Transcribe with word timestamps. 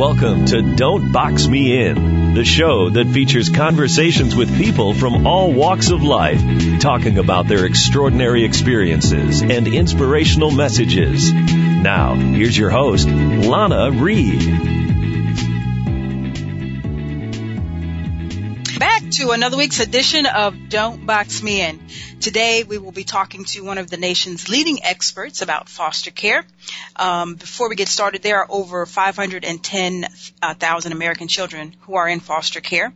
Welcome 0.00 0.46
to 0.46 0.62
Don't 0.76 1.12
Box 1.12 1.46
Me 1.46 1.78
In, 1.78 2.32
the 2.32 2.42
show 2.42 2.88
that 2.88 3.08
features 3.08 3.50
conversations 3.50 4.34
with 4.34 4.56
people 4.56 4.94
from 4.94 5.26
all 5.26 5.52
walks 5.52 5.90
of 5.90 6.02
life, 6.02 6.40
talking 6.80 7.18
about 7.18 7.46
their 7.46 7.66
extraordinary 7.66 8.46
experiences 8.46 9.42
and 9.42 9.68
inspirational 9.68 10.52
messages. 10.52 11.30
Now, 11.30 12.14
here's 12.14 12.56
your 12.56 12.70
host, 12.70 13.08
Lana 13.08 13.90
Reed. 13.90 14.89
To 19.10 19.32
another 19.32 19.56
week's 19.56 19.80
edition 19.80 20.24
of 20.24 20.68
Don't 20.68 21.04
Box 21.04 21.42
Me 21.42 21.60
In. 21.60 21.80
Today 22.20 22.62
we 22.62 22.78
will 22.78 22.92
be 22.92 23.02
talking 23.02 23.44
to 23.46 23.64
one 23.64 23.78
of 23.78 23.90
the 23.90 23.96
nation's 23.96 24.48
leading 24.48 24.84
experts 24.84 25.42
about 25.42 25.68
foster 25.68 26.12
care. 26.12 26.44
Um, 26.94 27.34
before 27.34 27.68
we 27.68 27.74
get 27.74 27.88
started, 27.88 28.22
there 28.22 28.38
are 28.38 28.46
over 28.48 28.86
510,000 28.86 30.92
American 30.92 31.26
children 31.26 31.74
who 31.80 31.96
are 31.96 32.08
in 32.08 32.20
foster 32.20 32.60
care. 32.60 32.92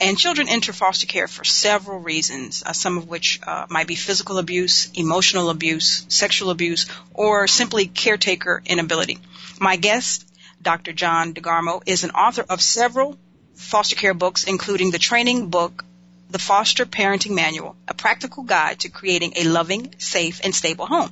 And 0.00 0.18
children 0.18 0.48
enter 0.48 0.72
foster 0.72 1.06
care 1.06 1.28
for 1.28 1.44
several 1.44 2.00
reasons, 2.00 2.64
uh, 2.66 2.72
some 2.72 2.98
of 2.98 3.06
which 3.06 3.38
uh, 3.46 3.66
might 3.70 3.86
be 3.86 3.94
physical 3.94 4.38
abuse, 4.38 4.90
emotional 4.94 5.48
abuse, 5.48 6.04
sexual 6.08 6.50
abuse, 6.50 6.86
or 7.14 7.46
simply 7.46 7.86
caretaker 7.86 8.60
inability. 8.66 9.20
My 9.60 9.76
guest, 9.76 10.28
Dr. 10.60 10.92
John 10.92 11.34
DeGarmo, 11.34 11.84
is 11.86 12.02
an 12.02 12.10
author 12.10 12.44
of 12.48 12.60
several 12.60 13.16
foster 13.62 13.96
care 13.96 14.14
books, 14.14 14.44
including 14.44 14.90
the 14.90 14.98
training 14.98 15.48
book, 15.48 15.84
The 16.30 16.38
Foster 16.38 16.84
Parenting 16.84 17.34
Manual, 17.34 17.76
a 17.86 17.94
practical 17.94 18.42
guide 18.42 18.80
to 18.80 18.88
creating 18.88 19.34
a 19.36 19.44
loving, 19.44 19.94
safe, 19.98 20.40
and 20.42 20.54
stable 20.54 20.86
home. 20.86 21.10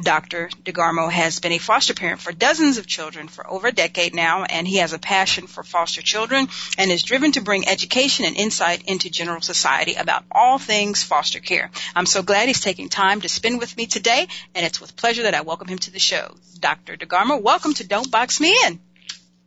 Dr. 0.00 0.50
DeGarmo 0.64 1.10
has 1.10 1.40
been 1.40 1.52
a 1.52 1.58
foster 1.58 1.94
parent 1.94 2.20
for 2.20 2.32
dozens 2.32 2.78
of 2.78 2.86
children 2.86 3.28
for 3.28 3.48
over 3.48 3.68
a 3.68 3.72
decade 3.72 4.14
now, 4.14 4.44
and 4.44 4.66
he 4.66 4.76
has 4.76 4.92
a 4.92 4.98
passion 4.98 5.46
for 5.46 5.62
foster 5.62 6.02
children 6.02 6.48
and 6.76 6.90
is 6.90 7.02
driven 7.02 7.32
to 7.32 7.40
bring 7.40 7.68
education 7.68 8.24
and 8.26 8.36
insight 8.36 8.82
into 8.86 9.10
general 9.10 9.40
society 9.40 9.94
about 9.94 10.24
all 10.30 10.58
things 10.58 11.02
foster 11.02 11.40
care. 11.40 11.70
I'm 11.96 12.06
so 12.06 12.22
glad 12.22 12.48
he's 12.48 12.60
taking 12.60 12.88
time 12.88 13.22
to 13.22 13.28
spend 13.28 13.58
with 13.58 13.76
me 13.76 13.86
today, 13.86 14.28
and 14.54 14.66
it's 14.66 14.80
with 14.80 14.96
pleasure 14.96 15.22
that 15.22 15.34
I 15.34 15.40
welcome 15.40 15.68
him 15.68 15.78
to 15.78 15.90
the 15.90 15.98
show. 15.98 16.34
Dr. 16.58 16.96
DeGarmo, 16.96 17.40
welcome 17.40 17.74
to 17.74 17.86
Don't 17.86 18.10
Box 18.10 18.40
Me 18.40 18.56
In. 18.66 18.80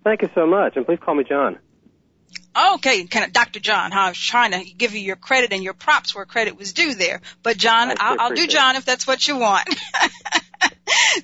Thank 0.04 0.22
you 0.22 0.30
so 0.34 0.48
much, 0.48 0.78
and 0.78 0.86
please 0.86 1.00
call 1.00 1.16
me 1.16 1.24
John. 1.24 1.60
Okay, 2.56 3.06
kind 3.06 3.26
of 3.26 3.32
Dr. 3.32 3.60
John. 3.60 3.92
Huh? 3.92 4.00
I 4.00 4.10
was 4.10 4.18
trying 4.18 4.52
to 4.52 4.64
give 4.74 4.94
you 4.94 5.00
your 5.00 5.16
credit 5.16 5.54
and 5.54 5.64
your 5.64 5.74
props 5.74 6.14
where 6.14 6.26
credit 6.26 6.58
was 6.58 6.74
due 6.74 6.94
there. 6.96 7.22
But 7.44 7.58
John, 7.58 7.96
I'll, 7.98 8.18
I'll 8.20 8.36
do 8.36 8.46
John 8.48 8.76
if 8.76 8.84
that's 8.84 9.08
what 9.08 9.26
you 9.26 9.38
want. 9.38 9.68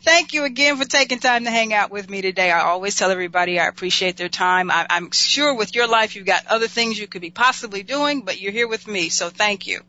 Thank 0.04 0.34
you 0.34 0.46
again 0.46 0.78
for 0.78 0.86
taking 0.86 1.20
time 1.20 1.44
to 1.44 1.52
hang 1.52 1.74
out 1.74 1.92
with 1.92 2.10
me 2.10 2.22
today. 2.22 2.52
I 2.52 2.62
always 2.62 2.96
tell 2.96 3.12
everybody 3.12 3.60
I 3.60 3.68
appreciate 3.68 4.16
their 4.16 4.30
time. 4.30 4.72
I, 4.72 4.88
I'm 4.90 5.12
sure 5.12 5.54
with 5.54 5.76
your 5.76 5.88
life 5.88 6.16
you've 6.16 6.26
got 6.26 6.48
other 6.48 6.68
things 6.68 6.98
you 6.98 7.08
could 7.08 7.22
be 7.22 7.32
possibly 7.32 7.84
doing, 7.84 8.22
but 8.22 8.40
you're 8.40 8.54
here 8.54 8.68
with 8.68 8.88
me, 8.88 9.10
so 9.10 9.30
thank 9.30 9.68
you. 9.68 9.82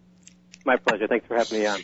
My 0.64 0.76
pleasure. 0.76 1.06
Thanks 1.06 1.26
for 1.26 1.36
having 1.36 1.60
me 1.60 1.66
on. 1.66 1.80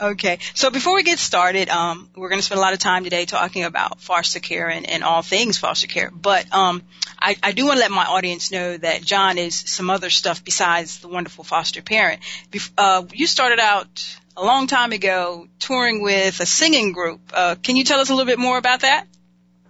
Okay, 0.00 0.38
so 0.54 0.70
before 0.70 0.94
we 0.94 1.02
get 1.02 1.18
started, 1.18 1.68
um, 1.68 2.08
we're 2.14 2.28
going 2.28 2.38
to 2.38 2.44
spend 2.44 2.58
a 2.58 2.62
lot 2.62 2.72
of 2.72 2.78
time 2.78 3.02
today 3.02 3.24
talking 3.24 3.64
about 3.64 4.00
foster 4.00 4.38
care 4.38 4.68
and, 4.68 4.88
and 4.88 5.02
all 5.02 5.22
things 5.22 5.58
foster 5.58 5.88
care. 5.88 6.12
But 6.12 6.52
um, 6.54 6.82
I, 7.18 7.36
I 7.42 7.50
do 7.50 7.64
want 7.66 7.78
to 7.78 7.80
let 7.80 7.90
my 7.90 8.04
audience 8.04 8.52
know 8.52 8.76
that 8.76 9.02
John 9.02 9.38
is 9.38 9.56
some 9.56 9.90
other 9.90 10.08
stuff 10.08 10.44
besides 10.44 11.00
the 11.00 11.08
wonderful 11.08 11.42
foster 11.42 11.82
parent. 11.82 12.20
Bef- 12.52 12.70
uh, 12.78 13.06
you 13.12 13.26
started 13.26 13.58
out 13.58 14.16
a 14.36 14.44
long 14.44 14.68
time 14.68 14.92
ago 14.92 15.48
touring 15.58 16.00
with 16.00 16.38
a 16.38 16.46
singing 16.46 16.92
group. 16.92 17.20
Uh, 17.34 17.56
can 17.60 17.74
you 17.74 17.82
tell 17.82 17.98
us 17.98 18.08
a 18.08 18.14
little 18.14 18.30
bit 18.30 18.38
more 18.38 18.56
about 18.56 18.80
that? 18.80 19.06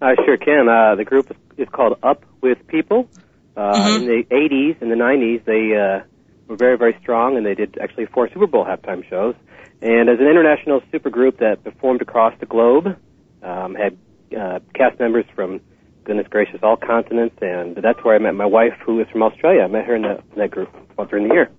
I 0.03 0.15
sure 0.27 0.37
can. 0.37 0.69
Uh, 0.69 0.95
the 0.97 1.05
group 1.05 1.35
is 1.57 1.69
called 1.71 1.99
Up 2.03 2.23
with 2.43 2.67
People. 2.67 3.09
Uh, 3.57 3.73
Mhm. 3.73 3.97
In 3.97 4.07
the 4.07 4.25
80s 4.31 4.83
and 4.83 4.91
the 4.91 4.95
90s, 4.95 5.45
they 5.47 5.75
uh, 5.75 6.05
were 6.49 6.57
very, 6.57 6.77
very 6.77 6.97
strong, 7.01 7.39
and 7.39 7.47
they 7.47 7.55
did 7.55 7.79
actually 7.81 8.07
four 8.07 8.29
Super 8.29 8.47
Bowl 8.47 8.67
halftime 8.67 9.09
shows. 9.09 9.35
And 9.81 10.09
as 10.09 10.19
an 10.19 10.27
international 10.27 10.81
supergroup 10.93 11.39
that 11.39 11.63
performed 11.63 12.03
across 12.03 12.35
the 12.41 12.47
globe, 12.47 12.97
um, 13.43 13.75
had 13.75 13.97
uh, 14.37 14.59
cast 14.75 14.99
members 14.99 15.25
from 15.35 15.61
goodness 16.05 16.27
gracious 16.29 16.61
all 16.63 16.77
continents, 16.77 17.37
and 17.41 17.77
that's 17.77 18.03
where 18.03 18.15
I 18.15 18.19
met 18.19 18.35
my 18.35 18.47
wife, 18.47 18.75
who 18.85 19.01
is 19.01 19.07
from 19.13 19.23
Australia. 19.23 19.63
I 19.63 19.67
met 19.69 19.85
her 19.85 19.95
in, 19.95 20.03
the, 20.03 20.23
in 20.33 20.39
that 20.39 20.51
group 20.51 20.75
once 20.97 21.11
during 21.11 21.29
the 21.29 21.35
year. 21.35 21.51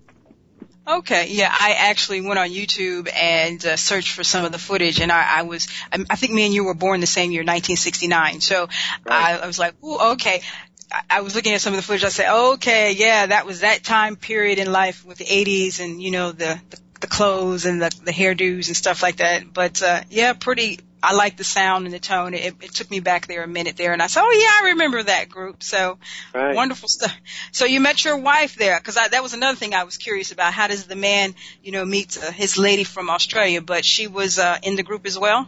Okay, 0.88 1.28
yeah, 1.30 1.50
I 1.52 1.76
actually 1.78 2.22
went 2.22 2.40
on 2.40 2.50
YouTube 2.50 3.10
and 3.14 3.64
uh, 3.64 3.76
searched 3.76 4.12
for 4.12 4.24
some 4.24 4.44
of 4.44 4.52
the 4.52 4.58
footage, 4.58 5.00
and 5.00 5.12
I, 5.12 5.40
I 5.40 5.42
was, 5.44 5.68
I, 5.94 6.04
I 6.10 6.16
think 6.16 6.34
me 6.34 6.46
and 6.46 6.54
you 6.54 6.64
were 6.64 6.74
born 6.74 7.00
the 7.00 7.06
same 7.06 7.32
year, 7.32 7.42
1969. 7.42 8.42
So 8.42 8.68
I, 9.06 9.38
I 9.38 9.46
was 9.46 9.60
like, 9.60 9.76
ooh, 9.84 10.14
okay. 10.14 10.42
I, 10.92 11.04
I 11.12 11.22
was 11.22 11.36
looking 11.36 11.54
at 11.54 11.62
some 11.62 11.74
of 11.74 11.78
the 11.78 11.84
footage. 11.84 12.04
I 12.04 12.10
said, 12.10 12.34
okay, 12.54 12.94
yeah, 12.94 13.28
that 13.28 13.46
was 13.46 13.60
that 13.60 13.84
time 13.84 14.16
period 14.16 14.58
in 14.58 14.72
life 14.72 15.06
with 15.06 15.20
the 15.20 15.26
80s, 15.26 15.80
and 15.80 16.02
you 16.02 16.10
know 16.10 16.32
the 16.32 16.60
the, 16.72 16.80
the 17.00 17.08
clothes 17.08 17.66
and 17.66 17.82
the 17.82 17.92
the 18.04 18.12
hairdos 18.12 18.68
and 18.68 18.78
stuff 18.78 19.02
like 19.02 19.18
that. 19.18 19.54
But 19.54 19.82
uh, 19.82 20.02
yeah, 20.10 20.34
pretty. 20.34 20.80
I 21.02 21.14
like 21.14 21.38
the 21.38 21.46
sound 21.46 21.86
and 21.86 21.94
the 21.94 22.00
tone. 22.00 22.34
It, 22.34 22.56
it 22.62 22.74
took 22.74 22.92
me 22.92 23.00
back 23.00 23.26
there 23.26 23.42
a 23.42 23.48
minute 23.48 23.78
there, 23.78 23.94
and 23.94 24.02
I 24.02 24.08
said, 24.08 24.22
"Oh 24.22 24.32
yeah, 24.32 24.68
I 24.68 24.72
remember 24.72 25.02
that 25.02 25.30
group." 25.30 25.64
So 25.64 25.98
Right. 26.34 26.56
Wonderful 26.56 26.90
stuff. 26.90 27.16
So 27.52 27.66
you 27.66 27.80
met 27.80 28.04
your 28.04 28.18
wife 28.18 28.56
there, 28.56 28.78
because 28.78 28.96
that 28.96 29.24
was 29.24 29.34
another 29.34 29.56
thing 29.56 29.74
I 29.74 29.84
was 29.84 29.98
curious 29.98 30.32
about. 30.32 30.54
How 30.54 30.68
does 30.68 30.86
the 30.86 30.96
man, 30.96 31.36
you 31.64 31.72
know, 31.72 31.86
meet 31.86 32.18
uh, 32.18 32.32
his 32.32 32.58
lady 32.58 32.84
from 32.84 33.10
Australia? 33.10 33.62
But 33.62 33.86
she 33.86 34.08
was 34.08 34.40
uh, 34.40 34.58
in 34.62 34.76
the 34.76 34.84
group 34.84 35.06
as 35.06 35.18
well. 35.18 35.48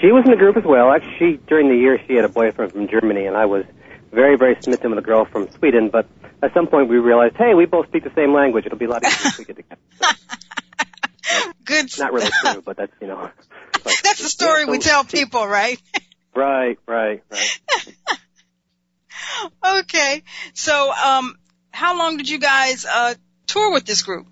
She 0.00 0.12
was 0.12 0.24
in 0.24 0.30
the 0.30 0.36
group 0.36 0.56
as 0.56 0.64
well. 0.64 0.90
Actually, 0.90 1.16
she, 1.18 1.40
during 1.46 1.68
the 1.68 1.76
year, 1.76 2.00
she 2.06 2.14
had 2.14 2.24
a 2.24 2.28
boyfriend 2.28 2.72
from 2.72 2.88
Germany, 2.88 3.26
and 3.26 3.36
I 3.36 3.46
was 3.46 3.64
very, 4.12 4.36
very 4.36 4.56
smitten 4.62 4.90
with 4.90 4.98
a 4.98 5.02
girl 5.02 5.26
from 5.26 5.50
Sweden. 5.52 5.90
But 5.90 6.06
at 6.42 6.54
some 6.54 6.66
point, 6.66 6.88
we 6.88 6.96
realized, 6.98 7.36
hey, 7.36 7.54
we 7.54 7.66
both 7.66 7.86
speak 7.88 8.04
the 8.04 8.12
same 8.14 8.32
language. 8.32 8.66
It'll 8.66 8.78
be 8.78 8.86
a 8.86 8.90
lot 8.90 9.04
easier 9.04 9.28
if 9.28 9.38
we 9.38 9.44
get 9.44 9.56
together. 9.56 9.80
Good. 11.64 11.98
Not 11.98 12.12
really 12.12 12.30
true, 12.42 12.62
but 12.62 12.76
that's 12.76 12.92
you 13.00 13.06
know. 13.06 13.30
but- 13.72 14.00
That's 14.04 14.20
the 14.22 14.28
story 14.28 14.64
yeah, 14.64 14.70
we 14.70 14.78
tell 14.78 15.04
people, 15.04 15.46
right? 15.46 15.80
Right, 16.32 16.78
right, 16.86 17.24
right. 17.28 17.58
okay. 19.80 20.22
So, 20.54 20.92
um, 20.92 21.34
how 21.72 21.98
long 21.98 22.18
did 22.18 22.28
you 22.28 22.38
guys 22.38 22.86
uh, 22.86 23.14
tour 23.48 23.72
with 23.72 23.84
this 23.84 24.02
group? 24.02 24.28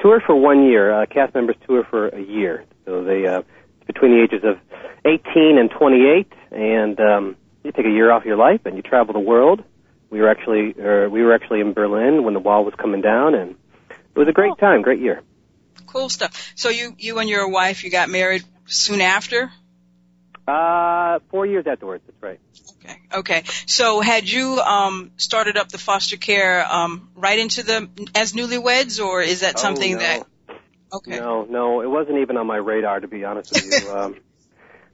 Tour 0.00 0.22
for 0.24 0.36
one 0.36 0.64
year. 0.64 1.02
Uh, 1.02 1.06
cast 1.06 1.34
members 1.34 1.56
tour 1.66 1.84
for 1.90 2.06
a 2.08 2.20
year, 2.22 2.64
so 2.84 3.02
they 3.02 3.26
uh, 3.26 3.42
between 3.88 4.12
the 4.12 4.22
ages 4.22 4.44
of 4.44 4.58
18 5.04 5.58
and 5.58 5.70
28, 5.70 6.32
and 6.52 7.00
um, 7.00 7.36
you 7.64 7.72
take 7.72 7.86
a 7.86 7.90
year 7.90 8.12
off 8.12 8.24
your 8.24 8.36
life 8.36 8.60
and 8.64 8.76
you 8.76 8.82
travel 8.82 9.12
the 9.12 9.18
world. 9.20 9.62
We 10.12 10.20
were 10.20 10.28
actually 10.28 10.74
uh, 10.78 11.08
we 11.08 11.22
were 11.22 11.32
actually 11.32 11.60
in 11.60 11.72
Berlin 11.72 12.22
when 12.22 12.34
the 12.34 12.40
wall 12.40 12.66
was 12.66 12.74
coming 12.74 13.00
down, 13.00 13.34
and 13.34 13.56
it 13.88 14.18
was 14.18 14.28
a 14.28 14.32
great 14.32 14.52
time, 14.58 14.82
great 14.82 15.00
year. 15.00 15.22
Cool 15.86 16.10
stuff. 16.10 16.52
So 16.54 16.68
you, 16.68 16.94
you 16.98 17.18
and 17.18 17.30
your 17.30 17.48
wife, 17.48 17.82
you 17.82 17.90
got 17.90 18.10
married 18.10 18.44
soon 18.66 19.00
after. 19.00 19.50
Uh, 20.46 21.20
four 21.30 21.46
years 21.46 21.66
afterwards. 21.66 22.04
That's 22.06 22.22
right. 22.22 22.40
Okay. 22.84 22.96
Okay. 23.14 23.42
So 23.64 24.02
had 24.02 24.30
you 24.30 24.60
um, 24.60 25.12
started 25.16 25.56
up 25.56 25.70
the 25.70 25.78
foster 25.78 26.18
care 26.18 26.62
um, 26.70 27.08
right 27.14 27.38
into 27.38 27.62
the 27.62 27.88
as 28.14 28.34
newlyweds, 28.34 29.02
or 29.02 29.22
is 29.22 29.40
that 29.40 29.58
something 29.58 29.94
oh, 29.94 29.98
no. 29.98 30.02
that? 30.02 30.26
Okay. 30.92 31.18
No, 31.18 31.44
no, 31.44 31.80
it 31.80 31.88
wasn't 31.88 32.18
even 32.18 32.36
on 32.36 32.46
my 32.46 32.56
radar 32.56 33.00
to 33.00 33.08
be 33.08 33.24
honest 33.24 33.50
with 33.54 33.82
you. 33.82 33.90
um, 33.96 34.16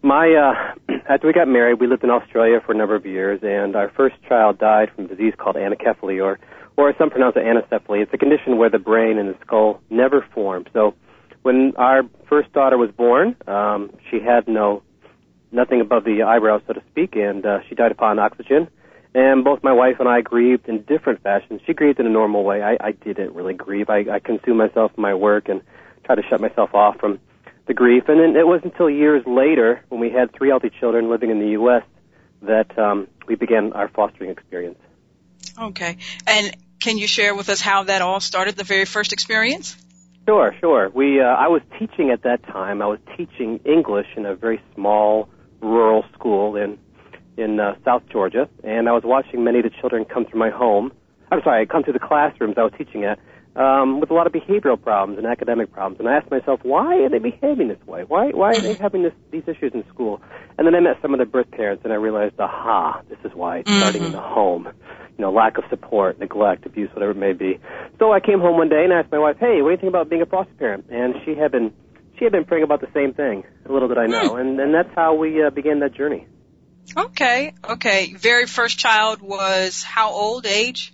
my 0.02 0.32
uh, 0.34 0.94
after 1.08 1.26
we 1.26 1.32
got 1.32 1.48
married, 1.48 1.80
we 1.80 1.86
lived 1.86 2.04
in 2.04 2.10
Australia 2.10 2.60
for 2.64 2.72
a 2.72 2.76
number 2.76 2.94
of 2.94 3.06
years, 3.06 3.40
and 3.42 3.76
our 3.76 3.90
first 3.90 4.16
child 4.28 4.58
died 4.58 4.90
from 4.94 5.06
a 5.06 5.08
disease 5.08 5.34
called 5.36 5.56
anencephaly, 5.56 6.22
or 6.22 6.38
or 6.76 6.94
some 6.96 7.10
pronounce 7.10 7.36
it 7.36 7.42
anencephaly. 7.42 8.02
It's 8.02 8.14
a 8.14 8.18
condition 8.18 8.56
where 8.56 8.70
the 8.70 8.78
brain 8.78 9.18
and 9.18 9.28
the 9.28 9.36
skull 9.44 9.80
never 9.90 10.24
form. 10.32 10.64
So 10.72 10.94
when 11.42 11.74
our 11.76 12.02
first 12.28 12.52
daughter 12.52 12.78
was 12.78 12.90
born, 12.92 13.34
um, 13.48 13.90
she 14.10 14.20
had 14.20 14.46
no 14.46 14.82
nothing 15.50 15.80
above 15.80 16.04
the 16.04 16.22
eyebrows, 16.22 16.62
so 16.66 16.74
to 16.74 16.82
speak, 16.90 17.16
and 17.16 17.44
uh, 17.44 17.60
she 17.68 17.74
died 17.74 17.90
upon 17.92 18.18
oxygen. 18.18 18.68
And 19.14 19.42
both 19.42 19.62
my 19.64 19.72
wife 19.72 19.96
and 19.98 20.08
I 20.08 20.20
grieved 20.20 20.68
in 20.68 20.82
different 20.82 21.22
fashions. 21.22 21.62
She 21.66 21.72
grieved 21.72 21.98
in 21.98 22.06
a 22.06 22.10
normal 22.10 22.44
way. 22.44 22.62
I, 22.62 22.76
I 22.78 22.92
didn't 22.92 23.34
really 23.34 23.54
grieve. 23.54 23.88
I, 23.88 24.04
I 24.12 24.18
consumed 24.20 24.58
myself 24.58 24.92
in 24.96 25.02
my 25.02 25.14
work 25.14 25.48
and 25.48 25.62
tried 26.04 26.16
to 26.16 26.22
shut 26.28 26.40
myself 26.40 26.74
off 26.74 26.98
from 27.00 27.18
the 27.68 27.74
grief. 27.74 28.08
And 28.08 28.18
then 28.18 28.34
it 28.34 28.46
wasn't 28.46 28.72
until 28.72 28.90
years 28.90 29.22
later, 29.26 29.84
when 29.88 30.00
we 30.00 30.10
had 30.10 30.32
three 30.32 30.48
healthy 30.48 30.70
children 30.80 31.08
living 31.08 31.30
in 31.30 31.38
the 31.38 31.50
U.S., 31.50 31.84
that 32.42 32.76
um, 32.78 33.08
we 33.26 33.34
began 33.34 33.72
our 33.72 33.88
fostering 33.88 34.30
experience. 34.30 34.78
Okay. 35.60 35.98
And 36.26 36.56
can 36.80 36.98
you 36.98 37.06
share 37.06 37.34
with 37.34 37.48
us 37.48 37.60
how 37.60 37.84
that 37.84 38.00
all 38.00 38.20
started, 38.20 38.56
the 38.56 38.64
very 38.64 38.84
first 38.84 39.12
experience? 39.12 39.76
Sure, 40.26 40.54
sure. 40.60 40.88
We, 40.90 41.20
uh, 41.20 41.24
I 41.24 41.48
was 41.48 41.62
teaching 41.78 42.10
at 42.10 42.22
that 42.22 42.44
time. 42.44 42.82
I 42.82 42.86
was 42.86 43.00
teaching 43.16 43.60
English 43.64 44.06
in 44.16 44.26
a 44.26 44.34
very 44.34 44.60
small 44.74 45.28
rural 45.60 46.04
school 46.14 46.56
in 46.56 46.78
in 47.36 47.60
uh, 47.60 47.76
South 47.84 48.02
Georgia, 48.10 48.48
and 48.64 48.88
I 48.88 48.92
was 48.92 49.04
watching 49.04 49.44
many 49.44 49.58
of 49.60 49.64
the 49.64 49.70
children 49.70 50.04
come 50.04 50.24
through 50.24 50.40
my 50.40 50.50
home. 50.50 50.90
I'm 51.30 51.40
sorry, 51.44 51.64
come 51.66 51.84
through 51.84 51.92
the 51.92 52.00
classrooms 52.00 52.56
I 52.58 52.64
was 52.64 52.72
teaching 52.76 53.04
at, 53.04 53.20
um, 53.56 54.00
with 54.00 54.10
a 54.10 54.14
lot 54.14 54.26
of 54.26 54.32
behavioral 54.32 54.80
problems 54.80 55.18
and 55.18 55.26
academic 55.26 55.72
problems. 55.72 55.98
And 55.98 56.08
I 56.08 56.16
asked 56.16 56.30
myself, 56.30 56.60
why 56.62 56.96
are 57.02 57.08
they 57.08 57.18
behaving 57.18 57.68
this 57.68 57.84
way? 57.86 58.04
Why 58.04 58.30
why 58.30 58.50
are 58.50 58.60
they 58.60 58.74
having 58.74 59.02
this, 59.02 59.14
these 59.30 59.42
issues 59.46 59.72
in 59.74 59.84
school? 59.88 60.20
And 60.56 60.66
then 60.66 60.74
I 60.74 60.80
met 60.80 61.00
some 61.02 61.12
of 61.14 61.18
the 61.18 61.26
birth 61.26 61.50
parents, 61.50 61.84
and 61.84 61.92
I 61.92 61.96
realized, 61.96 62.38
aha, 62.38 63.02
this 63.08 63.18
is 63.24 63.32
why 63.34 63.58
it's 63.58 63.70
starting 63.70 64.04
in 64.04 64.12
the 64.12 64.20
home. 64.20 64.68
You 65.16 65.22
know, 65.22 65.32
lack 65.32 65.58
of 65.58 65.64
support, 65.68 66.20
neglect, 66.20 66.64
abuse, 66.66 66.90
whatever 66.92 67.10
it 67.10 67.16
may 67.16 67.32
be. 67.32 67.58
So 67.98 68.12
I 68.12 68.20
came 68.20 68.38
home 68.38 68.56
one 68.56 68.68
day 68.68 68.84
and 68.84 68.92
I 68.92 69.00
asked 69.00 69.10
my 69.10 69.18
wife, 69.18 69.36
hey, 69.40 69.62
what 69.62 69.68
do 69.68 69.72
you 69.72 69.76
think 69.78 69.88
about 69.90 70.08
being 70.08 70.22
a 70.22 70.26
foster 70.26 70.54
parent? 70.54 70.86
And 70.90 71.14
she 71.24 71.34
had 71.34 71.50
been 71.50 71.72
she 72.18 72.24
had 72.24 72.32
been 72.32 72.44
praying 72.44 72.64
about 72.64 72.80
the 72.80 72.88
same 72.94 73.14
thing. 73.14 73.44
A 73.68 73.72
little 73.72 73.88
did 73.88 73.98
I 73.98 74.06
know, 74.06 74.36
and 74.36 74.60
and 74.60 74.72
that's 74.72 74.94
how 74.94 75.14
we 75.14 75.42
uh, 75.42 75.50
began 75.50 75.80
that 75.80 75.94
journey. 75.94 76.26
Okay, 76.96 77.52
okay. 77.68 78.14
Very 78.14 78.46
first 78.46 78.78
child 78.78 79.20
was 79.20 79.82
how 79.82 80.10
old? 80.10 80.46
Age? 80.46 80.92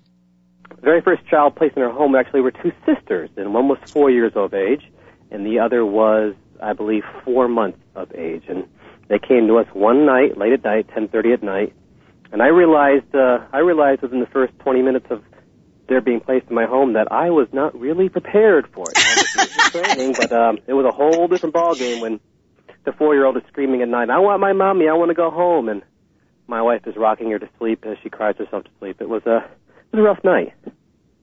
Very 0.85 1.01
first 1.01 1.27
child 1.27 1.57
placed 1.57 1.77
in 1.77 1.83
our 1.83 1.91
home 1.91 2.15
actually 2.15 2.43
were 2.43 2.53
two 2.53 2.73
sisters, 2.87 3.31
and 3.37 3.53
one 3.53 3.69
was 3.69 3.79
four 3.91 4.11
years 4.11 4.33
of 4.37 4.55
age, 4.55 4.83
and 5.31 5.45
the 5.45 5.59
other 5.59 5.85
was, 5.85 6.35
I 6.63 6.73
believe, 6.73 7.03
four 7.25 7.49
months 7.49 7.79
of 7.95 8.13
age. 8.15 8.45
And 8.49 8.69
they 9.09 9.19
came 9.19 9.47
to 9.49 9.59
us 9.59 9.67
one 9.73 10.07
night, 10.07 10.37
late 10.37 10.53
at 10.53 10.65
night, 10.65 10.89
10:30 10.89 11.33
at 11.33 11.43
night, 11.43 11.73
and 12.33 12.43
I 12.43 12.49
realized, 12.49 13.15
uh, 13.15 13.39
I 13.53 13.59
realized 13.59 14.03
within 14.03 14.21
the 14.21 14.27
first 14.27 14.59
20 14.61 14.83
minutes 14.83 15.07
of 15.11 15.23
their 15.87 16.01
being 16.01 16.21
placed 16.21 16.49
in 16.49 16.55
my 16.55 16.67
home 16.67 16.95
that 16.95 17.13
I 17.13 17.31
was 17.31 17.49
not 17.53 17.79
really 17.79 18.09
prepared 18.09 18.67
for 18.69 18.87
it. 18.89 18.97
Training, 19.71 20.15
but 20.19 20.33
um, 20.33 20.59
it 20.67 20.73
was 20.73 20.87
a 20.87 20.91
whole 20.91 21.29
different 21.29 21.53
ball 21.53 21.75
game 21.75 22.01
when 22.01 22.21
the 22.85 22.93
four-year-old 22.93 23.37
is 23.37 23.43
screaming 23.49 23.83
at 23.83 23.89
night, 23.89 24.11
"I 24.11 24.19
want 24.19 24.41
my 24.41 24.53
mommy! 24.53 24.89
I 24.89 24.95
want 24.95 25.11
to 25.11 25.15
go 25.15 25.31
home!" 25.31 25.69
and 25.69 25.83
my 26.47 26.63
wife 26.63 26.87
is 26.87 26.97
rocking 26.97 27.31
her 27.31 27.39
to 27.39 27.49
sleep 27.59 27.85
as 27.87 27.97
she 28.03 28.11
cries 28.11 28.37
herself 28.37 28.65
to 28.65 28.71
sleep. 28.79 29.01
It 29.01 29.09
was 29.09 29.25
a 29.27 29.39
it 29.39 29.64
was 29.95 30.01
a 30.01 30.03
rough 30.03 30.25
night. 30.25 30.53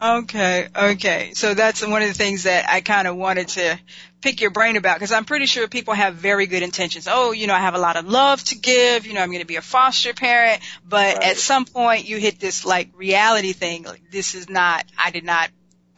Okay, 0.02 0.68
okay. 0.76 1.32
So 1.36 1.54
that's 1.54 1.86
one 1.86 2.02
of 2.02 2.08
the 2.08 2.14
things 2.16 2.44
that 2.44 2.68
I 2.68 2.82
kind 2.82 3.08
of 3.08 3.16
wanted 3.16 3.50
to 3.50 3.80
pick 4.22 4.42
your 4.42 4.50
brain 4.50 4.76
about 4.76 4.96
because 4.96 5.12
I'm 5.12 5.26
pretty 5.26 5.46
sure 5.46 5.68
people 5.68 5.94
have 5.94 6.16
very 6.16 6.48
good 6.48 6.64
intentions. 6.64 7.08
Oh, 7.10 7.32
you 7.34 7.46
know, 7.46 7.54
I 7.54 7.60
have 7.60 7.76
a 7.76 7.80
lot 7.80 7.98
of 7.98 8.08
love 8.08 8.44
to 8.46 8.58
give. 8.58 9.06
You 9.06 9.14
know, 9.14 9.22
I'm 9.22 9.30
going 9.30 9.42
to 9.42 9.46
be 9.48 9.58
a 9.58 9.62
foster 9.62 10.14
parent, 10.14 10.62
but 10.88 11.18
Right. 11.18 11.24
at 11.24 11.38
some 11.38 11.66
point 11.66 12.08
you 12.10 12.18
hit 12.18 12.40
this 12.40 12.66
like 12.66 12.90
reality 12.96 13.54
thing. 13.54 13.84
Like, 13.84 14.10
this 14.12 14.34
is 14.34 14.50
not. 14.50 14.86
I 14.98 15.12
did 15.12 15.24
not. 15.24 15.52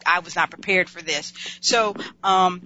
I 0.04 0.18
was 0.18 0.36
not 0.36 0.50
prepared 0.50 0.90
for 0.90 1.00
this. 1.00 1.32
So, 1.62 1.96
um, 2.22 2.60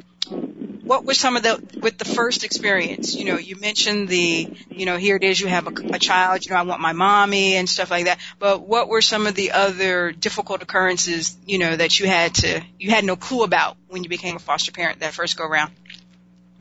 what 0.88 1.04
were 1.04 1.12
some 1.12 1.36
of 1.36 1.42
the 1.42 1.62
with 1.82 1.98
the 1.98 2.06
first 2.06 2.44
experience? 2.44 3.14
You 3.14 3.26
know, 3.26 3.36
you 3.36 3.56
mentioned 3.56 4.08
the, 4.08 4.48
you 4.70 4.86
know, 4.86 4.96
here 4.96 5.16
it 5.16 5.22
is, 5.22 5.38
you 5.38 5.46
have 5.46 5.66
a, 5.66 5.72
a 5.92 5.98
child. 5.98 6.46
You 6.46 6.52
know, 6.52 6.56
I 6.56 6.62
want 6.62 6.80
my 6.80 6.94
mommy 6.94 7.56
and 7.56 7.68
stuff 7.68 7.90
like 7.90 8.06
that. 8.06 8.18
But 8.38 8.66
what 8.66 8.88
were 8.88 9.02
some 9.02 9.26
of 9.26 9.34
the 9.34 9.52
other 9.52 10.12
difficult 10.12 10.62
occurrences? 10.62 11.36
You 11.44 11.58
know, 11.58 11.76
that 11.76 12.00
you 12.00 12.06
had 12.06 12.36
to, 12.36 12.62
you 12.78 12.90
had 12.90 13.04
no 13.04 13.16
clue 13.16 13.44
about 13.44 13.76
when 13.88 14.02
you 14.02 14.08
became 14.08 14.36
a 14.36 14.38
foster 14.38 14.72
parent 14.72 15.00
that 15.00 15.12
first 15.12 15.36
go 15.36 15.44
around? 15.44 15.72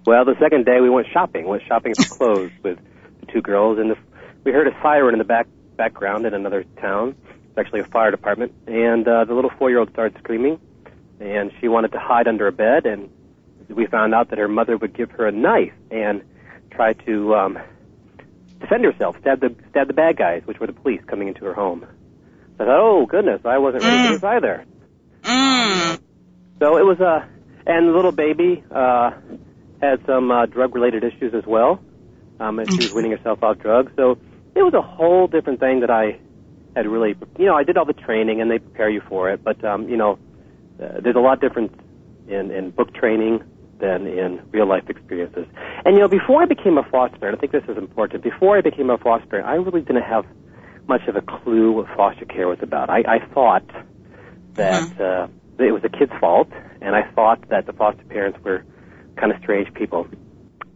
Well, 0.05 0.25
the 0.25 0.35
second 0.41 0.65
day 0.65 0.81
we 0.81 0.89
went 0.89 1.07
shopping. 1.13 1.47
Went 1.47 1.63
shopping 1.65 1.95
for 1.95 2.03
clothes 2.03 2.51
with 2.63 2.79
the 3.21 3.31
two 3.31 3.41
girls, 3.41 3.79
and 3.79 3.91
the, 3.91 3.97
we 4.43 4.51
heard 4.51 4.67
a 4.67 4.77
siren 4.81 5.15
in 5.15 5.19
the 5.19 5.25
back 5.25 5.47
background 5.77 6.25
in 6.25 6.33
another 6.33 6.65
town. 6.81 7.15
It's 7.49 7.57
actually 7.57 7.79
a 7.79 7.85
fire 7.85 8.11
department, 8.11 8.51
and 8.67 9.07
uh, 9.07 9.23
the 9.23 9.33
little 9.33 9.51
four-year-old 9.57 9.91
started 9.91 10.17
screaming, 10.19 10.59
and 11.21 11.51
she 11.61 11.69
wanted 11.69 11.93
to 11.93 11.99
hide 11.99 12.27
under 12.27 12.47
a 12.47 12.51
bed, 12.51 12.85
and 12.85 13.09
we 13.69 13.85
found 13.87 14.13
out 14.13 14.29
that 14.29 14.39
her 14.39 14.47
mother 14.47 14.77
would 14.77 14.95
give 14.95 15.11
her 15.11 15.27
a 15.27 15.31
knife 15.31 15.73
and 15.91 16.21
try 16.71 16.93
to 16.93 17.35
um, 17.35 17.59
defend 18.59 18.85
herself, 18.85 19.15
stab 19.21 19.39
the 19.39 19.53
stab 19.69 19.87
the 19.87 19.93
bad 19.93 20.17
guys, 20.17 20.41
which 20.45 20.59
were 20.59 20.67
the 20.67 20.73
police 20.73 21.01
coming 21.07 21.27
into 21.27 21.45
her 21.45 21.53
home. 21.53 21.85
I 22.55 22.65
thought, 22.65 22.79
oh 22.79 23.05
goodness, 23.05 23.41
I 23.45 23.57
wasn't 23.57 23.83
ready 23.83 24.07
for 24.07 24.13
this 24.13 24.23
either. 24.23 24.65
Mm. 25.23 25.99
So 26.59 26.77
it 26.77 26.85
was 26.85 26.99
uh 26.99 27.25
and 27.65 27.89
the 27.89 27.91
little 27.91 28.11
baby 28.11 28.63
uh 28.71 29.11
had 29.81 30.05
some 30.05 30.31
uh 30.31 30.45
drug 30.45 30.73
related 30.73 31.03
issues 31.03 31.33
as 31.33 31.45
well. 31.45 31.79
Um 32.39 32.59
and 32.59 32.71
she 32.71 32.77
was 32.77 32.93
weaning 32.93 33.11
herself 33.11 33.43
off 33.43 33.59
drugs. 33.59 33.91
So 33.95 34.17
it 34.55 34.63
was 34.63 34.73
a 34.73 34.81
whole 34.81 35.27
different 35.27 35.59
thing 35.59 35.81
that 35.81 35.91
I 35.91 36.19
had 36.75 36.87
really 36.87 37.15
you 37.37 37.45
know, 37.45 37.55
I 37.55 37.63
did 37.63 37.77
all 37.77 37.85
the 37.85 37.93
training 37.93 38.41
and 38.41 38.49
they 38.49 38.59
prepare 38.59 38.89
you 38.89 39.01
for 39.07 39.29
it, 39.31 39.43
but 39.43 39.63
um, 39.63 39.87
you 39.89 39.97
know, 39.97 40.17
uh, 40.81 40.99
there's 41.01 41.15
a 41.15 41.19
lot 41.19 41.41
different 41.41 41.73
in 42.27 42.51
in 42.51 42.71
book 42.71 42.93
training 42.93 43.43
than 43.79 44.07
in 44.07 44.41
real 44.51 44.67
life 44.67 44.89
experiences. 44.89 45.45
And 45.85 45.95
you 45.95 46.01
know, 46.01 46.07
before 46.07 46.41
I 46.41 46.45
became 46.45 46.77
a 46.77 46.83
foster 46.83 47.17
parent, 47.17 47.37
I 47.37 47.41
think 47.41 47.51
this 47.51 47.63
is 47.69 47.77
important. 47.77 48.23
Before 48.23 48.57
I 48.57 48.61
became 48.61 48.89
a 48.89 48.97
foster 48.97 49.27
parent, 49.27 49.47
I 49.47 49.55
really 49.55 49.81
didn't 49.81 50.03
have 50.03 50.25
much 50.87 51.01
of 51.07 51.15
a 51.15 51.21
clue 51.21 51.71
what 51.73 51.87
foster 51.95 52.25
care 52.25 52.47
was 52.47 52.59
about. 52.61 52.89
I, 52.89 52.99
I 53.07 53.19
thought 53.33 53.65
that 54.53 54.99
uh, 54.99 55.27
it 55.59 55.71
was 55.71 55.81
the 55.81 55.89
kid's 55.89 56.11
fault, 56.19 56.49
and 56.81 56.95
I 56.95 57.03
thought 57.11 57.49
that 57.49 57.65
the 57.65 57.73
foster 57.73 58.03
parents 58.05 58.39
were 58.43 58.63
kind 59.17 59.31
of 59.31 59.39
strange 59.41 59.73
people. 59.73 60.07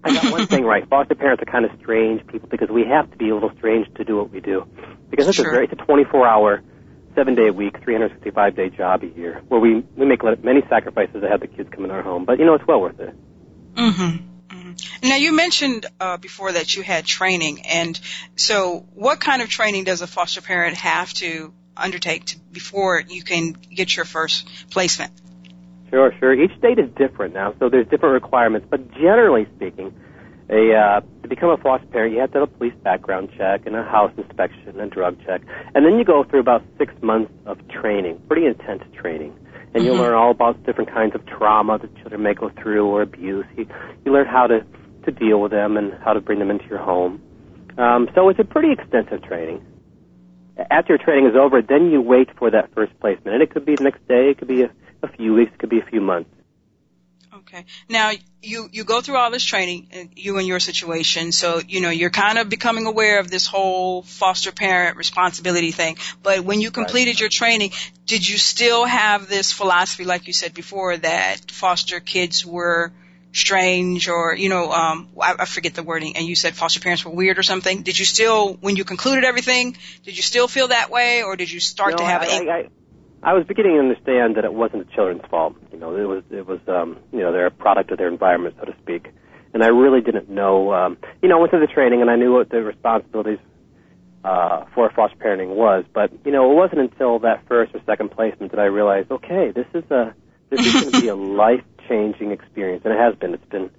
I 0.04 0.14
got 0.14 0.32
one 0.32 0.48
thing 0.54 0.64
right. 0.64 0.88
Foster 0.90 1.16
parents 1.16 1.42
are 1.42 1.52
kind 1.52 1.66
of 1.66 1.72
strange 1.80 2.26
people 2.28 2.50
because 2.50 2.70
we 2.70 2.84
have 2.86 3.10
to 3.12 3.18
be 3.18 3.30
a 3.30 3.34
little 3.34 3.52
strange 3.58 3.88
to 3.96 4.04
do 4.04 4.18
what 4.18 4.32
we 4.32 4.40
do. 4.40 4.68
Because 5.10 5.28
it's 5.28 5.38
Sure. 5.38 5.48
a 5.50 5.52
very, 5.52 5.66
it's 5.66 5.74
a 5.74 5.86
24 5.86 6.28
hour, 6.28 6.62
seven 7.16 7.36
day 7.36 7.48
a 7.48 7.54
week, 7.54 7.82
365 7.84 8.56
day 8.56 8.70
job 8.70 9.04
a 9.04 9.08
year 9.08 9.42
where 9.48 9.60
we, 9.60 9.84
we 9.96 10.06
make 10.06 10.24
many 10.44 10.62
sacrifices 10.70 11.22
to 11.22 11.30
have 11.30 11.42
the 11.42 11.48
kids 11.48 11.70
come 11.72 11.86
in 11.86 11.92
our 11.92 12.02
home. 12.02 12.26
But 12.26 12.40
you 12.40 12.46
know, 12.46 12.56
it's 12.56 12.68
well 12.68 12.82
worth 12.82 13.00
it. 13.00 13.16
Mm-hmm. 13.76 14.28
Now 15.04 15.16
you 15.16 15.34
mentioned 15.34 15.86
uh, 16.00 16.18
before 16.18 16.52
that 16.52 16.76
you 16.76 16.84
had 16.84 17.06
training, 17.06 17.66
and 17.66 18.00
so 18.36 18.86
what 18.94 19.20
kind 19.20 19.42
of 19.42 19.50
training 19.50 19.86
does 19.86 20.02
a 20.02 20.08
foster 20.08 20.42
parent 20.42 20.78
have 20.78 21.14
to 21.16 21.54
undertake 21.76 22.26
to, 22.26 22.40
before 22.52 23.02
you 23.02 23.24
can 23.24 23.52
get 23.54 23.96
your 23.96 24.06
first 24.06 24.48
placement? 24.70 25.12
Sure, 25.90 26.14
sure. 26.20 26.34
Each 26.34 26.58
state 26.58 26.80
is 26.80 26.90
different 26.98 27.34
now, 27.34 27.54
so 27.60 27.70
there's 27.70 27.88
different 27.88 28.14
requirements. 28.14 28.68
But 28.70 28.92
generally 28.94 29.48
speaking, 29.56 29.94
a 30.52 30.76
uh, 30.76 31.02
to 31.24 31.28
become 31.28 31.50
a 31.50 31.58
foster 31.58 31.88
parent, 31.88 32.14
you 32.14 32.20
have 32.20 32.32
to 32.34 32.40
have 32.40 32.50
a 32.50 32.58
police 32.58 32.74
background 32.84 33.30
check 33.38 33.66
and 33.66 33.76
a 33.76 33.84
house 33.84 34.12
inspection 34.18 34.68
and 34.68 34.82
a 34.82 34.88
drug 34.88 35.18
check, 35.26 35.42
and 35.74 35.86
then 35.86 35.98
you 35.98 36.04
go 36.04 36.24
through 36.24 36.42
about 36.42 36.62
six 36.78 36.94
months 37.02 37.32
of 37.46 37.58
training, 37.70 38.22
pretty 38.28 38.46
intense 38.46 38.84
training, 38.94 39.34
and 39.74 39.86
you'll 39.86 39.96
Mhm. 39.96 40.00
learn 40.00 40.14
all 40.14 40.32
about 40.32 40.62
different 40.66 40.92
kinds 40.92 41.16
of 41.16 41.26
trauma 41.26 41.78
that 41.78 41.96
children 41.96 42.22
may 42.22 42.34
go 42.34 42.50
through 42.50 42.86
or 42.86 43.02
abuse. 43.02 43.46
You 43.56 43.66
you 44.06 44.12
learn 44.12 44.28
how 44.28 44.48
to 44.48 44.64
to 45.06 45.12
deal 45.12 45.42
with 45.42 45.52
them 45.52 45.78
and 45.78 45.94
how 46.04 46.14
to 46.14 46.22
bring 46.22 46.40
them 46.40 46.52
into 46.52 46.68
your 46.68 46.80
home. 46.80 47.22
Um, 47.78 48.10
so 48.14 48.30
it's 48.30 48.40
a 48.40 48.44
pretty 48.44 48.72
extensive 48.72 49.24
training. 49.24 49.62
After 50.70 50.94
your 50.94 50.98
training 51.00 51.26
is 51.28 51.36
over, 51.36 51.62
then 51.62 51.90
you 51.90 52.02
wait 52.02 52.30
for 52.38 52.52
that 52.52 52.70
first 52.76 52.92
placement, 53.00 53.34
and 53.34 53.42
it 53.42 53.50
could 53.50 53.66
be 53.66 53.76
the 53.76 53.84
next 53.84 54.06
day, 54.08 54.30
it 54.30 54.38
could 54.38 54.50
be 54.50 54.64
a, 54.64 54.70
a 55.02 55.08
few 55.08 55.34
weeks, 55.34 55.52
it 55.54 55.60
could 55.60 55.70
be 55.70 55.80
a 55.80 55.86
few 55.86 56.02
months. 56.02 56.30
Okay. 57.42 57.66
Now 57.90 58.12
you 58.42 58.70
you 58.72 58.84
go 58.84 59.02
through 59.02 59.18
all 59.18 59.32
this 59.32 59.44
training, 59.44 59.88
and 59.92 60.10
you 60.16 60.38
and 60.38 60.48
your 60.48 60.60
situation. 60.60 61.32
So 61.32 61.62
you 61.68 61.82
know 61.82 61.90
you're 61.90 62.10
kind 62.10 62.38
of 62.38 62.50
becoming 62.50 62.86
aware 62.86 63.20
of 63.20 63.30
this 63.30 63.48
whole 63.48 64.04
foster 64.04 64.52
parent 64.52 64.98
responsibility 64.98 65.72
thing. 65.72 65.98
But 66.24 66.42
when 66.42 66.62
you 66.62 66.72
completed 66.72 67.20
your 67.20 67.30
training, 67.30 67.72
did 68.06 68.28
you 68.28 68.38
still 68.38 68.86
have 68.86 69.28
this 69.28 69.52
philosophy, 69.52 70.06
like 70.06 70.28
you 70.28 70.34
said 70.34 70.54
before, 70.54 70.98
that 70.98 71.52
foster 71.52 72.00
kids 72.00 72.46
were 72.46 72.92
strange 73.34 74.10
or 74.10 74.36
you 74.36 74.50
know 74.50 74.72
um 74.72 75.08
I, 75.20 75.36
I 75.40 75.46
forget 75.46 75.74
the 75.74 75.84
wording 75.84 76.18
and 76.18 76.26
you 76.26 76.36
said 76.36 76.54
foster 76.54 76.82
parents 76.82 77.06
were 77.06 77.12
weird 77.12 77.40
or 77.40 77.44
something 77.44 77.82
did 77.82 77.98
you 77.98 78.04
still 78.04 78.56
when 78.56 78.76
you 78.76 78.84
concluded 78.84 79.24
everything 79.24 79.78
did 80.04 80.18
you 80.18 80.22
still 80.22 80.50
feel 80.50 80.68
that 80.68 80.90
way 80.90 81.24
or 81.24 81.38
did 81.38 81.50
you 81.50 81.62
start 81.62 81.92
No, 81.92 81.98
to 82.00 82.04
have 82.04 82.24
I, 82.24 82.26
a 82.26 82.30
I, 82.30 82.58
I, 82.58 82.70
I 83.24 83.34
was 83.34 83.46
beginning 83.46 83.74
to 83.74 83.80
understand 83.80 84.36
that 84.36 84.46
it 84.46 84.54
wasn't 84.54 84.88
the 84.88 84.94
children's 84.94 85.24
fault. 85.30 85.56
You 85.72 85.80
know, 85.80 85.96
it 85.96 86.06
was 86.08 86.24
it 86.32 86.48
was 86.48 86.60
um, 86.68 86.98
you 87.12 87.20
know 87.20 87.32
they're 87.32 87.48
a 87.48 87.52
product 87.52 87.92
of 87.92 87.98
their 87.98 88.08
environment, 88.08 88.56
so 88.60 88.66
to 88.66 88.76
speak. 88.82 89.10
And 89.54 89.64
I 89.64 89.68
really 89.68 90.02
didn't 90.02 90.30
know. 90.30 90.74
Um, 90.74 90.98
you 91.22 91.30
know, 91.30 91.38
I 91.38 91.40
went 91.42 91.52
through 91.52 91.60
the 91.60 91.74
training 91.74 92.02
and 92.02 92.10
I 92.10 92.16
knew 92.16 92.34
what 92.34 92.50
the 92.50 92.64
responsibilities 92.64 93.40
uh, 94.24 94.66
for 94.74 94.90
foster 94.92 95.18
parenting 95.18 95.56
was. 95.56 95.86
But 95.94 96.12
you 96.26 96.32
know, 96.32 96.52
it 96.52 96.56
wasn't 96.56 96.82
until 96.82 97.20
that 97.20 97.48
first 97.48 97.76
or 97.76 97.82
second 97.86 98.12
placement 98.12 98.52
that 98.52 98.60
I 98.60 98.66
realized, 98.66 99.12
okay, 99.12 99.52
this 99.52 99.68
is 99.74 99.90
a 99.92 100.14
this 100.50 100.66
is 100.66 100.74
going 100.74 100.92
to 100.92 101.02
be 101.02 101.08
a 101.08 101.16
life 101.44 101.64
changing 101.88 102.32
experience, 102.32 102.84
and 102.86 102.94
it 102.94 103.00
has 103.00 103.16
been. 103.16 103.34
It's 103.34 103.46
been 103.46 103.70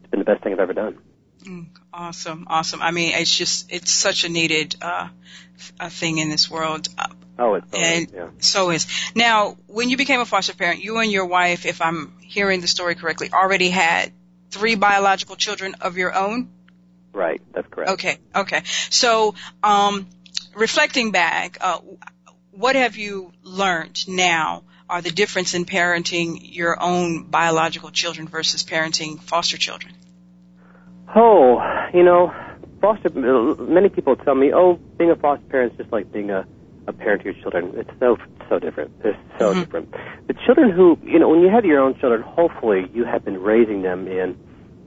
it's 0.00 0.10
been 0.10 0.20
the 0.20 0.24
best 0.24 0.42
thing 0.42 0.52
I've 0.52 0.60
ever 0.60 0.74
done. 0.74 0.98
Mm, 1.44 1.66
Awesome, 1.92 2.46
awesome. 2.48 2.82
I 2.82 2.90
mean, 2.90 3.14
it's 3.14 3.34
just 3.34 3.72
it's 3.72 3.90
such 3.90 4.24
a 4.24 4.28
needed 4.28 4.76
uh, 4.82 5.08
a 5.80 5.88
thing 5.90 6.18
in 6.18 6.28
this 6.28 6.50
world. 6.50 6.88
Uh, 6.98 7.08
Oh, 7.38 7.54
it's 7.54 7.70
so, 7.70 7.78
and 7.78 8.10
yeah. 8.14 8.28
so 8.38 8.70
is 8.70 8.86
now 9.14 9.56
when 9.66 9.90
you 9.90 9.96
became 9.96 10.20
a 10.20 10.24
foster 10.24 10.54
parent, 10.54 10.82
you 10.82 10.98
and 10.98 11.10
your 11.10 11.26
wife, 11.26 11.66
if 11.66 11.82
I'm 11.82 12.18
hearing 12.20 12.60
the 12.60 12.68
story 12.68 12.94
correctly, 12.94 13.30
already 13.32 13.68
had 13.68 14.12
three 14.50 14.74
biological 14.74 15.36
children 15.36 15.74
of 15.80 15.96
your 15.96 16.14
own. 16.14 16.50
Right, 17.12 17.40
that's 17.52 17.68
correct. 17.68 17.90
Okay, 17.92 18.18
okay. 18.34 18.62
So, 18.90 19.34
um, 19.62 20.06
reflecting 20.54 21.12
back, 21.12 21.58
uh, 21.60 21.80
what 22.52 22.74
have 22.76 22.96
you 22.96 23.32
learned 23.42 24.08
now? 24.08 24.64
Are 24.88 25.02
the 25.02 25.10
difference 25.10 25.54
in 25.54 25.64
parenting 25.64 26.38
your 26.40 26.80
own 26.80 27.24
biological 27.24 27.90
children 27.90 28.28
versus 28.28 28.62
parenting 28.62 29.20
foster 29.20 29.56
children? 29.56 29.94
Oh, 31.14 31.60
you 31.92 32.04
know, 32.04 32.32
foster. 32.80 33.10
Many 33.10 33.88
people 33.88 34.14
tell 34.16 34.34
me, 34.34 34.52
"Oh, 34.54 34.78
being 34.96 35.10
a 35.10 35.16
foster 35.16 35.44
parent 35.46 35.72
is 35.72 35.78
just 35.78 35.92
like 35.92 36.12
being 36.12 36.30
a, 36.30 36.46
a 36.86 36.92
parent 36.92 37.22
to 37.22 37.32
your 37.32 37.42
children. 37.42 37.72
It's 37.76 37.90
so 37.98 38.16
so 38.48 38.58
different. 38.58 39.02
They're 39.02 39.18
so 39.38 39.50
mm-hmm. 39.50 39.60
different. 39.60 39.94
The 40.28 40.34
children 40.44 40.70
who, 40.70 40.98
you 41.02 41.18
know, 41.18 41.28
when 41.28 41.40
you 41.40 41.48
have 41.48 41.64
your 41.64 41.80
own 41.80 41.98
children, 41.98 42.22
hopefully 42.22 42.88
you 42.94 43.04
have 43.04 43.24
been 43.24 43.40
raising 43.40 43.82
them 43.82 44.06
in 44.06 44.36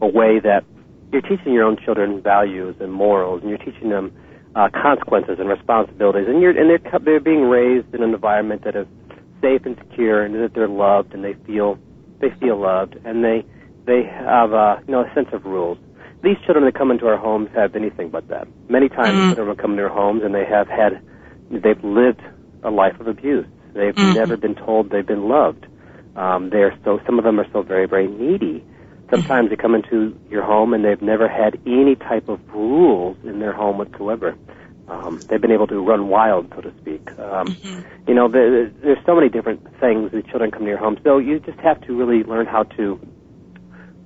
a 0.02 0.08
way 0.08 0.40
that 0.40 0.64
you're 1.12 1.22
teaching 1.22 1.54
your 1.54 1.66
own 1.66 1.78
children 1.84 2.22
values 2.22 2.76
and 2.80 2.92
morals, 2.92 3.42
and 3.42 3.50
you're 3.50 3.58
teaching 3.60 3.90
them 3.90 4.14
uh, 4.56 4.70
consequences 4.70 5.38
and 5.40 5.50
responsibilities, 5.50 6.28
and 6.28 6.42
you're 6.42 6.58
and 6.58 6.70
they're 6.70 7.00
they're 7.00 7.20
being 7.20 7.44
raised 7.44 7.94
in 7.94 8.04
an 8.04 8.14
environment 8.14 8.64
that 8.64 8.76
is 8.76 8.88
safe 9.42 9.66
and 9.66 9.78
secure, 9.78 10.24
and 10.24 10.36
that 10.36 10.54
they're 10.54 10.68
loved, 10.68 11.14
and 11.14 11.24
they 11.24 11.34
feel 11.46 11.78
they 12.20 12.30
feel 12.40 12.60
loved, 12.60 12.96
and 13.06 13.24
they 13.24 13.46
they 13.86 14.04
have 14.04 14.54
uh, 14.54 14.78
you 14.88 14.92
know 14.92 15.02
a 15.02 15.14
sense 15.14 15.30
of 15.34 15.46
rules. 15.46 15.78
These 16.22 16.36
children 16.46 16.66
that 16.66 16.76
come 16.76 16.92
into 16.92 17.08
our 17.08 17.18
homes 17.18 17.50
have 17.56 17.76
anything 17.76 18.10
but 18.10 18.28
that. 18.28 18.48
Many 18.70 18.90
times, 18.90 19.10
mm-hmm. 19.10 19.28
children 19.30 19.48
will 19.48 19.56
come 19.56 19.72
into 19.72 19.84
our 19.84 19.90
homes 19.90 20.22
and 20.24 20.36
they 20.36 20.44
have 20.44 20.68
had 20.68 21.02
they've 21.50 21.84
lived 21.84 22.22
a 22.64 22.70
life 22.70 23.00
of 23.00 23.08
abuse. 23.08 23.46
They've 23.74 23.94
mm-hmm. 23.94 24.14
never 24.14 24.38
been 24.38 24.56
told 24.56 24.90
they've 24.90 25.06
been 25.06 25.28
loved. 25.28 25.66
Um, 26.16 26.50
they're 26.50 26.78
so 26.84 27.00
some 27.06 27.18
of 27.18 27.26
them 27.26 27.40
are 27.40 27.48
still 27.50 27.64
very 27.64 27.88
very 27.88 28.08
needy. 28.08 28.66
Sometimes 29.10 29.50
they 29.50 29.56
come 29.56 29.74
into 29.74 30.20
your 30.30 30.44
home 30.44 30.74
and 30.74 30.86
they've 30.86 31.02
never 31.02 31.28
had 31.28 31.60
any 31.66 31.96
type 31.96 32.30
of 32.30 32.40
rules 32.50 33.18
in 33.24 33.40
their 33.40 33.54
home 33.54 33.80
whatsoever. 33.80 34.36
Um, 34.88 35.20
they've 35.28 35.42
been 35.42 35.52
able 35.52 35.68
to 35.68 35.80
run 35.80 36.10
wild, 36.10 36.52
so 36.56 36.62
to 36.62 36.74
speak. 36.82 37.10
Um, 37.12 37.48
mm-hmm. 37.48 37.82
You 38.08 38.16
know, 38.16 38.28
there, 38.28 38.70
there's 38.70 39.04
so 39.06 39.16
many 39.16 39.30
different 39.30 39.64
things 39.80 40.12
that 40.12 40.28
children 40.28 40.52
come 40.52 40.62
to 40.62 40.68
your 40.68 40.78
home. 40.78 40.98
So 41.04 41.20
you 41.20 41.40
just 41.40 41.60
have 41.60 41.80
to 41.82 41.94
really 41.96 42.24
learn 42.24 42.48
how 42.48 42.64
to 42.64 43.00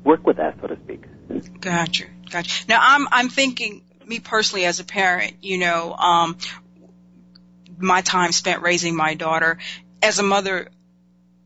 work 0.04 0.26
with 0.26 0.38
that, 0.38 0.58
so 0.62 0.68
to 0.68 0.78
speak. 0.84 1.04
Gotcha, 1.60 2.06
gotcha. 2.30 2.66
Now 2.68 2.80
I'm 2.82 3.08
I'm 3.12 3.30
thinking, 3.30 3.82
me 4.06 4.20
personally 4.20 4.66
as 4.66 4.80
a 4.80 4.84
parent, 4.84 5.38
you 5.42 5.58
know, 5.58 5.94
um, 5.94 6.38
my 7.78 8.02
time 8.02 8.32
spent 8.32 8.62
raising 8.62 8.96
my 8.96 9.16
daughter. 9.16 9.58
As 10.02 10.20
a 10.20 10.24
mother, 10.24 10.70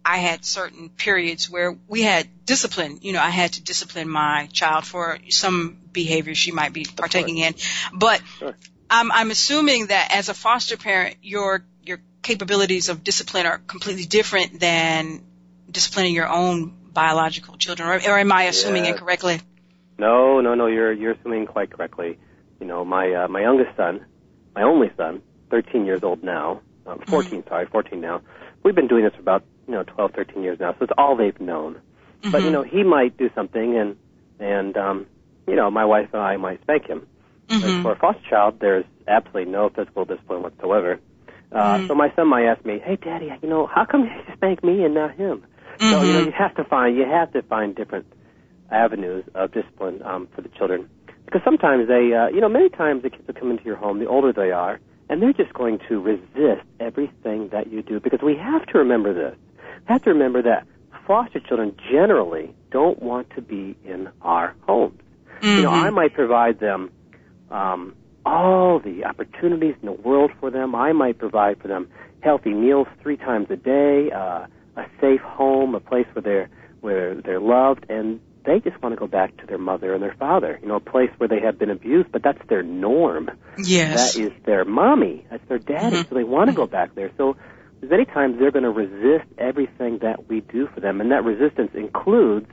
I 0.04 0.20
had 0.20 0.46
certain 0.46 0.90
periods 0.90 1.50
where 1.50 1.78
we 1.88 2.02
had 2.02 2.28
discipline. 2.46 3.00
You 3.02 3.12
know, 3.12 3.22
I 3.22 3.30
had 3.30 3.54
to 3.54 3.62
discipline 3.62 4.08
my 4.08 4.48
child 4.54 4.86
for 4.86 5.18
some 5.30 5.78
behavior 5.92 6.34
she 6.34 6.52
might 6.52 6.72
be 6.72 6.86
partaking 6.86 7.38
in. 7.38 7.56
But 7.94 8.22
sure. 8.40 8.56
I'm, 8.90 9.12
I'm 9.12 9.32
assuming 9.32 9.88
that 9.88 10.12
as 10.12 10.30
a 10.30 10.34
foster 10.34 10.78
parent, 10.78 11.18
your 11.22 11.66
your 11.84 12.00
capabilities 12.22 12.88
of 12.88 13.04
discipline 13.04 13.46
are 13.46 13.58
completely 13.58 14.06
different 14.06 14.62
than 14.62 15.24
disciplining 15.70 16.14
your 16.14 16.30
own 16.30 16.74
biological 16.94 17.58
children. 17.58 17.90
Or, 17.90 17.96
or 17.96 18.18
am 18.18 18.32
I 18.32 18.44
assuming 18.44 18.86
yeah. 18.86 18.92
incorrectly? 18.92 19.42
No, 19.98 20.40
no, 20.40 20.56
no. 20.56 20.68
You're 20.68 20.94
you're 20.94 21.14
assuming 21.14 21.48
quite 21.48 21.70
correctly. 21.70 22.18
You 22.62 22.66
know, 22.66 22.86
my 22.86 23.12
uh, 23.14 23.28
my 23.28 23.42
youngest 23.42 23.76
son, 23.76 24.06
my 24.56 24.64
only 24.64 24.92
son, 24.96 25.22
13 25.50 25.86
years 25.86 26.04
old 26.04 26.24
now, 26.24 26.62
um, 26.86 27.00
14, 27.08 27.42
mm-hmm. 27.42 27.50
sorry, 27.50 27.66
14 27.68 28.00
now. 28.00 28.22
We've 28.64 28.76
been 28.76 28.88
doing 28.88 29.04
this 29.04 29.14
for 29.14 29.22
about 29.22 29.44
you 29.68 29.74
know 29.74 29.84
12, 29.84 30.12
13 30.14 30.44
years 30.44 30.60
now, 30.60 30.74
so 30.74 30.84
it's 30.84 30.94
all 30.98 31.16
they've 31.16 31.40
known. 31.40 31.76
Mm-hmm. 31.76 32.32
But 32.32 32.42
you 32.42 32.48
mm-hmm. 32.48 32.54
know, 32.54 32.64
he 32.64 32.84
might 32.84 33.18
do 33.18 33.30
something, 33.36 33.78
and 33.78 33.96
and 34.40 34.78
um, 34.78 35.06
you 35.48 35.56
know, 35.56 35.70
my 35.70 35.86
wife 35.86 36.10
and 36.14 36.22
I 36.22 36.38
might 36.38 36.62
spank 36.62 36.88
him. 36.88 37.08
Mm-hmm. 37.48 37.82
For 37.84 37.94
a 37.94 37.96
foster 37.96 38.22
child, 38.30 38.60
there's 38.60 38.86
absolutely 39.08 39.52
no 39.52 39.70
physical 39.70 40.04
discipline 40.04 40.44
whatsoever. 40.44 41.00
Uh, 41.52 41.56
mm-hmm. 41.56 41.88
So 41.88 41.96
my 41.96 42.14
son 42.16 42.28
might 42.28 42.46
ask 42.46 42.66
me, 42.66 42.80
"Hey, 42.84 42.98
Daddy, 42.98 43.32
you 43.42 43.50
know, 43.50 43.68
how 43.68 43.86
come 43.86 44.04
you 44.04 44.34
spank 44.36 44.64
me 44.64 44.84
and 44.84 44.94
not 44.94 45.16
him?" 45.16 45.46
Mm-hmm. 45.78 45.92
So 45.92 46.02
you 46.02 46.14
know, 46.14 46.20
mm-hmm. 46.20 46.26
you 46.28 46.32
have 46.38 46.56
to 46.56 46.64
find 46.66 46.98
you 46.98 47.06
have 47.06 47.32
to 47.34 47.42
find 47.44 47.76
different 47.76 48.06
avenues 48.70 49.24
of 49.34 49.54
discipline 49.54 50.02
um, 50.04 50.28
for 50.36 50.42
the 50.42 50.50
children 50.50 50.90
because 51.28 51.42
sometimes 51.44 51.90
they, 51.90 52.14
uh, 52.14 52.28
you 52.28 52.40
know, 52.40 52.48
many 52.48 52.70
times 52.70 53.04
the 53.04 53.10
kids 53.10 53.28
will 53.28 53.34
come 53.34 53.52
into 53.52 53.66
your 53.66 53.76
home, 53.76 54.00
the 54.00 54.08
older 54.08 54.32
they 54.32 54.52
are, 54.52 54.80
and 55.10 55.22
they're 55.22 55.34
just 55.34 55.54
going 55.54 55.80
to 55.88 56.00
resist 56.00 56.66
everything 56.80 57.50
that 57.50 57.72
you 57.72 57.82
do 57.82 58.00
because 58.00 58.20
we 58.22 58.36
have 58.36 58.66
to 58.68 58.78
remember 58.78 59.14
this. 59.14 59.38
We 59.58 59.94
have 59.94 60.04
to 60.04 60.10
remember 60.10 60.42
that 60.44 60.68
foster 61.06 61.40
children 61.40 61.76
generally 61.90 62.54
don't 62.72 63.02
want 63.02 63.30
to 63.36 63.42
be 63.42 63.78
in 63.86 64.10
our 64.22 64.56
homes. 64.68 65.00
Mm-hmm. 65.42 65.48
You 65.48 65.62
know, 65.64 65.72
I 65.72 65.88
mm-hmm. 65.88 65.96
might 65.96 66.14
provide 66.14 66.60
them 66.60 66.92
um, 67.50 67.96
all 68.26 68.80
the 68.80 69.06
opportunities 69.06 69.76
in 69.82 69.86
the 69.86 69.94
world 69.94 70.32
for 70.40 70.52
them. 70.52 70.76
I 70.76 70.92
might 70.92 71.18
provide 71.18 71.62
for 71.62 71.68
them 71.70 71.90
healthy 72.22 72.54
meals 72.54 72.88
three 73.02 73.18
times 73.18 73.48
a 73.50 73.56
day, 73.56 74.12
uh, 74.12 74.48
a 74.76 74.86
safe 75.00 75.22
home, 75.22 75.76
a 75.76 75.80
place 75.80 76.08
where 76.14 76.22
they're 76.22 76.50
where 76.82 77.16
they're 77.16 77.40
loved, 77.40 77.86
and 77.90 78.20
they 78.48 78.62
just 78.62 78.82
want 78.82 78.94
to 78.94 79.00
go 79.00 79.08
back 79.08 79.36
to 79.38 79.46
their 79.46 79.58
mother 79.58 79.94
and 79.94 80.02
their 80.02 80.16
father. 80.18 80.58
You 80.62 80.70
know, 80.70 80.78
a 80.78 80.80
place 80.80 81.12
where 81.18 81.28
they 81.28 81.42
have 81.42 81.60
been 81.60 81.70
abused, 81.70 82.12
but 82.12 82.24
that's 82.24 82.40
their 82.48 82.64
norm. 82.64 83.30
Yes. 83.58 84.16
That 84.16 84.22
is 84.24 84.32
their 84.46 84.64
mommy. 84.64 85.28
That's 85.30 85.48
their 85.50 85.60
daddy. 85.60 85.98
Mm-hmm. 85.98 86.10
So 86.10 86.16
they 86.16 86.24
want 86.24 86.50
to 86.50 86.56
go 86.56 86.66
back 86.66 86.96
there. 86.96 87.12
So 87.18 87.36
many 87.82 88.06
times 88.06 88.40
they're 88.40 88.52
going 88.52 88.64
to 88.64 88.72
resist 88.72 89.30
everything 89.38 90.00
that 90.00 90.30
we 90.30 90.40
do 90.40 90.68
for 90.74 90.80
them, 90.80 91.02
and 91.02 91.12
that 91.12 91.26
resistance 91.26 91.72
includes 91.74 92.48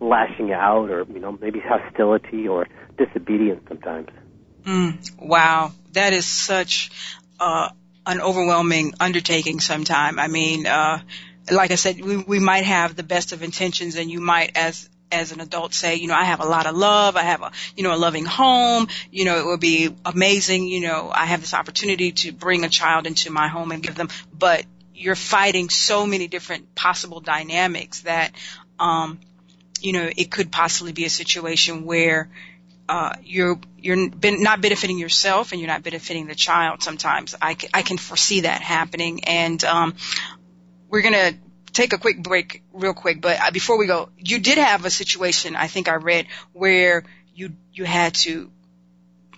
lashing 0.00 0.52
out 0.52 0.88
or 0.88 1.04
you 1.12 1.18
know 1.18 1.32
maybe 1.32 1.60
hostility 1.60 2.48
or 2.48 2.66
disobedience 2.96 3.62
sometimes. 3.68 4.08
Mm, 4.62 5.18
wow, 5.18 5.72
that 5.92 6.12
is 6.12 6.26
such 6.26 6.90
uh, 7.40 7.70
an 8.06 8.20
overwhelming 8.20 8.94
undertaking. 9.00 9.58
Sometime, 9.58 10.20
I 10.20 10.28
mean, 10.28 10.66
uh, 10.66 11.00
like 11.50 11.72
I 11.72 11.74
said, 11.74 12.00
we, 12.00 12.18
we 12.18 12.38
might 12.38 12.64
have 12.64 12.94
the 12.94 13.02
best 13.02 13.32
of 13.32 13.42
intentions, 13.42 13.96
and 13.96 14.08
you 14.08 14.20
might, 14.20 14.52
as 14.56 14.88
as 15.12 15.32
an 15.32 15.40
adult 15.40 15.74
say, 15.74 15.96
you 15.96 16.08
know, 16.08 16.14
I 16.14 16.24
have 16.24 16.40
a 16.40 16.46
lot 16.46 16.66
of 16.66 16.76
love, 16.76 17.16
I 17.16 17.22
have 17.22 17.42
a, 17.42 17.52
you 17.76 17.82
know, 17.82 17.94
a 17.94 17.96
loving 17.96 18.24
home, 18.24 18.88
you 19.10 19.24
know, 19.24 19.38
it 19.38 19.46
would 19.46 19.60
be 19.60 19.94
amazing, 20.04 20.66
you 20.66 20.80
know, 20.80 21.10
I 21.12 21.26
have 21.26 21.40
this 21.40 21.54
opportunity 21.54 22.12
to 22.12 22.32
bring 22.32 22.64
a 22.64 22.68
child 22.68 23.06
into 23.06 23.30
my 23.30 23.48
home 23.48 23.72
and 23.72 23.82
give 23.82 23.94
them, 23.94 24.08
but 24.36 24.64
you're 24.94 25.16
fighting 25.16 25.68
so 25.68 26.06
many 26.06 26.28
different 26.28 26.74
possible 26.74 27.20
dynamics 27.20 28.02
that, 28.02 28.32
um, 28.78 29.18
you 29.80 29.92
know, 29.92 30.08
it 30.14 30.30
could 30.30 30.52
possibly 30.52 30.92
be 30.92 31.04
a 31.04 31.10
situation 31.10 31.84
where, 31.84 32.28
uh, 32.88 33.14
you're 33.22 33.56
you're 33.78 34.10
been, 34.10 34.42
not 34.42 34.60
benefiting 34.60 34.98
yourself 34.98 35.52
and 35.52 35.60
you're 35.60 35.70
not 35.70 35.84
benefiting 35.84 36.26
the 36.26 36.34
child. 36.34 36.82
Sometimes 36.82 37.36
I, 37.40 37.56
I 37.72 37.82
can 37.82 37.98
foresee 37.98 38.40
that 38.40 38.60
happening, 38.62 39.24
and 39.24 39.62
um, 39.62 39.94
we're 40.88 41.02
gonna 41.02 41.32
take 41.72 41.92
a 41.92 41.98
quick 41.98 42.22
break 42.22 42.62
real 42.72 42.94
quick, 42.94 43.20
but 43.20 43.40
uh, 43.40 43.50
before 43.50 43.78
we 43.78 43.86
go, 43.86 44.08
you 44.18 44.38
did 44.38 44.58
have 44.58 44.84
a 44.84 44.90
situation 44.90 45.56
I 45.56 45.66
think 45.66 45.88
I 45.88 45.94
read 45.96 46.26
where 46.52 47.04
you 47.34 47.52
you 47.72 47.84
had 47.84 48.14
to 48.26 48.50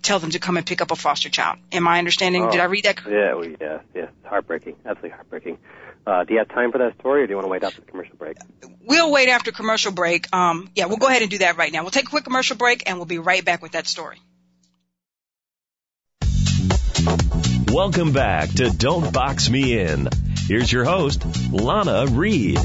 tell 0.03 0.19
them 0.19 0.31
to 0.31 0.39
come 0.39 0.57
and 0.57 0.67
pick 0.67 0.81
up 0.81 0.91
a 0.91 0.97
foster 0.97 1.29
child. 1.29 1.59
Am 1.71 1.87
I 1.87 1.99
understanding? 1.99 2.45
Oh, 2.45 2.51
did 2.51 2.61
I 2.61 2.65
read 2.65 2.85
that? 2.85 3.01
Yeah, 3.09 3.35
well, 3.35 3.45
yeah, 3.47 3.81
yeah. 3.95 4.03
It's 4.03 4.27
heartbreaking, 4.27 4.77
absolutely 4.85 5.11
heartbreaking. 5.11 5.59
Uh, 6.05 6.25
do 6.25 6.33
you 6.33 6.41
have 6.41 6.49
time 6.49 6.73
for 6.73 6.79
that 6.79 6.99
story, 6.99 7.23
or 7.23 7.27
do 7.27 7.31
you 7.31 7.37
want 7.37 7.47
to 7.47 7.51
wait 7.51 7.63
after 7.63 7.81
the 7.81 7.87
commercial 7.87 8.17
break? 8.17 8.37
We'll 8.85 9.13
wait 9.13 9.29
after 9.29 9.53
commercial 9.53 9.93
break. 9.93 10.35
Um, 10.35 10.69
yeah, 10.75 10.87
we'll 10.87 10.97
go 10.97 11.07
ahead 11.07 11.23
and 11.23 11.31
do 11.31 11.39
that 11.39 11.57
right 11.57 11.73
now. 11.73 11.83
We'll 11.83 11.93
take 11.93 12.07
a 12.07 12.11
quick 12.11 12.25
commercial 12.25 12.57
break, 12.57 12.83
and 12.87 12.97
we'll 12.97 13.07
be 13.07 13.19
right 13.19 13.45
back 13.45 13.63
with 13.63 13.73
that 13.73 13.87
story. 13.87 14.19
Welcome 17.73 18.13
back 18.13 18.51
to 18.51 18.71
Don't 18.71 19.13
Box 19.13 19.49
Me 19.49 19.79
In. 19.79 20.09
Here's 20.53 20.71
your 20.71 20.85
host, 20.85 21.25
Lana 21.51 22.05
Reed. 22.11 22.59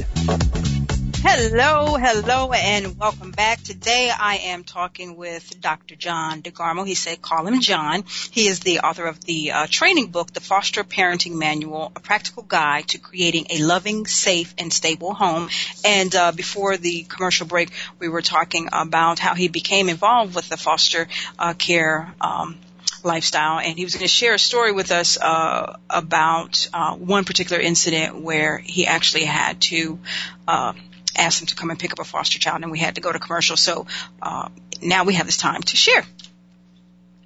Hello, 1.22 1.96
hello, 1.96 2.52
and 2.52 2.98
welcome 2.98 3.30
back. 3.30 3.62
Today 3.62 4.10
I 4.10 4.36
am 4.48 4.62
talking 4.62 5.16
with 5.16 5.58
Dr. 5.58 5.96
John 5.96 6.42
DeGarmo. 6.42 6.86
He 6.86 6.94
said 6.94 7.22
call 7.22 7.46
him 7.46 7.62
John. 7.62 8.04
He 8.30 8.46
is 8.46 8.60
the 8.60 8.80
author 8.80 9.06
of 9.06 9.24
the 9.24 9.52
uh, 9.52 9.66
training 9.70 10.08
book, 10.08 10.34
The 10.34 10.40
Foster 10.42 10.84
Parenting 10.84 11.36
Manual, 11.36 11.90
a 11.96 12.00
practical 12.00 12.42
guide 12.42 12.88
to 12.88 12.98
creating 12.98 13.46
a 13.48 13.62
loving, 13.62 14.06
safe, 14.06 14.54
and 14.58 14.70
stable 14.70 15.14
home. 15.14 15.48
And 15.82 16.14
uh, 16.14 16.32
before 16.32 16.76
the 16.76 17.04
commercial 17.04 17.46
break, 17.46 17.70
we 17.98 18.10
were 18.10 18.20
talking 18.20 18.68
about 18.70 19.18
how 19.18 19.34
he 19.34 19.48
became 19.48 19.88
involved 19.88 20.34
with 20.34 20.50
the 20.50 20.58
foster 20.58 21.08
uh, 21.38 21.54
care 21.54 22.12
um, 22.20 22.58
lifestyle, 23.04 23.58
and 23.58 23.76
he 23.76 23.84
was 23.84 23.94
going 23.94 24.02
to 24.04 24.08
share 24.08 24.34
a 24.34 24.38
story 24.38 24.72
with 24.72 24.90
us 24.90 25.18
uh, 25.18 25.78
about 25.88 26.68
uh, 26.72 26.94
one 26.94 27.24
particular 27.24 27.60
incident 27.60 28.20
where 28.20 28.58
he 28.58 28.86
actually 28.86 29.24
had 29.24 29.60
to 29.62 29.98
uh, 30.46 30.72
ask 31.16 31.40
him 31.40 31.46
to 31.46 31.54
come 31.54 31.70
and 31.70 31.78
pick 31.78 31.92
up 31.92 31.98
a 31.98 32.04
foster 32.04 32.38
child, 32.38 32.62
and 32.62 32.70
we 32.70 32.78
had 32.78 32.94
to 32.96 33.00
go 33.00 33.12
to 33.12 33.18
commercial. 33.18 33.56
So 33.56 33.86
uh, 34.22 34.48
now 34.82 35.04
we 35.04 35.14
have 35.14 35.26
this 35.26 35.36
time 35.36 35.62
to 35.62 35.76
share. 35.76 36.04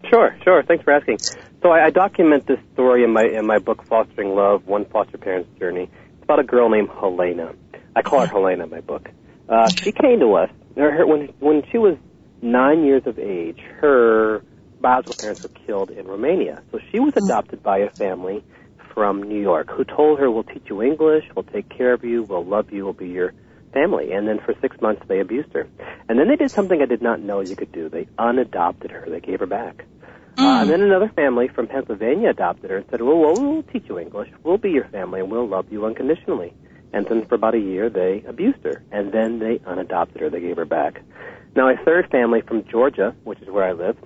Sure, 0.09 0.37
sure. 0.43 0.63
Thanks 0.63 0.85
for 0.85 0.93
asking. 0.93 1.19
So 1.63 1.71
I, 1.71 1.87
I 1.87 1.91
document 1.91 2.47
this 2.47 2.59
story 2.73 3.05
in 3.05 3.13
my 3.13 3.25
in 3.25 3.47
my 3.47 3.59
book, 3.59 3.85
Fostering 3.87 4.35
Love: 4.35 4.67
One 4.67 4.85
Foster 4.87 5.19
Parent's 5.19 5.59
Journey. 5.59 5.89
It's 6.15 6.23
about 6.25 6.41
a 6.41 6.45
girl 6.45 6.69
named 6.69 6.91
Helena. 6.91 7.55
I 7.95 8.03
call 8.03 8.21
her 8.21 8.27
Helena 8.27 8.65
in 8.65 8.71
my 8.71 8.81
book. 8.81 9.09
Uh, 9.49 9.69
she 9.71 9.93
came 9.93 10.21
to 10.21 10.35
us 10.35 10.51
her, 10.77 11.07
when 11.07 11.29
when 11.39 11.63
she 11.71 11.79
was 11.79 11.97
nine 12.41 12.85
years 12.85 13.07
of 13.07 13.19
age. 13.19 13.61
Her 13.81 14.43
biological 14.83 15.17
parents 15.19 15.43
were 15.43 15.49
killed 15.67 15.91
in 15.91 16.07
Romania. 16.07 16.63
So 16.71 16.81
she 16.91 17.01
was 17.01 17.15
hmm. 17.15 17.25
adopted 17.25 17.63
by 17.63 17.79
a 17.79 17.91
family 17.91 18.45
from 18.93 19.23
New 19.23 19.41
York 19.41 19.71
who 19.71 19.85
told 19.85 20.19
her, 20.19 20.31
we'll 20.31 20.45
teach 20.45 20.65
you 20.67 20.83
English, 20.83 21.25
we'll 21.35 21.45
take 21.45 21.69
care 21.69 21.95
of 21.95 22.05
you, 22.05 22.23
we'll 22.25 22.45
love 22.45 22.73
you, 22.73 22.85
we'll 22.85 22.93
be 22.93 23.09
your 23.09 23.33
family. 23.73 24.13
And 24.13 24.29
then 24.29 24.39
for 24.45 24.55
six 24.61 24.79
months 24.81 25.03
they 25.09 25.21
abused 25.21 25.53
her. 25.55 25.67
And 26.09 26.19
then 26.19 26.29
they 26.29 26.37
did 26.37 26.51
something 26.51 26.83
I 26.83 26.87
did 26.87 27.01
not 27.01 27.21
know 27.21 27.41
you 27.41 27.57
could 27.57 27.73
do. 27.73 27.89
They 27.89 28.07
unadopted 28.19 28.91
her. 28.91 29.07
They 29.09 29.21
gave 29.21 29.41
her 29.41 29.47
back. 29.47 29.87
Uh, 30.39 30.63
and 30.63 30.71
then 30.71 30.81
another 30.81 31.11
family 31.15 31.49
from 31.49 31.67
Pennsylvania 31.67 32.31
adopted 32.31 32.71
her 32.71 32.79
and 32.79 32.87
said, 32.91 33.03
well, 33.03 33.19
well, 33.19 33.35
we'll 33.35 33.63
teach 33.65 33.85
you 33.89 33.99
English. 33.99 34.31
We'll 34.43 34.59
be 34.59 34.71
your 34.71 34.89
family 34.89 35.21
and 35.21 35.31
we'll 35.31 35.49
love 35.49 35.67
you 35.71 35.85
unconditionally. 35.85 36.55
And 36.95 37.07
then 37.07 37.27
for 37.27 37.35
about 37.35 37.55
a 37.55 37.59
year, 37.59 37.91
they 37.91 38.23
abused 38.27 38.65
her. 38.65 38.83
And 38.91 39.13
then 39.13 39.39
they 39.39 39.61
unadopted 39.67 40.21
her. 40.21 40.31
They 40.31 40.41
gave 40.41 40.57
her 40.57 40.65
back. 40.65 41.03
Now, 41.55 41.69
a 41.69 41.77
third 41.85 42.11
family 42.11 42.41
from 42.41 42.65
Georgia, 42.67 43.15
which 43.25 43.41
is 43.41 43.49
where 43.49 43.65
I 43.65 43.73
live, 43.73 43.97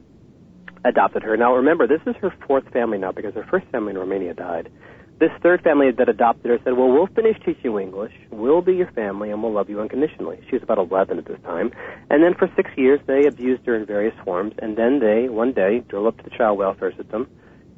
adopted 0.84 1.22
her. 1.22 1.36
Now, 1.36 1.54
remember, 1.54 1.86
this 1.86 2.00
is 2.06 2.14
her 2.16 2.32
fourth 2.46 2.68
family 2.72 2.98
now 2.98 3.12
because 3.12 3.34
her 3.34 3.46
first 3.50 3.66
family 3.68 3.90
in 3.90 3.98
Romania 3.98 4.34
died. 4.34 4.70
This 5.18 5.30
third 5.42 5.62
family 5.62 5.90
that 5.92 6.08
adopted 6.10 6.50
her 6.50 6.58
said, 6.62 6.74
well, 6.74 6.90
we'll 6.90 7.06
finish 7.06 7.38
teaching 7.38 7.64
you 7.64 7.78
English. 7.78 8.12
We'll 8.30 8.60
be 8.60 8.74
your 8.74 8.90
family 8.90 9.30
and 9.30 9.42
we'll 9.42 9.52
love 9.52 9.70
you 9.70 9.80
unconditionally. 9.80 10.40
She 10.50 10.56
was 10.56 10.62
about 10.62 10.76
11 10.76 11.16
at 11.18 11.24
this 11.24 11.40
time. 11.42 11.72
And 12.10 12.22
then 12.22 12.34
for 12.34 12.50
six 12.54 12.70
years, 12.76 13.00
they 13.06 13.26
abused 13.26 13.64
her 13.64 13.74
in 13.74 13.86
various 13.86 14.14
forms. 14.24 14.52
And 14.58 14.76
then 14.76 15.00
they, 15.00 15.30
one 15.30 15.52
day, 15.52 15.82
drove 15.88 16.06
up 16.06 16.18
to 16.18 16.22
the 16.22 16.36
child 16.36 16.58
welfare 16.58 16.94
system 16.94 17.28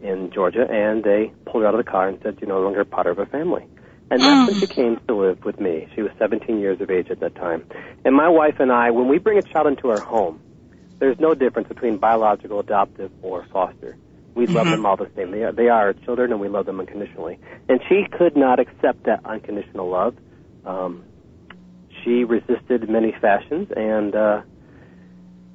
in 0.02 0.30
Georgia 0.32 0.66
and 0.68 1.04
they 1.04 1.32
pulled 1.44 1.62
her 1.62 1.68
out 1.68 1.74
of 1.74 1.84
the 1.84 1.88
car 1.88 2.08
and 2.08 2.18
said, 2.22 2.38
you're 2.40 2.48
no 2.48 2.60
longer 2.60 2.84
part 2.84 3.06
of 3.06 3.20
our 3.20 3.26
family. 3.26 3.66
And 4.10 4.20
that's 4.20 4.50
when 4.50 4.56
mm. 4.56 4.60
she 4.60 4.66
came 4.66 4.98
to 5.06 5.14
live 5.14 5.44
with 5.44 5.60
me. 5.60 5.86
She 5.94 6.02
was 6.02 6.10
17 6.18 6.58
years 6.58 6.80
of 6.80 6.90
age 6.90 7.10
at 7.10 7.20
that 7.20 7.34
time. 7.34 7.64
And 8.04 8.16
my 8.16 8.28
wife 8.28 8.56
and 8.58 8.72
I, 8.72 8.90
when 8.90 9.06
we 9.06 9.18
bring 9.18 9.38
a 9.38 9.42
child 9.42 9.66
into 9.66 9.90
our 9.90 10.00
home, 10.00 10.40
there's 10.98 11.18
no 11.20 11.34
difference 11.34 11.68
between 11.68 11.98
biological, 11.98 12.60
adoptive, 12.60 13.10
or 13.22 13.44
foster. 13.52 13.96
We 14.34 14.46
love 14.46 14.66
Mhm. 14.66 14.70
them 14.70 14.86
all 14.86 14.96
the 14.96 15.08
same. 15.16 15.30
They 15.30 15.42
are, 15.44 15.52
they 15.52 15.68
are 15.68 15.86
our 15.86 15.92
children, 15.92 16.32
and 16.32 16.40
we 16.40 16.48
love 16.48 16.66
them 16.66 16.78
unconditionally. 16.78 17.38
And 17.68 17.80
she 17.88 18.04
could 18.04 18.36
not 18.36 18.60
accept 18.60 19.04
that 19.04 19.20
unconditional 19.24 19.88
love. 19.88 20.14
Um, 20.64 21.02
she 22.02 22.24
resisted 22.24 22.88
many 22.88 23.12
fashions, 23.12 23.70
and 23.76 24.14
uh, 24.14 24.42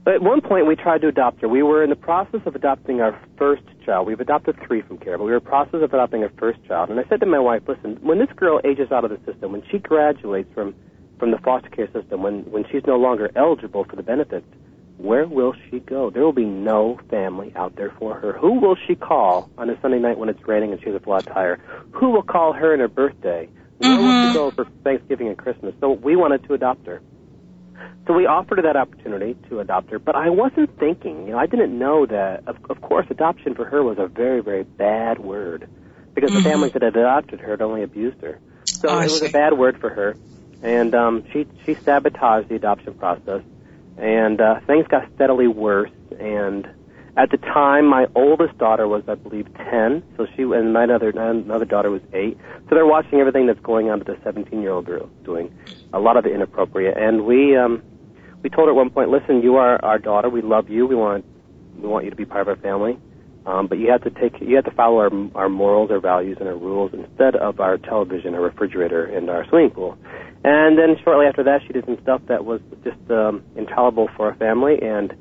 but 0.03 0.15
at 0.15 0.21
one 0.21 0.41
point 0.41 0.67
we 0.67 0.75
tried 0.75 1.01
to 1.01 1.07
adopt 1.07 1.41
her. 1.41 1.47
We 1.47 1.63
were 1.63 1.81
in 1.81 1.89
the 1.89 1.95
process 1.95 2.41
of 2.45 2.55
adopting 2.55 2.99
our 2.99 3.17
first 3.37 3.63
child. 3.85 4.05
We've 4.05 4.19
adopted 4.19 4.59
three 4.67 4.81
from 4.81 4.97
care, 4.97 5.17
but 5.17 5.23
we 5.23 5.31
were 5.31 5.37
in 5.37 5.43
the 5.43 5.49
process 5.49 5.81
of 5.81 5.93
adopting 5.93 6.23
our 6.23 6.31
first 6.37 6.59
child. 6.65 6.89
And 6.89 6.99
I 6.99 7.05
said 7.05 7.21
to 7.21 7.25
my 7.25 7.39
wife, 7.39 7.63
"Listen, 7.67 7.97
when 8.01 8.19
this 8.19 8.31
girl 8.35 8.59
ages 8.65 8.91
out 8.91 9.05
of 9.05 9.11
the 9.11 9.31
system, 9.31 9.53
when 9.53 9.63
she 9.69 9.79
graduates 9.79 10.51
from 10.53 10.75
from 11.19 11.31
the 11.31 11.37
foster 11.37 11.69
care 11.69 11.89
system, 11.93 12.21
when 12.21 12.43
when 12.51 12.65
she's 12.69 12.85
no 12.85 12.97
longer 12.97 13.31
eligible 13.35 13.85
for 13.85 13.95
the 13.95 14.03
benefits." 14.03 14.47
Where 14.97 15.27
will 15.27 15.53
she 15.69 15.79
go? 15.79 16.09
There 16.09 16.23
will 16.23 16.33
be 16.33 16.45
no 16.45 16.99
family 17.09 17.51
out 17.55 17.75
there 17.75 17.91
for 17.99 18.17
her. 18.19 18.33
Who 18.33 18.59
will 18.59 18.75
she 18.87 18.95
call 18.95 19.49
on 19.57 19.69
a 19.69 19.79
Sunday 19.81 19.99
night 19.99 20.17
when 20.17 20.29
it's 20.29 20.47
raining 20.47 20.71
and 20.71 20.79
she 20.81 20.87
has 20.89 20.95
a 20.95 20.99
flat 20.99 21.25
tire? 21.25 21.59
Who 21.91 22.11
will 22.11 22.23
call 22.23 22.53
her 22.53 22.73
on 22.73 22.79
her 22.79 22.87
birthday? 22.87 23.49
Where 23.79 24.01
will 24.01 24.13
Mhm. 24.13 24.21
she 24.21 24.27
go 24.33 24.51
for 24.51 24.65
Thanksgiving 24.83 25.27
and 25.27 25.37
Christmas? 25.37 25.73
So 25.81 25.91
we 25.91 26.15
wanted 26.15 26.43
to 26.45 26.53
adopt 26.53 26.85
her. 26.87 27.01
So 28.07 28.13
we 28.13 28.25
offered 28.27 28.57
her 28.59 28.63
that 28.63 28.75
opportunity 28.75 29.35
to 29.49 29.59
adopt 29.61 29.89
her, 29.91 29.99
but 29.99 30.15
I 30.15 30.29
wasn't 30.29 30.77
thinking, 30.77 31.25
you 31.25 31.31
know, 31.31 31.37
I 31.39 31.47
didn't 31.47 31.77
know 31.77 32.05
that, 32.05 32.43
of, 32.47 32.57
of 32.69 32.81
course, 32.81 33.07
adoption 33.09 33.55
for 33.55 33.65
her 33.65 33.81
was 33.81 33.97
a 33.97 34.07
very, 34.07 34.41
very 34.41 34.63
bad 34.63 35.19
word 35.19 35.67
because 36.13 36.31
Mhm. 36.31 36.35
the 36.35 36.41
families 36.41 36.73
that 36.73 36.81
had 36.81 36.95
adopted 36.95 37.39
her 37.39 37.51
had 37.51 37.61
only 37.61 37.81
abused 37.83 38.21
her. 38.21 38.39
So 38.81 38.89
Oh, 38.89 38.99
it 38.99 39.09
was 39.09 39.23
a 39.23 39.29
bad 39.29 39.53
word 39.57 39.77
for 39.79 39.89
her, 39.89 40.17
and 40.61 40.93
um, 40.93 41.23
she 41.31 41.47
she 41.65 41.75
sabotaged 41.85 42.49
the 42.49 42.55
adoption 42.55 42.93
process, 42.95 43.41
and 43.97 44.41
uh, 44.41 44.59
things 44.67 44.87
got 44.87 45.07
steadily 45.15 45.47
worse. 45.47 45.91
And 46.19 46.67
at 47.15 47.29
the 47.29 47.37
time, 47.37 47.85
my 47.85 48.07
oldest 48.15 48.57
daughter 48.57 48.87
was, 48.87 49.03
I 49.07 49.15
believe, 49.15 49.47
ten, 49.53 50.03
so 50.17 50.25
she 50.35 50.43
and 50.43 50.73
my 50.73 50.85
other 50.85 51.09
another 51.09 51.65
daughter 51.65 51.91
was 51.91 52.01
eight. 52.13 52.37
So 52.69 52.75
they're 52.75 52.87
watching 52.87 53.19
everything 53.19 53.45
that's 53.45 53.59
going 53.59 53.89
on 53.89 53.99
with 53.99 54.07
the 54.07 54.17
17 54.23 54.61
year 54.61 54.71
old 54.71 54.85
girl 54.85 55.09
doing, 55.23 55.53
a 55.93 55.99
lot 55.99 56.17
of 56.17 56.25
it 56.25 56.31
inappropriate. 56.31 56.97
And 56.97 57.25
we 57.25 57.55
um, 57.55 57.83
we 58.41 58.49
told 58.49 58.67
her 58.67 58.71
at 58.71 58.75
one 58.75 58.89
point, 58.89 59.09
listen, 59.09 59.41
you 59.41 59.57
are 59.57 59.83
our 59.85 59.99
daughter. 59.99 60.29
We 60.29 60.41
love 60.41 60.69
you. 60.69 60.87
We 60.87 60.95
want 60.95 61.25
we 61.77 61.87
want 61.87 62.05
you 62.05 62.09
to 62.09 62.15
be 62.15 62.25
part 62.25 62.41
of 62.41 62.47
our 62.47 62.55
family. 62.55 62.97
Um, 63.45 63.67
but 63.67 63.77
you 63.77 63.91
have 63.91 64.03
to 64.03 64.09
take 64.09 64.41
you 64.41 64.55
have 64.55 64.65
to 64.65 64.71
follow 64.71 64.97
our 64.99 65.11
our 65.35 65.49
morals, 65.49 65.91
our 65.91 65.99
values, 65.99 66.37
and 66.39 66.47
our 66.47 66.55
rules 66.55 66.93
instead 66.93 67.35
of 67.35 67.59
our 67.59 67.77
television, 67.77 68.33
our 68.35 68.41
refrigerator, 68.41 69.05
and 69.05 69.29
our 69.29 69.45
swimming 69.49 69.71
pool. 69.71 69.97
And 70.43 70.77
then 70.77 70.97
shortly 71.03 71.25
after 71.25 71.43
that, 71.43 71.61
she 71.65 71.73
did 71.73 71.85
some 71.85 71.97
stuff 72.01 72.21
that 72.27 72.43
was 72.43 72.59
just 72.83 72.99
um, 73.09 73.43
intolerable 73.55 74.09
for 74.15 74.27
our 74.27 74.35
family, 74.35 74.81
and 74.81 75.13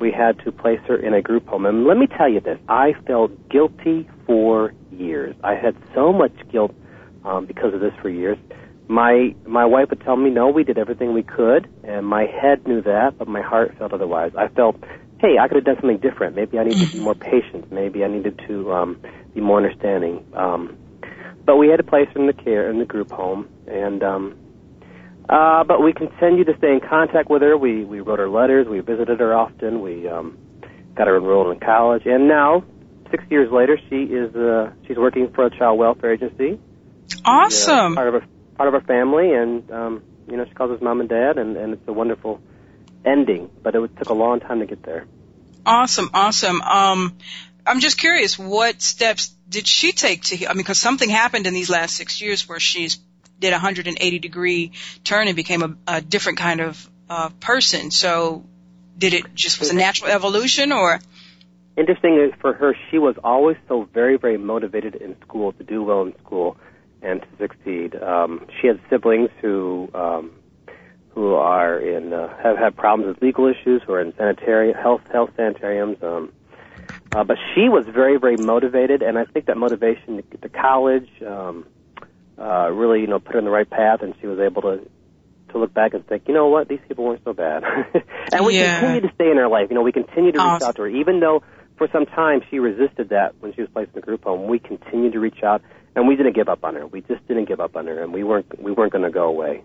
we 0.00 0.10
had 0.10 0.38
to 0.44 0.52
place 0.52 0.80
her 0.88 0.96
in 0.96 1.12
a 1.12 1.20
group 1.20 1.46
home. 1.46 1.66
And 1.66 1.84
let 1.84 1.98
me 1.98 2.06
tell 2.06 2.28
you 2.28 2.40
this: 2.40 2.58
I 2.68 2.94
felt 3.06 3.48
guilty 3.50 4.08
for 4.26 4.72
years. 4.90 5.36
I 5.44 5.54
had 5.54 5.76
so 5.94 6.12
much 6.12 6.32
guilt 6.50 6.74
um, 7.24 7.44
because 7.44 7.74
of 7.74 7.80
this 7.80 7.92
for 8.00 8.08
years. 8.08 8.38
My 8.88 9.34
my 9.46 9.66
wife 9.66 9.90
would 9.90 10.00
tell 10.00 10.16
me, 10.16 10.30
"No, 10.30 10.48
we 10.48 10.64
did 10.64 10.78
everything 10.78 11.12
we 11.12 11.22
could," 11.22 11.68
and 11.84 12.06
my 12.06 12.24
head 12.24 12.66
knew 12.66 12.80
that, 12.82 13.18
but 13.18 13.28
my 13.28 13.42
heart 13.42 13.74
felt 13.78 13.92
otherwise. 13.92 14.32
I 14.34 14.48
felt, 14.48 14.82
"Hey, 15.18 15.36
I 15.38 15.46
could 15.46 15.56
have 15.56 15.64
done 15.64 15.76
something 15.76 15.98
different. 15.98 16.36
Maybe 16.36 16.58
I 16.58 16.64
needed 16.64 16.88
to 16.88 16.92
be 16.96 17.00
more 17.00 17.14
patient. 17.14 17.70
Maybe 17.70 18.02
I 18.02 18.08
needed 18.08 18.40
to 18.48 18.72
um, 18.72 18.98
be 19.34 19.42
more 19.42 19.58
understanding." 19.58 20.24
Um, 20.34 20.78
but 21.44 21.56
we 21.56 21.68
had 21.68 21.76
to 21.76 21.82
place 21.82 22.08
her 22.14 22.20
in 22.20 22.26
the 22.26 22.32
care 22.32 22.70
in 22.70 22.78
the 22.78 22.86
group 22.86 23.10
home, 23.10 23.48
and 23.66 24.02
um, 24.02 24.36
uh, 25.28 25.64
but 25.64 25.82
we 25.82 25.92
continue 25.92 26.44
to 26.44 26.56
stay 26.58 26.72
in 26.72 26.80
contact 26.80 27.30
with 27.30 27.42
her. 27.42 27.56
We 27.56 27.84
we 27.84 28.00
wrote 28.00 28.18
her 28.18 28.28
letters. 28.28 28.66
We 28.66 28.80
visited 28.80 29.20
her 29.20 29.34
often. 29.34 29.80
We 29.80 30.08
um, 30.08 30.38
got 30.94 31.06
her 31.06 31.16
enrolled 31.16 31.52
in 31.52 31.60
college, 31.60 32.02
and 32.06 32.28
now 32.28 32.64
six 33.10 33.24
years 33.30 33.50
later, 33.52 33.78
she 33.88 34.04
is 34.04 34.34
uh, 34.34 34.72
she's 34.86 34.96
working 34.96 35.32
for 35.32 35.46
a 35.46 35.50
child 35.50 35.78
welfare 35.78 36.12
agency. 36.12 36.58
Awesome. 37.24 37.94
Part 37.94 38.08
of 38.08 38.14
our 38.14 38.24
part 38.56 38.68
of 38.68 38.74
our 38.74 38.82
family, 38.82 39.32
and 39.32 39.70
um, 39.70 40.02
you 40.28 40.36
know 40.36 40.44
she 40.44 40.52
calls 40.52 40.70
us 40.70 40.82
mom 40.82 41.00
and 41.00 41.08
dad, 41.08 41.38
and, 41.38 41.56
and 41.56 41.74
it's 41.74 41.88
a 41.88 41.92
wonderful 41.92 42.40
ending. 43.04 43.50
But 43.62 43.74
it 43.74 43.96
took 43.96 44.08
a 44.08 44.14
long 44.14 44.40
time 44.40 44.60
to 44.60 44.66
get 44.66 44.82
there. 44.82 45.06
Awesome, 45.66 46.10
awesome. 46.12 46.60
Um, 46.60 47.16
I'm 47.66 47.80
just 47.80 47.98
curious, 47.98 48.38
what 48.38 48.82
steps 48.82 49.28
did 49.48 49.66
she 49.66 49.92
take 49.92 50.22
to? 50.24 50.46
I 50.46 50.52
mean, 50.52 50.58
because 50.58 50.78
something 50.78 51.08
happened 51.08 51.46
in 51.46 51.54
these 51.54 51.70
last 51.70 51.96
six 51.96 52.20
years 52.20 52.46
where 52.46 52.60
she's 52.60 52.98
did 53.44 53.52
a 53.52 53.56
180 53.56 54.18
degree 54.20 54.72
turn 55.04 55.28
and 55.28 55.36
became 55.36 55.62
a, 55.62 55.76
a 55.86 56.00
different 56.00 56.38
kind 56.38 56.60
of 56.60 56.90
uh, 57.10 57.28
person. 57.40 57.90
So, 57.90 58.44
did 58.96 59.12
it 59.12 59.34
just 59.34 59.60
was 59.60 59.70
a 59.70 59.74
natural 59.74 60.10
evolution, 60.10 60.72
or? 60.72 60.98
Interesting 61.76 62.30
for 62.40 62.54
her, 62.54 62.74
she 62.90 62.98
was 62.98 63.16
always 63.22 63.56
so 63.68 63.88
very 63.92 64.16
very 64.16 64.38
motivated 64.38 64.94
in 64.94 65.16
school 65.20 65.52
to 65.52 65.64
do 65.64 65.82
well 65.82 66.02
in 66.02 66.16
school 66.24 66.56
and 67.02 67.20
to 67.20 67.28
succeed. 67.38 68.00
Um, 68.00 68.46
she 68.60 68.68
had 68.68 68.80
siblings 68.88 69.30
who 69.42 69.90
um, 69.94 70.30
who 71.10 71.34
are 71.34 71.78
in 71.78 72.12
uh, 72.12 72.34
have 72.42 72.56
had 72.56 72.76
problems 72.76 73.14
with 73.14 73.22
legal 73.22 73.46
issues, 73.46 73.82
are 73.88 74.00
in 74.00 74.14
sanitarium 74.16 74.76
health 74.76 75.02
health 75.12 75.30
sanitariums. 75.36 76.02
Um, 76.02 76.32
uh, 77.14 77.24
but 77.24 77.36
she 77.54 77.68
was 77.68 77.84
very 77.86 78.16
very 78.16 78.36
motivated, 78.36 79.02
and 79.02 79.18
I 79.18 79.24
think 79.26 79.46
that 79.46 79.56
motivation 79.56 80.22
to 80.30 80.36
to 80.38 80.48
college 80.48 81.10
um, 81.26 81.66
uh, 82.38 82.70
really 82.70 83.00
you 83.00 83.06
know 83.06 83.18
put 83.18 83.32
her 83.34 83.38
in 83.38 83.44
the 83.44 83.50
right 83.50 83.68
path, 83.68 84.02
and 84.02 84.14
she 84.20 84.26
was 84.26 84.38
able 84.38 84.62
to 84.62 84.88
to 85.52 85.58
look 85.58 85.72
back 85.72 85.94
and 85.94 86.04
think, 86.06 86.24
you 86.26 86.34
know 86.34 86.48
what, 86.48 86.66
these 86.68 86.80
people 86.88 87.04
weren't 87.04 87.22
so 87.24 87.32
bad. 87.32 87.62
and 88.32 88.44
we 88.44 88.58
Yeah. 88.58 88.80
continue 88.80 89.00
to 89.08 89.14
stay 89.14 89.30
in 89.30 89.36
her 89.36 89.46
life. 89.46 89.68
You 89.70 89.76
know, 89.76 89.82
we 89.82 89.92
continue 89.92 90.32
to 90.32 90.38
reach 90.38 90.44
Awesome. 90.44 90.68
out 90.68 90.76
to 90.76 90.82
her, 90.82 90.88
even 90.88 91.20
though 91.20 91.44
for 91.76 91.88
some 91.92 92.06
time 92.06 92.40
she 92.50 92.58
resisted 92.58 93.10
that 93.10 93.34
when 93.40 93.54
she 93.54 93.60
was 93.60 93.70
placed 93.70 93.90
in 93.94 94.00
the 94.00 94.00
group 94.00 94.24
home. 94.24 94.48
We 94.48 94.58
continued 94.58 95.12
to 95.12 95.20
reach 95.20 95.42
out, 95.42 95.62
and 95.94 96.08
we 96.08 96.16
didn't 96.16 96.34
give 96.34 96.48
up 96.48 96.64
on 96.64 96.74
her. 96.74 96.86
We 96.86 97.02
just 97.02 97.26
didn't 97.28 97.44
give 97.46 97.60
up 97.60 97.76
on 97.76 97.86
her, 97.86 98.02
and 98.02 98.12
we 98.12 98.24
weren't 98.24 98.60
we 98.60 98.72
weren't 98.72 98.92
going 98.92 99.04
to 99.04 99.10
go 99.10 99.24
away. 99.24 99.62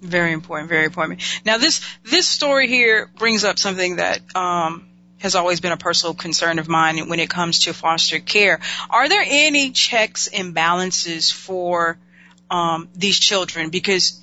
Very 0.00 0.32
important, 0.32 0.68
very 0.68 0.84
important. 0.86 1.20
Now 1.44 1.58
this 1.58 1.84
this 2.04 2.26
story 2.26 2.68
here 2.68 3.08
brings 3.18 3.44
up 3.44 3.58
something 3.58 3.96
that 3.96 4.20
um, 4.36 4.88
has 5.18 5.34
always 5.34 5.60
been 5.60 5.72
a 5.72 5.76
personal 5.76 6.14
concern 6.14 6.58
of 6.60 6.68
mine 6.68 7.08
when 7.08 7.18
it 7.20 7.28
comes 7.30 7.60
to 7.60 7.72
foster 7.74 8.18
care. 8.20 8.60
Are 8.90 9.08
there 9.08 9.24
any 9.26 9.70
checks 9.72 10.28
and 10.28 10.54
balances 10.54 11.30
for 11.32 11.98
um, 12.50 12.88
these 12.94 13.18
children? 13.18 13.70
Because, 13.70 14.20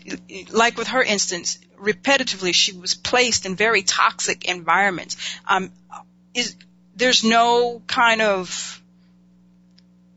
like 0.52 0.78
with 0.78 0.88
her 0.88 1.04
instance, 1.04 1.60
repetitively 1.80 2.54
she 2.54 2.74
was 2.74 2.96
placed 2.96 3.46
in 3.46 3.56
very 3.56 3.84
toxic 3.84 4.46
environments. 4.46 5.18
Um, 5.48 5.72
is 6.34 6.56
there's 6.96 7.24
no 7.24 7.82
kind 7.88 8.22
of 8.22 8.82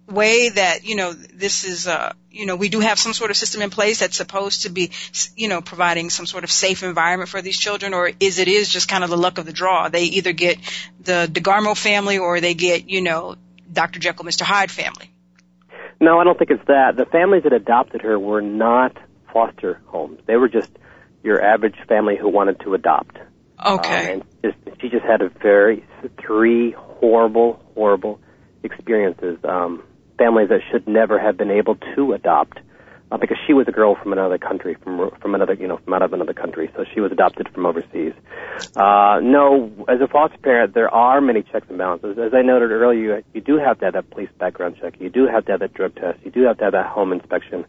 way 0.06 0.48
that 0.48 0.84
you 0.84 0.96
know 0.96 1.12
this 1.12 1.64
is 1.64 1.86
uh 1.86 2.12
you 2.30 2.46
know 2.46 2.56
we 2.56 2.70
do 2.70 2.80
have 2.80 2.98
some 2.98 3.12
sort 3.12 3.30
of 3.30 3.36
system 3.36 3.60
in 3.60 3.68
place 3.68 4.00
that's 4.00 4.16
supposed 4.16 4.62
to 4.62 4.70
be 4.70 4.90
you 5.36 5.48
know 5.48 5.60
providing 5.60 6.08
some 6.08 6.24
sort 6.24 6.44
of 6.44 6.50
safe 6.50 6.82
environment 6.82 7.28
for 7.28 7.42
these 7.42 7.58
children 7.58 7.92
or 7.92 8.10
is 8.18 8.38
it 8.38 8.48
is 8.48 8.70
just 8.70 8.88
kind 8.88 9.04
of 9.04 9.10
the 9.10 9.18
luck 9.18 9.36
of 9.36 9.44
the 9.44 9.52
draw 9.52 9.88
they 9.90 10.04
either 10.04 10.32
get 10.32 10.58
the 11.00 11.28
DeGarmo 11.30 11.76
family 11.76 12.18
or 12.18 12.40
they 12.40 12.54
get 12.54 12.88
you 12.88 13.02
know 13.02 13.36
Dr. 13.70 13.98
Jekyll 13.98 14.24
Mr. 14.24 14.42
Hyde 14.42 14.70
family 14.70 15.10
No, 16.00 16.18
I 16.18 16.24
don't 16.24 16.38
think 16.38 16.50
it's 16.50 16.64
that. 16.66 16.96
The 16.96 17.06
families 17.06 17.42
that 17.42 17.52
adopted 17.52 18.02
her 18.02 18.18
were 18.18 18.40
not 18.40 18.96
foster 19.32 19.80
homes. 19.86 20.20
They 20.26 20.36
were 20.36 20.48
just 20.48 20.70
your 21.22 21.42
average 21.42 21.76
family 21.88 22.16
who 22.16 22.28
wanted 22.28 22.60
to 22.60 22.74
adopt. 22.74 23.18
okay 23.64 24.12
Um, 24.14 24.22
and 24.44 24.54
just, 24.64 24.80
she 24.80 24.88
just 24.88 25.04
had 25.04 25.22
a 25.22 25.28
very 25.28 25.84
three 26.20 26.70
horrible, 26.72 27.60
horrible 27.74 28.20
experiences. 28.62 29.38
Um, 29.44 29.82
families 30.18 30.48
that 30.48 30.60
should 30.70 30.86
never 30.86 31.18
have 31.18 31.36
been 31.36 31.50
able 31.50 31.76
to 31.94 32.12
adopt. 32.12 32.58
Uh, 33.10 33.16
because 33.16 33.38
she 33.46 33.52
was 33.52 33.66
a 33.68 33.72
girl 33.72 33.94
from 33.94 34.12
another 34.12 34.38
country, 34.38 34.76
from 34.82 35.10
from 35.20 35.34
another 35.34 35.54
you 35.54 35.66
know 35.66 35.78
from 35.78 35.94
out 35.94 36.02
of 36.02 36.12
another 36.12 36.34
country, 36.34 36.70
so 36.76 36.84
she 36.92 37.00
was 37.00 37.12
adopted 37.12 37.48
from 37.48 37.66
overseas. 37.66 38.12
Uh, 38.76 39.20
no, 39.22 39.72
as 39.88 40.00
a 40.00 40.08
foster 40.08 40.38
parent, 40.38 40.74
there 40.74 40.92
are 40.92 41.20
many 41.20 41.42
checks 41.42 41.66
and 41.68 41.78
balances. 41.78 42.18
As 42.18 42.34
I 42.34 42.42
noted 42.42 42.70
earlier, 42.70 43.18
you, 43.18 43.24
you 43.34 43.40
do 43.40 43.56
have 43.58 43.78
to 43.78 43.86
have 43.86 43.94
that 43.94 44.10
police 44.10 44.28
background 44.38 44.76
check. 44.80 44.94
You 45.00 45.08
do 45.08 45.26
have 45.26 45.46
to 45.46 45.52
have 45.52 45.60
that 45.60 45.74
drug 45.74 45.94
test. 45.94 46.18
You 46.24 46.30
do 46.30 46.42
have 46.42 46.58
to 46.58 46.64
have 46.64 46.72
that 46.72 46.86
home 46.86 47.12
inspection, 47.12 47.64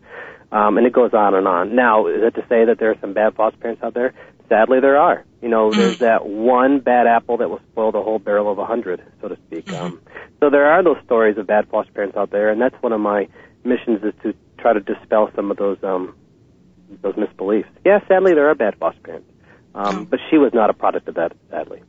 um, 0.51 0.77
and 0.77 0.85
it 0.85 0.93
goes 0.93 1.13
on 1.13 1.35
and 1.35 1.47
on. 1.47 1.75
Now, 1.75 2.07
is 2.07 2.21
that 2.21 2.35
to 2.35 2.41
say 2.49 2.65
that 2.65 2.77
there 2.79 2.91
are 2.91 2.97
some 2.99 3.13
bad 3.13 3.35
foster 3.35 3.59
parents 3.59 3.83
out 3.83 3.93
there? 3.93 4.13
Sadly, 4.49 4.79
there 4.79 4.97
are. 4.97 5.23
You 5.41 5.47
know, 5.47 5.71
there's 5.71 5.95
mm-hmm. 5.95 6.03
that 6.03 6.25
one 6.25 6.79
bad 6.79 7.07
apple 7.07 7.37
that 7.37 7.49
will 7.49 7.61
spoil 7.71 7.91
the 7.91 8.01
whole 8.01 8.19
barrel 8.19 8.51
of 8.51 8.57
a 8.57 8.65
hundred, 8.65 9.01
so 9.21 9.29
to 9.29 9.37
speak. 9.47 9.67
Mm-hmm. 9.67 9.85
Um, 9.85 10.01
so 10.39 10.49
there 10.49 10.65
are 10.65 10.83
those 10.83 10.97
stories 11.05 11.37
of 11.37 11.47
bad 11.47 11.69
foster 11.69 11.93
parents 11.93 12.17
out 12.17 12.31
there, 12.31 12.49
and 12.49 12.59
that's 12.59 12.75
one 12.81 12.91
of 12.91 12.99
my 12.99 13.27
missions 13.63 14.03
is 14.03 14.13
to 14.23 14.33
try 14.59 14.73
to 14.73 14.79
dispel 14.79 15.31
some 15.35 15.51
of 15.51 15.57
those 15.57 15.77
um, 15.83 16.15
those 17.01 17.15
misbeliefs. 17.15 17.69
Yeah, 17.85 17.99
sadly, 18.07 18.33
there 18.33 18.49
are 18.49 18.55
bad 18.55 18.75
foster 18.77 19.01
parents, 19.01 19.31
um, 19.75 19.97
oh. 19.97 20.05
but 20.05 20.19
she 20.29 20.37
was 20.37 20.53
not 20.53 20.69
a 20.69 20.73
product 20.73 21.07
of 21.07 21.15
that. 21.15 21.33
Sadly. 21.49 21.81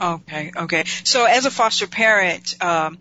Okay. 0.00 0.52
Okay. 0.56 0.84
So, 1.04 1.24
as 1.24 1.44
a 1.44 1.50
foster 1.50 1.86
parent, 1.86 2.62
um, 2.62 2.98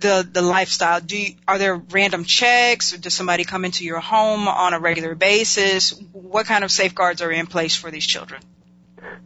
the 0.00 0.26
the 0.30 0.42
lifestyle, 0.42 1.00
do 1.00 1.16
you, 1.16 1.34
are 1.46 1.58
there 1.58 1.76
random 1.76 2.24
checks? 2.24 2.94
Or 2.94 2.98
does 2.98 3.14
somebody 3.14 3.44
come 3.44 3.64
into 3.64 3.84
your 3.84 4.00
home 4.00 4.48
on 4.48 4.74
a 4.74 4.80
regular 4.80 5.14
basis? 5.14 5.90
What 6.12 6.46
kind 6.46 6.64
of 6.64 6.70
safeguards 6.70 7.22
are 7.22 7.30
in 7.30 7.46
place 7.46 7.76
for 7.76 7.90
these 7.90 8.06
children? 8.06 8.42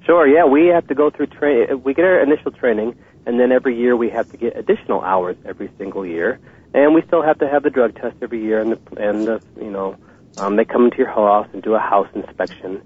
Sure. 0.05 0.27
Yeah, 0.27 0.45
we 0.45 0.67
have 0.69 0.87
to 0.89 0.95
go 0.95 1.11
through 1.11 1.27
train. 1.27 1.83
We 1.83 1.95
get 1.95 2.05
our 2.05 2.21
initial 2.21 2.51
training, 2.51 2.97
and 3.27 3.39
then 3.39 3.53
every 3.53 3.79
year 3.79 3.97
we 3.97 4.11
have 4.11 4.31
to 4.31 4.37
get 4.37 4.57
additional 4.57 5.01
hours 5.01 5.37
every 5.45 5.71
single 5.79 6.05
year 6.05 6.41
and 6.77 6.95
we 6.95 7.03
still 7.07 7.23
have 7.23 7.39
to 7.39 7.49
have 7.49 7.63
the 7.63 7.71
drug 7.71 7.95
test 7.95 8.17
every 8.21 8.43
year, 8.43 8.61
and 8.61 8.73
the 8.73 8.79
and 9.03 9.27
the 9.27 9.41
you 9.57 9.71
know 9.71 9.97
um, 10.37 10.57
they 10.57 10.65
come 10.65 10.85
into 10.85 10.99
your 10.99 11.09
house 11.09 11.49
and 11.55 11.63
do 11.63 11.75
a 11.75 11.79
house 11.79 12.09
inspection, 12.15 12.83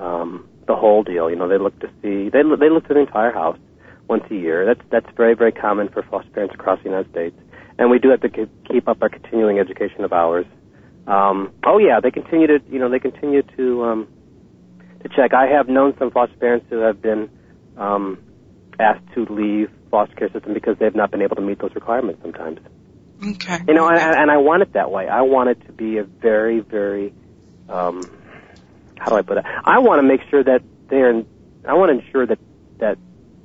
um, 0.00 0.48
the 0.66 0.74
whole 0.74 1.04
deal. 1.04 1.28
You 1.28 1.36
know, 1.36 1.46
they 1.46 1.58
look 1.58 1.78
to 1.80 1.88
see 2.02 2.30
they 2.30 2.42
they 2.42 2.70
look 2.70 2.84
at 2.84 2.88
the 2.88 2.98
entire 2.98 3.32
house 3.32 3.58
once 4.08 4.24
a 4.30 4.34
year. 4.34 4.64
That's 4.64 4.80
that's 4.90 5.16
very 5.16 5.34
very 5.34 5.52
common 5.52 5.90
for 5.90 6.02
foster 6.02 6.30
parents 6.30 6.54
across 6.54 6.78
the 6.78 6.88
United 6.88 7.10
States, 7.10 7.36
and 7.78 7.90
we 7.90 7.98
do 7.98 8.08
have 8.08 8.22
to 8.22 8.48
keep 8.66 8.88
up 8.88 9.02
our 9.02 9.10
continuing 9.10 9.58
education 9.58 10.04
of 10.04 10.12
ours. 10.14 10.46
Um, 11.06 11.52
oh 11.66 11.76
yeah, 11.76 12.00
they 12.00 12.10
continue 12.10 12.46
to 12.46 12.60
you 12.70 12.78
know 12.78 12.88
they 12.88 12.98
continue 12.98 13.42
to 13.58 13.84
um, 13.84 14.08
to 15.02 15.08
check. 15.10 15.34
I 15.34 15.48
have 15.48 15.68
known 15.68 15.94
some 15.98 16.10
foster 16.10 16.36
parents 16.38 16.64
who 16.70 16.78
have 16.78 17.02
been 17.02 17.28
um, 17.76 18.16
asked 18.80 19.04
to 19.14 19.26
leave 19.26 19.70
foster 19.90 20.14
care 20.16 20.32
system 20.32 20.54
because 20.54 20.78
they've 20.78 20.94
not 20.94 21.10
been 21.10 21.20
able 21.20 21.36
to 21.36 21.42
meet 21.42 21.58
those 21.58 21.74
requirements 21.74 22.22
sometimes. 22.22 22.58
Okay. 23.24 23.58
You 23.66 23.74
know, 23.74 23.88
and, 23.88 23.98
and 23.98 24.30
I 24.30 24.36
want 24.36 24.62
it 24.62 24.72
that 24.74 24.90
way. 24.90 25.08
I 25.08 25.22
want 25.22 25.50
it 25.50 25.66
to 25.66 25.72
be 25.72 25.98
a 25.98 26.04
very, 26.04 26.60
very, 26.60 27.12
um, 27.68 28.10
how 28.98 29.10
do 29.10 29.16
I 29.16 29.22
put 29.22 29.38
it? 29.38 29.44
I 29.46 29.78
want 29.78 30.00
to 30.00 30.02
make 30.02 30.20
sure 30.30 30.44
that 30.44 30.62
they're, 30.90 31.22
I 31.66 31.74
want 31.74 31.90
to 31.90 32.04
ensure 32.04 32.26
that, 32.26 32.38
that 32.78 32.98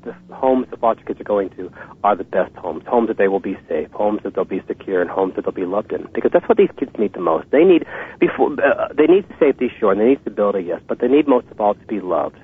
the 0.03 0.13
homes 0.33 0.67
the 0.71 0.77
foster 0.77 1.03
kids 1.03 1.19
are 1.19 1.25
going 1.25 1.49
to 1.51 1.71
are 2.03 2.15
the 2.15 2.23
best 2.23 2.55
homes, 2.55 2.83
homes 2.87 3.07
that 3.07 3.17
they 3.17 3.27
will 3.27 3.39
be 3.39 3.57
safe, 3.67 3.91
homes 3.91 4.21
that 4.23 4.33
they'll 4.33 4.45
be 4.45 4.61
secure, 4.67 5.01
and 5.01 5.09
homes 5.09 5.35
that 5.35 5.45
they'll 5.45 5.53
be 5.53 5.65
loved 5.65 5.91
in. 5.91 6.07
Because 6.13 6.31
that's 6.31 6.47
what 6.47 6.57
these 6.57 6.69
kids 6.77 6.91
need 6.97 7.13
the 7.13 7.19
most. 7.19 7.49
They 7.51 7.63
need 7.63 7.85
before 8.19 8.53
uh, 8.53 8.89
they 8.93 9.07
need 9.07 9.25
safety, 9.39 9.71
sure, 9.79 9.91
and 9.91 10.01
they 10.01 10.05
need 10.05 10.21
stability, 10.21 10.65
yes, 10.67 10.81
but 10.87 10.99
they 10.99 11.07
need 11.07 11.27
most 11.27 11.47
of 11.51 11.59
all 11.59 11.73
to 11.73 11.85
be 11.85 11.99
loved. 11.99 12.37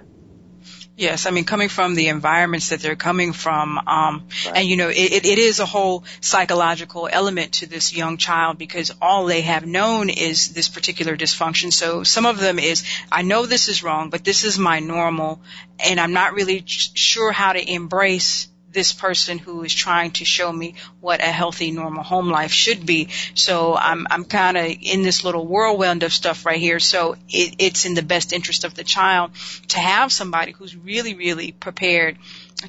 Yes, 0.97 1.25
I 1.25 1.31
mean 1.31 1.43
coming 1.43 1.67
from 1.67 1.95
the 1.95 2.08
environments 2.08 2.69
that 2.69 2.79
they're 2.79 2.95
coming 2.95 3.34
from, 3.34 3.77
um, 3.77 4.27
right. 4.45 4.55
and 4.55 4.67
you 4.67 4.77
know 4.77 4.88
it, 4.88 5.25
it 5.25 5.39
is 5.39 5.60
a 5.60 5.65
whole 5.65 6.05
psychological 6.21 7.10
element 7.12 7.55
to 7.55 7.65
this 7.65 7.93
young 7.93 8.15
child 8.15 8.58
because 8.58 8.93
all 9.01 9.25
they 9.25 9.41
have 9.41 9.65
known 9.65 10.10
is 10.10 10.53
this 10.53 10.69
particular 10.69 11.17
dysfunction. 11.17 11.73
So 11.73 12.03
some 12.03 12.25
of 12.25 12.39
them 12.39 12.60
is 12.60 12.86
I 13.12 13.23
know 13.23 13.45
this 13.45 13.67
is 13.67 13.84
wrong, 13.84 14.10
but 14.10 14.23
this 14.23 14.45
is 14.45 14.58
my 14.58 14.79
normal, 14.79 15.41
and 15.79 15.99
I'm 15.99 16.13
not 16.13 16.34
really 16.34 16.63
sure 16.65 17.34
how 17.34 17.51
to 17.51 17.71
embrace 17.73 18.47
this 18.75 18.93
person 18.93 19.39
who 19.39 19.63
is 19.63 19.73
trying 19.73 20.11
to 20.11 20.25
show 20.25 20.51
me 20.51 20.75
what 21.01 21.21
a 21.21 21.31
healthy, 21.31 21.71
normal 21.71 22.03
home 22.03 22.29
life 22.29 22.51
should 22.51 22.85
be. 22.85 23.07
So 23.33 23.75
I'm, 23.75 24.05
I'm 24.11 24.25
kind 24.25 24.57
of 24.57 24.65
in 24.81 25.01
this 25.01 25.23
little 25.23 25.47
whirlwind 25.47 26.03
of 26.03 26.13
stuff 26.13 26.45
right 26.45 26.59
here. 26.59 26.79
So 26.79 27.15
it, 27.29 27.55
it's 27.57 27.85
in 27.85 27.95
the 27.95 28.03
best 28.03 28.33
interest 28.33 28.65
of 28.65 28.75
the 28.75 28.83
child 28.83 29.31
to 29.69 29.79
have 29.79 30.11
somebody 30.11 30.51
who's 30.51 30.75
really, 30.75 31.15
really 31.15 31.51
prepared 31.53 32.19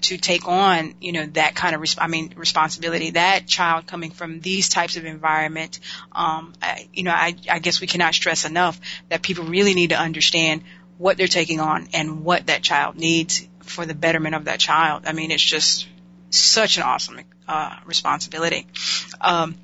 to 0.00 0.16
take 0.16 0.46
on, 0.48 0.94
you 1.00 1.12
know, 1.12 1.26
that 1.26 1.54
kind 1.54 1.74
of, 1.74 1.80
res- 1.80 1.98
I 1.98 2.06
mean, 2.06 2.34
responsibility. 2.36 3.10
That 3.10 3.46
child 3.46 3.86
coming 3.86 4.12
from 4.12 4.40
these 4.40 4.68
types 4.68 4.96
of 4.96 5.04
environment, 5.04 5.80
um, 6.12 6.54
I, 6.62 6.88
you 6.92 7.02
know, 7.02 7.12
I, 7.12 7.34
I 7.50 7.58
guess 7.58 7.80
we 7.80 7.86
cannot 7.86 8.14
stress 8.14 8.44
enough 8.44 8.80
that 9.08 9.22
people 9.22 9.44
really 9.44 9.74
need 9.74 9.90
to 9.90 9.98
understand 9.98 10.62
what 10.98 11.16
they're 11.16 11.26
taking 11.26 11.60
on 11.60 11.88
and 11.92 12.24
what 12.24 12.46
that 12.46 12.62
child 12.62 12.96
needs 12.96 13.46
for 13.60 13.84
the 13.84 13.94
betterment 13.94 14.34
of 14.34 14.44
that 14.44 14.58
child. 14.58 15.04
I 15.06 15.12
mean, 15.12 15.30
it's 15.30 15.42
just 15.42 15.86
such 16.30 16.76
an 16.76 16.82
awesome 16.82 17.20
uh, 17.48 17.76
responsibility. 17.84 18.66
Um, 19.20 19.56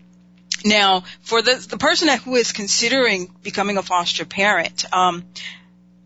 now, 0.65 1.05
for 1.23 1.43
the 1.43 1.55
the 1.69 1.77
person 1.77 2.09
who 2.19 2.37
is 2.37 2.53
considering 2.53 3.35
becoming 3.43 3.79
a 3.79 3.83
foster 3.83 4.25
parent, 4.25 4.85
um, 4.93 5.25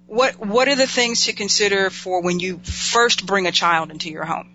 what 0.07 0.38
what 0.38 0.69
are 0.69 0.77
the 0.77 0.87
things 0.87 1.27
to 1.27 1.33
consider 1.33 1.90
for 1.90 2.23
when 2.23 2.40
you 2.40 2.59
first 2.59 3.27
bring 3.27 3.47
a 3.47 3.53
child 3.53 3.90
into 3.90 4.11
your 4.11 4.25
home? 4.25 4.53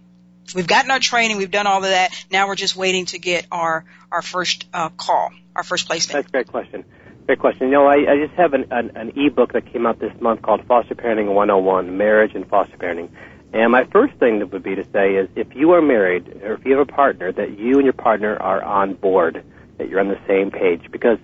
We've 0.56 0.68
gotten 0.68 0.92
our 0.92 1.00
training, 1.00 1.38
we've 1.38 1.52
done 1.52 1.68
all 1.68 1.84
of 1.84 1.90
that. 1.90 2.10
Now 2.32 2.48
we're 2.48 2.56
just 2.56 2.76
waiting 2.76 3.06
to 3.08 3.20
get 3.20 3.46
our 3.52 3.86
our 4.12 4.22
first 4.22 4.66
uh, 4.74 4.90
call, 4.90 5.32
our 5.56 5.64
first 5.64 5.88
placement. 5.88 6.26
That's 6.26 6.30
a 6.30 6.32
great 6.32 6.48
question. 6.48 6.86
Great 7.28 7.40
question. 7.40 7.68
You 7.68 7.74
know, 7.74 7.86
I, 7.86 8.12
I 8.12 8.26
just 8.26 8.34
have 8.38 8.54
an, 8.54 8.66
an, 8.72 8.92
an 8.96 9.18
e-book 9.18 9.54
that 9.54 9.72
came 9.72 9.86
out 9.86 10.00
this 10.00 10.12
month 10.20 10.42
called 10.42 10.66
Foster 10.66 10.96
Parenting 10.96 11.34
101, 11.34 11.96
Marriage 11.96 12.32
and 12.34 12.48
Foster 12.48 12.76
Parenting. 12.78 13.10
And 13.54 13.72
my 13.72 13.84
first 13.92 14.14
thing 14.16 14.40
that 14.40 14.52
would 14.52 14.64
be 14.64 14.76
to 14.76 14.86
say 14.94 15.16
is 15.16 15.30
if 15.36 15.56
you 15.56 15.72
are 15.72 15.82
married 15.82 16.42
or 16.42 16.54
if 16.54 16.66
you 16.66 16.78
have 16.78 16.88
a 16.88 16.92
partner, 16.92 17.32
that 17.32 17.60
you 17.60 17.76
and 17.76 17.84
your 17.84 17.94
partner 17.94 18.38
are 18.38 18.64
on 18.64 18.94
board, 18.94 19.44
that 19.78 19.90
you're 19.90 20.00
on 20.00 20.08
the 20.08 20.20
same 20.28 20.52
page. 20.52 20.90
Because 20.92 21.18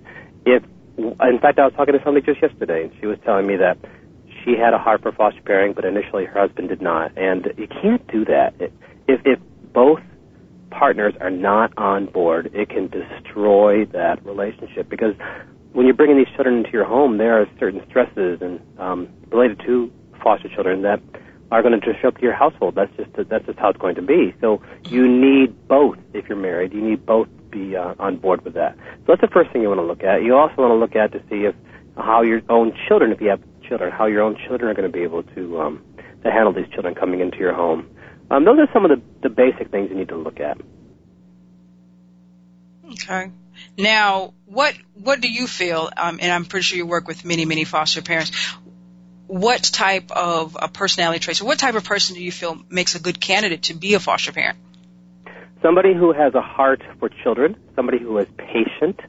if, 0.45 0.63
in 0.97 1.39
fact, 1.39 1.59
I 1.59 1.65
was 1.65 1.73
talking 1.75 1.93
to 1.93 2.03
somebody 2.03 2.25
just 2.25 2.41
yesterday, 2.41 2.83
and 2.83 2.91
she 2.99 3.05
was 3.05 3.17
telling 3.23 3.47
me 3.47 3.55
that 3.57 3.77
she 4.43 4.57
had 4.57 4.73
a 4.73 4.77
heart 4.77 5.01
for 5.01 5.11
foster 5.11 5.41
parenting, 5.41 5.75
but 5.75 5.85
initially 5.85 6.25
her 6.25 6.39
husband 6.39 6.69
did 6.69 6.81
not. 6.81 7.17
And 7.17 7.53
you 7.57 7.67
can't 7.67 8.05
do 8.07 8.25
that. 8.25 8.55
If, 9.07 9.21
if 9.25 9.39
both 9.73 10.01
partners 10.69 11.13
are 11.21 11.29
not 11.29 11.71
on 11.77 12.07
board, 12.07 12.51
it 12.53 12.69
can 12.69 12.87
destroy 12.87 13.85
that 13.85 14.25
relationship 14.25 14.89
because 14.89 15.15
when 15.71 15.85
you're 15.85 15.95
bringing 15.95 16.17
these 16.17 16.33
children 16.35 16.57
into 16.57 16.71
your 16.71 16.85
home, 16.85 17.17
there 17.17 17.39
are 17.41 17.45
certain 17.59 17.81
stresses 17.89 18.41
and 18.41 18.59
um, 18.79 19.07
related 19.29 19.59
to 19.65 19.91
foster 20.23 20.49
children 20.49 20.81
that 20.81 20.99
are 21.51 21.61
going 21.61 21.79
to 21.79 21.93
disrupt 21.93 22.21
your 22.21 22.33
household. 22.33 22.75
That's 22.75 22.95
just 22.97 23.29
that's 23.29 23.45
just 23.45 23.59
how 23.59 23.69
it's 23.69 23.79
going 23.79 23.95
to 23.95 24.01
be. 24.01 24.35
So 24.41 24.61
you 24.89 25.07
need 25.07 25.67
both. 25.67 25.97
If 26.13 26.27
you're 26.27 26.37
married, 26.37 26.73
you 26.73 26.81
need 26.81 27.05
both 27.05 27.27
to 27.27 27.43
be 27.49 27.75
uh, 27.75 27.95
on 27.99 28.17
board 28.17 28.43
with 28.43 28.55
that. 28.55 28.75
So 28.75 29.03
that's 29.07 29.21
the 29.21 29.27
first 29.27 29.51
thing 29.51 29.61
you 29.61 29.69
want 29.69 29.79
to 29.79 29.85
look 29.85 30.03
at. 30.03 30.23
You 30.23 30.35
also 30.35 30.55
want 30.57 30.71
to 30.71 30.75
look 30.75 30.95
at 30.95 31.11
to 31.13 31.19
see 31.29 31.45
if 31.45 31.55
how 31.95 32.21
your 32.21 32.41
own 32.49 32.77
children, 32.87 33.11
if 33.11 33.21
you 33.21 33.29
have 33.29 33.41
children, 33.67 33.91
how 33.91 34.05
your 34.05 34.21
own 34.21 34.37
children 34.47 34.69
are 34.69 34.73
going 34.73 34.91
to 34.91 34.95
be 34.95 35.03
able 35.03 35.23
to 35.23 35.61
um, 35.61 35.83
to 36.23 36.31
handle 36.31 36.53
these 36.53 36.67
children 36.73 36.95
coming 36.95 37.21
into 37.21 37.37
your 37.37 37.53
home. 37.53 37.89
Um, 38.29 38.43
those 38.43 38.59
are 38.59 38.67
some 38.73 38.85
of 38.85 38.91
the, 38.91 39.01
the 39.23 39.29
basic 39.29 39.71
things 39.71 39.89
you 39.89 39.95
need 39.95 40.09
to 40.09 40.17
look 40.17 40.39
at. 40.39 40.57
Okay. 42.91 43.31
Now, 43.77 44.33
what 44.45 44.75
what 44.93 45.21
do 45.21 45.29
you 45.29 45.47
feel? 45.47 45.89
Um, 45.95 46.19
and 46.21 46.31
I'm 46.31 46.45
pretty 46.45 46.63
sure 46.63 46.77
you 46.77 46.85
work 46.85 47.07
with 47.07 47.25
many 47.25 47.45
many 47.45 47.63
foster 47.63 48.01
parents 48.01 48.31
what 49.27 49.61
type 49.61 50.11
of 50.11 50.57
a 50.59 50.67
personality 50.67 51.19
traits 51.19 51.41
or 51.41 51.45
what 51.45 51.59
type 51.59 51.75
of 51.75 51.83
person 51.83 52.15
do 52.15 52.23
you 52.23 52.31
feel 52.31 52.57
makes 52.69 52.95
a 52.95 52.99
good 52.99 53.19
candidate 53.19 53.63
to 53.63 53.73
be 53.73 53.93
a 53.93 53.99
foster 53.99 54.31
parent? 54.31 54.57
Somebody 55.61 55.93
who 55.93 56.13
has 56.13 56.33
a 56.33 56.41
heart 56.41 56.81
for 56.99 57.09
children, 57.09 57.57
somebody 57.75 57.99
who 57.99 58.17
is 58.19 58.27
patient, 58.37 58.99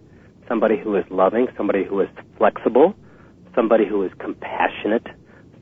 somebody 0.48 0.76
who 0.76 0.96
is 0.96 1.04
loving, 1.10 1.46
somebody 1.56 1.84
who 1.84 2.00
is 2.00 2.08
flexible, 2.36 2.94
somebody 3.54 3.86
who 3.86 4.02
is 4.02 4.12
compassionate, 4.18 5.06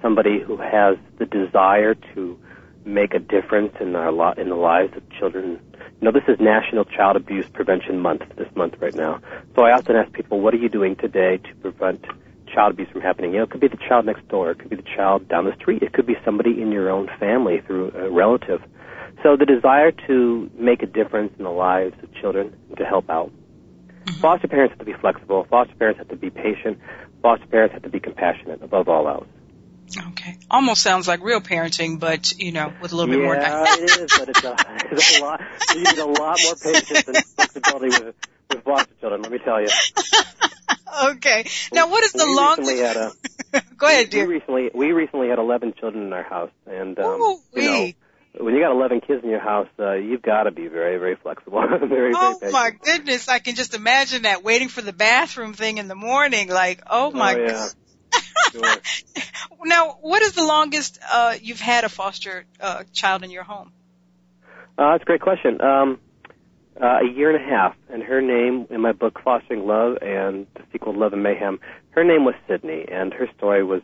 somebody 0.00 0.40
who 0.40 0.56
has 0.56 0.96
the 1.18 1.26
desire 1.26 1.94
to 2.14 2.38
make 2.84 3.14
a 3.14 3.18
difference 3.18 3.74
in 3.80 3.96
our 3.96 4.12
lo- 4.12 4.34
in 4.36 4.48
the 4.48 4.54
lives 4.54 4.96
of 4.96 5.02
children. 5.10 5.60
You 6.00 6.02
know, 6.02 6.12
this 6.12 6.22
is 6.28 6.38
National 6.38 6.84
Child 6.84 7.16
Abuse 7.16 7.46
Prevention 7.48 7.98
Month 7.98 8.22
this 8.36 8.48
month 8.54 8.74
right 8.80 8.94
now. 8.94 9.20
So 9.56 9.64
I 9.64 9.72
often 9.72 9.96
ask 9.96 10.12
people, 10.12 10.40
what 10.40 10.54
are 10.54 10.58
you 10.58 10.68
doing 10.68 10.94
today 10.94 11.38
to 11.38 11.54
prevent 11.56 12.04
child 12.56 12.72
abuse 12.72 12.88
from 12.90 13.02
happening. 13.02 13.32
You 13.32 13.38
know, 13.38 13.44
it 13.44 13.50
could 13.50 13.60
be 13.60 13.68
the 13.68 13.76
child 13.76 14.06
next 14.06 14.26
door, 14.28 14.50
it 14.50 14.58
could 14.58 14.70
be 14.70 14.76
the 14.76 14.90
child 14.96 15.28
down 15.28 15.44
the 15.44 15.54
street, 15.60 15.82
it 15.82 15.92
could 15.92 16.06
be 16.06 16.16
somebody 16.24 16.60
in 16.62 16.72
your 16.72 16.90
own 16.90 17.08
family 17.20 17.60
through 17.66 17.92
a 17.94 18.10
relative. 18.10 18.62
So 19.22 19.36
the 19.36 19.44
desire 19.44 19.92
to 20.06 20.50
make 20.58 20.82
a 20.82 20.86
difference 20.86 21.32
in 21.38 21.44
the 21.44 21.50
lives 21.50 21.94
of 22.02 22.12
children, 22.14 22.56
to 22.78 22.84
help 22.84 23.10
out. 23.10 23.30
Mm-hmm. 23.30 24.20
Foster 24.20 24.48
parents 24.48 24.72
have 24.72 24.78
to 24.78 24.84
be 24.84 24.94
flexible. 24.94 25.46
Foster 25.50 25.74
parents 25.74 25.98
have 25.98 26.08
to 26.08 26.16
be 26.16 26.30
patient. 26.30 26.78
Foster 27.22 27.46
parents 27.46 27.74
have 27.74 27.82
to 27.82 27.90
be 27.90 28.00
compassionate 28.00 28.62
above 28.62 28.88
all 28.88 29.06
else. 29.06 29.26
Okay. 30.10 30.36
Almost 30.50 30.82
sounds 30.82 31.06
like 31.06 31.22
real 31.22 31.40
parenting, 31.40 32.00
but 32.00 32.38
you 32.38 32.52
know, 32.52 32.72
with 32.80 32.92
a 32.92 32.96
little 32.96 33.14
yeah, 33.14 33.20
bit 33.20 33.24
more. 33.24 33.36
Yeah, 33.36 33.64
it 33.68 34.00
is, 34.00 34.18
but 34.18 34.28
it's 34.28 34.44
a, 34.44 34.56
it's 34.92 35.18
a 35.18 35.22
lot. 35.22 35.40
You 35.74 35.84
need 35.84 35.98
a 35.98 36.06
lot 36.06 36.38
more 36.42 36.54
patience 36.56 37.06
and 37.06 37.16
flexibility 37.16 38.04
with 38.04 38.14
with 38.50 38.64
foster 38.64 38.92
children. 39.00 39.22
Let 39.22 39.32
me 39.32 39.38
tell 39.38 39.60
you. 39.60 39.68
okay. 41.10 41.46
Now, 41.72 41.88
what 41.88 42.04
is 42.04 42.12
the 42.12 42.26
we 42.26 42.36
longest? 42.36 42.70
Recently 42.70 42.86
had 42.86 42.96
a, 42.96 43.12
Go 43.76 43.86
ahead, 43.86 44.10
dear. 44.10 44.26
We 44.26 44.34
recently 44.34 44.70
we 44.74 44.92
recently 44.92 45.28
had 45.28 45.38
11 45.38 45.74
children 45.78 46.06
in 46.06 46.12
our 46.12 46.22
house, 46.22 46.50
and 46.66 46.98
um, 46.98 47.20
Ooh, 47.20 47.38
you 47.54 47.62
know, 47.62 47.92
when 48.38 48.54
you 48.54 48.60
got 48.60 48.72
11 48.72 49.00
kids 49.00 49.24
in 49.24 49.30
your 49.30 49.40
house, 49.40 49.68
uh, 49.78 49.94
you've 49.94 50.22
got 50.22 50.44
to 50.44 50.50
be 50.50 50.68
very 50.68 50.98
very 50.98 51.16
flexible, 51.16 51.60
very 51.88 52.12
Oh 52.14 52.38
very 52.40 52.52
my 52.52 52.70
goodness! 52.70 53.28
I 53.28 53.38
can 53.38 53.54
just 53.54 53.74
imagine 53.74 54.22
that 54.22 54.42
waiting 54.42 54.68
for 54.68 54.82
the 54.82 54.92
bathroom 54.92 55.54
thing 55.54 55.78
in 55.78 55.88
the 55.88 55.94
morning. 55.94 56.48
Like, 56.48 56.82
oh 56.88 57.10
my. 57.10 57.34
Oh, 57.34 57.38
yeah. 57.38 57.46
goodness. 57.46 57.76
Sure. 58.52 58.76
now, 59.64 59.98
what 60.00 60.22
is 60.22 60.32
the 60.32 60.44
longest 60.44 60.98
uh, 61.10 61.34
you've 61.40 61.60
had 61.60 61.84
a 61.84 61.88
foster 61.88 62.44
uh, 62.60 62.84
child 62.92 63.24
in 63.24 63.30
your 63.30 63.42
home? 63.42 63.72
Uh, 64.78 64.92
that's 64.92 65.02
a 65.02 65.04
great 65.04 65.20
question. 65.20 65.60
Um, 65.60 65.98
uh, 66.80 66.98
a 67.02 67.08
year 67.08 67.34
and 67.34 67.42
a 67.42 67.48
half, 67.48 67.74
and 67.88 68.02
her 68.02 68.20
name 68.20 68.66
in 68.70 68.80
my 68.80 68.92
book 68.92 69.18
Fostering 69.22 69.66
Love 69.66 69.98
and 70.02 70.46
the 70.54 70.62
sequel 70.72 70.94
Love 70.94 71.12
and 71.12 71.22
Mayhem, 71.22 71.58
her 71.90 72.04
name 72.04 72.24
was 72.24 72.34
Sydney, 72.48 72.84
and 72.90 73.12
her 73.14 73.28
story 73.36 73.64
was 73.64 73.82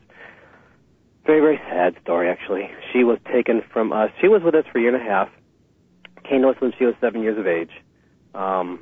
very 1.25 1.41
very 1.41 1.61
sad 1.71 1.95
story 2.03 2.29
actually. 2.29 2.71
She 2.93 3.05
was 3.05 3.19
taken 3.33 3.63
from 3.73 3.93
us. 3.93 4.11
She 4.21 4.29
was 4.29 4.43
with 4.43 4.55
us 4.55 4.65
for 4.71 4.79
a 4.79 4.83
year 4.83 4.95
and 4.95 5.03
a 5.03 5.09
half. 5.09 5.29
Came 6.29 6.43
to 6.43 6.49
us 6.49 6.57
when 6.61 6.73
she 6.79 6.85
was 6.85 6.95
seven 7.01 7.23
years 7.23 7.39
of 7.39 7.47
age, 7.47 7.71
um, 8.35 8.81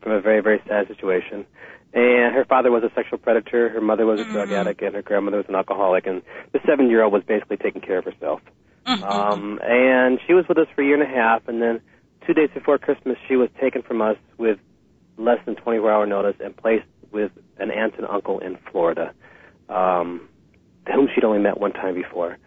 from 0.00 0.12
a 0.12 0.20
very 0.20 0.40
very 0.40 0.60
sad 0.66 0.88
situation. 0.88 1.46
And 1.92 2.34
her 2.34 2.44
father 2.44 2.72
was 2.72 2.82
a 2.82 2.90
sexual 2.94 3.18
predator, 3.18 3.68
her 3.68 3.80
mother 3.80 4.04
was 4.04 4.20
a 4.20 4.24
drug 4.24 4.48
Mhm. 4.48 4.60
addict, 4.60 4.82
and 4.82 4.96
her 4.96 5.02
grandmother 5.02 5.36
was 5.36 5.48
an 5.48 5.54
alcoholic. 5.54 6.08
And 6.08 6.22
the 6.50 6.60
seven-year-old 6.66 7.12
was 7.12 7.22
basically 7.22 7.56
taking 7.56 7.82
care 7.82 7.98
of 7.98 8.04
herself. 8.04 8.40
Mhm. 8.84 9.02
Um, 9.04 9.60
and 9.62 10.20
she 10.26 10.34
was 10.34 10.48
with 10.48 10.58
us 10.58 10.66
for 10.74 10.82
a 10.82 10.84
year 10.84 10.94
and 10.94 11.04
a 11.04 11.06
half, 11.06 11.46
and 11.46 11.62
then 11.62 11.80
two 12.26 12.34
days 12.34 12.50
before 12.52 12.78
Christmas, 12.78 13.16
she 13.28 13.36
was 13.36 13.48
taken 13.60 13.82
from 13.82 14.02
us 14.02 14.16
with 14.38 14.58
less 15.16 15.38
than 15.44 15.56
24 15.56 15.90
hour 15.90 16.06
notice 16.06 16.36
and 16.40 16.56
placed 16.56 16.86
with 17.12 17.30
an 17.58 17.70
aunt 17.70 17.94
and 17.96 18.06
uncle 18.06 18.40
in 18.40 18.58
Florida, 18.70 19.12
um, 19.68 20.28
whom 20.92 21.08
she'd 21.14 21.24
only 21.24 21.38
met 21.38 21.60
one 21.60 21.72
time 21.72 21.94
before. 21.94 22.38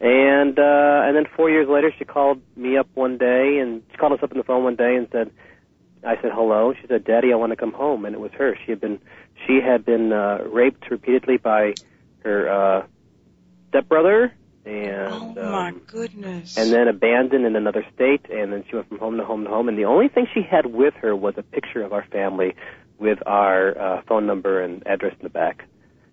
And 0.00 0.58
uh, 0.58 1.02
and 1.04 1.16
then 1.16 1.24
four 1.36 1.48
years 1.48 1.68
later, 1.68 1.90
she 1.96 2.04
called 2.04 2.42
me 2.54 2.76
up 2.76 2.88
one 2.94 3.16
day, 3.16 3.58
and 3.58 3.82
she 3.90 3.96
called 3.96 4.12
us 4.12 4.18
up 4.22 4.30
on 4.30 4.36
the 4.36 4.44
phone 4.44 4.62
one 4.62 4.76
day 4.76 4.94
and 4.94 5.08
said, 5.10 5.30
I 6.04 6.20
said 6.20 6.32
hello. 6.34 6.74
She 6.78 6.86
said, 6.86 7.04
"Daddy, 7.04 7.32
I 7.32 7.36
want 7.36 7.50
to 7.50 7.56
come 7.56 7.72
home." 7.72 8.04
And 8.04 8.14
it 8.14 8.20
was 8.20 8.30
her. 8.32 8.58
She 8.64 8.72
had 8.72 8.80
been 8.80 9.00
she 9.46 9.60
had 9.60 9.84
been 9.86 10.12
uh, 10.12 10.44
raped 10.48 10.90
repeatedly 10.90 11.38
by 11.38 11.74
her 12.24 12.48
uh, 12.48 12.86
stepbrother, 13.70 14.34
and 14.66 15.38
oh 15.38 15.42
my 15.42 15.68
um, 15.68 15.80
goodness! 15.86 16.56
and 16.56 16.72
then 16.72 16.88
abandoned 16.88 17.46
in 17.46 17.56
another 17.56 17.84
state, 17.94 18.26
and 18.30 18.52
then 18.52 18.64
she 18.68 18.76
went 18.76 18.88
from 18.88 18.98
home 18.98 19.16
to 19.16 19.24
home 19.24 19.44
to 19.44 19.50
home. 19.50 19.68
And 19.68 19.78
the 19.78 19.84
only 19.84 20.08
thing 20.08 20.26
she 20.34 20.42
had 20.42 20.66
with 20.66 20.94
her 21.00 21.14
was 21.14 21.34
a 21.36 21.42
picture 21.42 21.82
of 21.82 21.92
our 21.92 22.04
family 22.10 22.54
with 22.98 23.18
our 23.26 23.78
uh, 23.78 24.02
phone 24.08 24.26
number 24.26 24.60
and 24.62 24.82
address 24.86 25.12
in 25.18 25.22
the 25.22 25.30
back. 25.30 25.64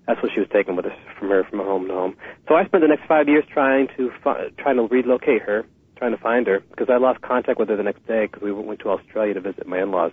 That's 0.05 0.21
what 0.21 0.31
she 0.33 0.39
was 0.41 0.49
taking 0.51 0.75
with 0.75 0.85
us 0.85 0.91
from 1.17 1.29
her 1.29 1.43
from 1.49 1.59
home 1.59 1.87
to 1.87 1.93
home. 1.93 2.15
So 2.47 2.55
I 2.55 2.65
spent 2.65 2.83
the 2.83 2.89
next 2.89 3.07
five 3.07 3.27
years 3.27 3.45
trying 3.51 3.87
to 3.97 4.11
fi- 4.23 4.49
trying 4.57 4.75
to 4.75 4.83
relocate 4.83 5.41
her, 5.43 5.65
trying 5.97 6.11
to 6.11 6.21
find 6.21 6.45
her, 6.47 6.59
because 6.69 6.89
I 6.89 6.97
lost 6.97 7.21
contact 7.21 7.57
with 7.57 7.69
her 7.69 7.77
the 7.77 7.83
next 7.83 8.05
day 8.05 8.25
because 8.27 8.43
we 8.43 8.51
went 8.51 8.81
to 8.81 8.89
Australia 8.89 9.33
to 9.35 9.41
visit 9.41 9.65
my 9.65 9.81
in-laws, 9.81 10.11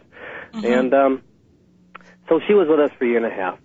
Mhm. 0.54 0.64
and 0.64 0.94
um, 0.94 1.22
so 2.28 2.40
she 2.46 2.54
was 2.54 2.68
with 2.68 2.78
us 2.78 2.92
for 2.96 3.04
a 3.04 3.08
year 3.08 3.16
and 3.16 3.26
a 3.26 3.30
half. 3.30 3.58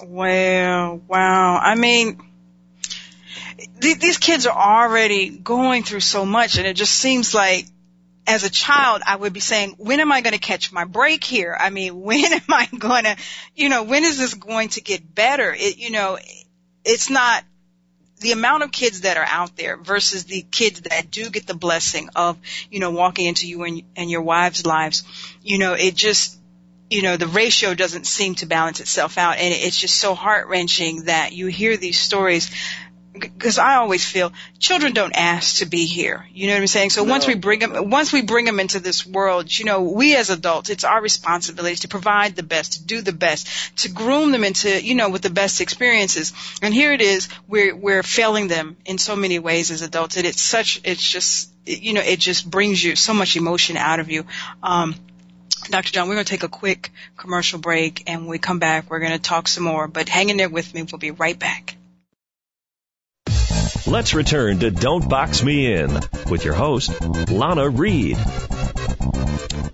Wow, 0.00 1.00
wow. 1.08 1.56
I 1.56 1.74
mean, 1.74 2.18
th- 3.80 3.98
these 3.98 4.18
kids 4.18 4.46
are 4.46 4.56
already 4.56 5.30
going 5.30 5.82
through 5.82 6.00
so 6.00 6.24
much, 6.24 6.58
and 6.58 6.66
it 6.66 6.74
just 6.74 6.92
seems 6.92 7.34
like, 7.34 7.66
as 8.26 8.44
a 8.44 8.50
child, 8.50 9.02
I 9.06 9.16
would 9.16 9.32
be 9.32 9.40
saying, 9.40 9.76
when 9.78 10.00
am 10.00 10.12
I 10.12 10.20
going 10.20 10.34
to 10.34 10.38
catch 10.38 10.70
my 10.70 10.84
break 10.84 11.24
here? 11.24 11.56
I 11.58 11.70
mean, 11.70 12.00
when 12.00 12.32
am 12.32 12.42
I 12.48 12.66
going 12.66 13.04
to, 13.04 13.16
you 13.56 13.68
know, 13.68 13.84
when 13.84 14.04
is 14.04 14.18
this 14.18 14.34
going 14.34 14.68
to 14.70 14.80
get 14.80 15.14
better? 15.14 15.54
It, 15.56 15.78
you 15.78 15.90
know, 15.90 16.18
it's 16.84 17.10
not 17.10 17.44
the 18.20 18.32
amount 18.32 18.64
of 18.64 18.72
kids 18.72 19.02
that 19.02 19.16
are 19.16 19.26
out 19.26 19.56
there 19.56 19.76
versus 19.76 20.24
the 20.24 20.42
kids 20.42 20.80
that 20.82 21.10
do 21.10 21.30
get 21.30 21.46
the 21.46 21.54
blessing 21.54 22.08
of, 22.16 22.36
you 22.70 22.80
know, 22.80 22.90
walking 22.90 23.26
into 23.26 23.46
you 23.46 23.62
and, 23.62 23.82
and 23.96 24.10
your 24.10 24.22
wives' 24.22 24.66
lives. 24.66 25.04
You 25.42 25.58
know, 25.58 25.74
it 25.74 25.94
just, 25.94 26.36
you 26.90 27.02
know, 27.02 27.16
the 27.16 27.28
ratio 27.28 27.74
doesn't 27.74 28.06
seem 28.06 28.34
to 28.36 28.46
balance 28.46 28.80
itself 28.80 29.18
out. 29.18 29.38
And 29.38 29.54
it's 29.54 29.78
just 29.78 29.96
so 29.96 30.14
heart 30.14 30.48
wrenching 30.48 31.04
that 31.04 31.32
you 31.32 31.46
hear 31.46 31.76
these 31.76 31.98
stories. 31.98 32.50
Because 33.12 33.58
I 33.58 33.76
always 33.76 34.04
feel 34.04 34.32
children 34.58 34.92
don't 34.92 35.12
ask 35.16 35.58
to 35.58 35.66
be 35.66 35.86
here. 35.86 36.26
You 36.32 36.46
know 36.46 36.54
what 36.54 36.60
I'm 36.60 36.66
saying? 36.68 36.90
So 36.90 37.02
once 37.04 37.26
we 37.26 37.34
bring 37.34 37.60
them, 37.60 37.90
once 37.90 38.12
we 38.12 38.22
bring 38.22 38.44
them 38.44 38.60
into 38.60 38.78
this 38.78 39.04
world, 39.04 39.56
you 39.58 39.64
know, 39.64 39.82
we 39.82 40.14
as 40.14 40.30
adults, 40.30 40.70
it's 40.70 40.84
our 40.84 41.00
responsibility 41.00 41.76
to 41.76 41.88
provide 41.88 42.36
the 42.36 42.42
best, 42.42 42.74
to 42.74 42.84
do 42.84 43.00
the 43.00 43.12
best, 43.12 43.48
to 43.78 43.88
groom 43.90 44.30
them 44.30 44.44
into, 44.44 44.82
you 44.82 44.94
know, 44.94 45.10
with 45.10 45.22
the 45.22 45.30
best 45.30 45.60
experiences. 45.60 46.32
And 46.62 46.72
here 46.72 46.92
it 46.92 47.00
is, 47.00 47.28
we're 47.48 47.74
we're 47.74 48.02
failing 48.02 48.46
them 48.46 48.76
in 48.84 48.98
so 48.98 49.16
many 49.16 49.38
ways 49.38 49.70
as 49.70 49.82
adults. 49.82 50.16
And 50.16 50.26
it's 50.26 50.42
such, 50.42 50.80
it's 50.84 51.02
just, 51.02 51.50
you 51.66 51.94
know, 51.94 52.02
it 52.02 52.20
just 52.20 52.48
brings 52.48 52.82
you 52.82 52.94
so 52.94 53.14
much 53.14 53.36
emotion 53.36 53.76
out 53.76 54.00
of 54.00 54.10
you. 54.10 54.26
Um, 54.62 54.94
Dr. 55.70 55.92
John, 55.92 56.08
we're 56.08 56.14
going 56.14 56.24
to 56.24 56.30
take 56.30 56.44
a 56.44 56.48
quick 56.48 56.90
commercial 57.16 57.58
break, 57.58 58.04
and 58.06 58.22
when 58.22 58.30
we 58.30 58.38
come 58.38 58.58
back, 58.58 58.88
we're 58.90 59.00
going 59.00 59.12
to 59.12 59.18
talk 59.18 59.48
some 59.48 59.64
more. 59.64 59.88
But 59.88 60.08
hang 60.08 60.30
in 60.30 60.36
there 60.36 60.48
with 60.48 60.72
me. 60.72 60.84
We'll 60.84 60.98
be 60.98 61.10
right 61.10 61.38
back. 61.38 61.77
Let's 63.88 64.12
return 64.12 64.58
to 64.58 64.70
Don't 64.70 65.08
Box 65.08 65.42
Me 65.42 65.72
In 65.72 65.90
with 66.28 66.44
your 66.44 66.52
host, 66.52 66.90
Lana 67.30 67.70
Reed. 67.70 68.18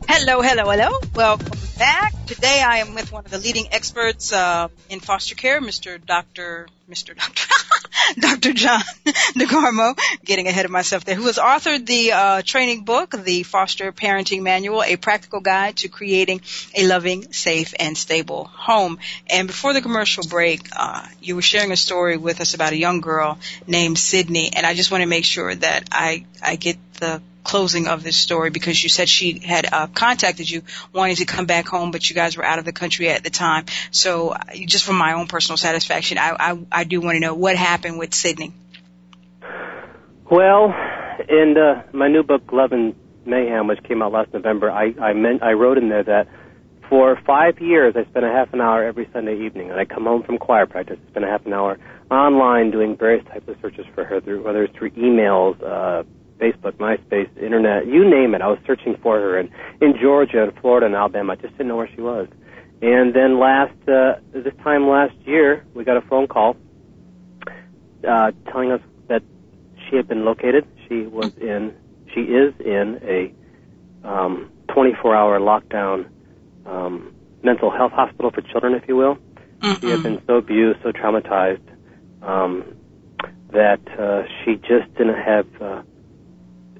Hello, 0.09 0.40
hello, 0.40 0.70
hello. 0.70 1.00
Welcome 1.16 1.50
back. 1.79 2.13
Today 2.27 2.63
I 2.65 2.79
am 2.79 2.95
with 2.95 3.11
one 3.11 3.25
of 3.25 3.31
the 3.31 3.39
leading 3.39 3.67
experts 3.73 4.33
uh, 4.33 4.69
in 4.89 5.01
foster 5.01 5.35
care, 5.35 5.61
Mr. 5.61 6.05
Dr. 6.05 6.69
Mr. 6.89 7.17
Dr. 7.17 8.21
Dr. 8.21 8.53
John 8.53 8.81
DeGarmo, 9.07 9.99
getting 10.25 10.47
ahead 10.47 10.65
of 10.65 10.71
myself 10.71 11.05
there, 11.05 11.15
who 11.15 11.27
has 11.27 11.39
authored 11.39 11.87
the 11.87 12.13
uh, 12.13 12.43
training 12.43 12.85
book, 12.85 13.11
The 13.11 13.43
Foster 13.43 13.91
Parenting 13.93 14.43
Manual, 14.43 14.83
a 14.83 14.97
practical 14.97 15.41
guide 15.41 15.79
to 15.79 15.89
creating 15.89 16.43
a 16.75 16.87
loving, 16.87 17.33
safe, 17.33 17.75
and 17.79 17.97
stable 17.97 18.45
home. 18.45 18.99
And 19.29 19.49
before 19.49 19.73
the 19.73 19.83
commercial 19.83 20.25
break, 20.25 20.69
uh, 20.77 21.07
you 21.23 21.35
were 21.35 21.43
sharing 21.43 21.73
a 21.73 21.77
story 21.77 22.17
with 22.17 22.41
us 22.41 22.55
about 22.55 22.73
a 22.73 22.77
young 22.77 23.01
girl 23.01 23.39
named 23.67 23.99
Sydney, 23.99 24.53
and 24.55 24.67
I 24.67 24.75
just 24.75 24.91
want 24.91 25.03
to 25.03 25.09
make 25.09 25.25
sure 25.25 25.55
that 25.55 25.89
I, 25.91 26.27
I 26.43 26.57
get 26.57 26.77
the 26.95 27.21
closing 27.45 27.87
of 27.87 28.03
this 28.03 28.17
story 28.17 28.51
because 28.51 28.83
you 28.83 28.89
said 28.89 29.09
she 29.09 29.39
had 29.39 29.67
uh, 29.71 29.87
contacted 29.89 30.51
you 30.51 30.63
wanting 30.93 31.17
to 31.17 31.27
come 31.27 31.47
back 31.47 31.63
home, 31.68 31.90
but 31.90 32.09
you 32.09 32.14
guys 32.14 32.37
were 32.37 32.44
out 32.44 32.59
of 32.59 32.64
the 32.64 32.72
country 32.72 33.09
at 33.09 33.22
the 33.22 33.31
time. 33.31 33.66
So, 33.90 34.31
uh, 34.31 34.38
just 34.66 34.85
for 34.85 34.92
my 34.92 35.14
own 35.14 35.27
personal 35.27 35.57
satisfaction, 35.57 36.18
I 36.18 36.37
I, 36.38 36.59
I 36.72 36.85
do 36.85 37.00
want 37.00 37.16
to 37.16 37.20
know 37.20 37.35
what 37.35 37.57
happened 37.57 37.98
with 37.98 38.14
Sydney. 38.14 38.53
Well, 40.31 40.74
in 41.29 41.57
uh, 41.57 41.83
my 41.92 42.09
new 42.09 42.22
book, 42.22 42.53
Love 42.53 42.72
and 42.72 42.94
Mayhem, 43.27 43.66
which 43.66 43.83
came 43.83 44.03
out 44.03 44.12
last 44.12 44.33
November, 44.33 44.70
I 44.70 44.94
I, 45.00 45.12
meant, 45.12 45.42
I 45.42 45.53
wrote 45.53 45.79
in 45.79 45.88
there 45.88 46.05
that 46.05 46.29
for 46.88 47.18
five 47.27 47.61
years 47.61 47.94
I 47.96 48.05
spent 48.05 48.24
a 48.24 48.31
half 48.31 48.53
an 48.53 48.61
hour 48.61 48.85
every 48.85 49.09
Sunday 49.12 49.44
evening, 49.44 49.70
and 49.70 49.79
I 49.79 49.85
come 49.85 50.05
home 50.05 50.22
from 50.22 50.38
choir 50.38 50.66
practice, 50.66 50.98
spend 51.11 51.24
a 51.24 51.29
half 51.29 51.44
an 51.46 51.53
hour 51.53 51.79
online 52.11 52.70
doing 52.70 52.96
various 52.96 53.24
types 53.27 53.48
of 53.48 53.57
searches 53.61 53.87
for 53.94 54.05
her, 54.05 54.20
through 54.20 54.42
whether 54.44 54.64
it's 54.64 54.77
through 54.77 54.90
emails, 54.90 55.62
uh, 55.62 56.05
Facebook, 56.38 56.73
MySpace, 56.75 57.31
Internet, 57.40 57.87
you 57.87 58.09
name 58.09 58.35
it. 58.35 58.42
I 58.42 58.49
was 58.49 58.59
searching 58.66 58.97
for 59.03 59.18
her, 59.18 59.38
and 59.38 59.51
in 59.81 59.94
Georgia, 60.01 60.44
and 60.44 60.53
Florida, 60.61 60.87
and 60.87 60.94
Alabama, 60.94 61.33
I 61.33 61.37
just 61.37 61.53
didn't 61.53 61.68
know 61.68 61.77
where 61.77 61.90
she 61.94 62.01
was. 62.01 62.29
And 62.83 63.14
then 63.14 63.38
last 63.38 63.73
uh, 63.88 64.16
this 64.33 64.53
time 64.62 64.88
last 64.88 65.14
year, 65.25 65.64
we 65.75 65.85
got 65.85 65.97
a 65.97 66.03
phone 66.03 66.27
call 66.27 66.57
uh, 68.07 68.33
telling 68.51 68.73
us 68.73 68.81
that 69.09 69.23
she 69.88 69.97
had 69.97 70.09
been 70.09 70.25
located. 70.25 70.66
She 70.88 71.07
was 71.07 71.33
in, 71.38 71.75
she 72.12 72.20
is 72.20 72.53
in 72.61 73.01
a 73.03 73.33
um, 74.07 74.51
24-hour 74.68 75.40
lockdown 75.40 76.09
um, 76.66 77.14
mental 77.42 77.70
health 77.70 77.92
hospital 77.92 78.31
for 78.31 78.42
children, 78.42 78.75
if 78.75 78.87
you 78.88 78.97
will. 78.97 79.18
She 79.81 79.90
had 79.90 80.03
been 80.03 80.23
so 80.27 80.35
abused, 80.37 80.81
so 80.83 80.92
traumatized 80.92 81.66
um, 82.23 82.64
that 83.53 83.81
uh, 83.99 84.25
she 84.44 84.57
just 84.57 84.92
didn't 84.97 85.14
have 85.23 85.47
uh, 85.62 85.83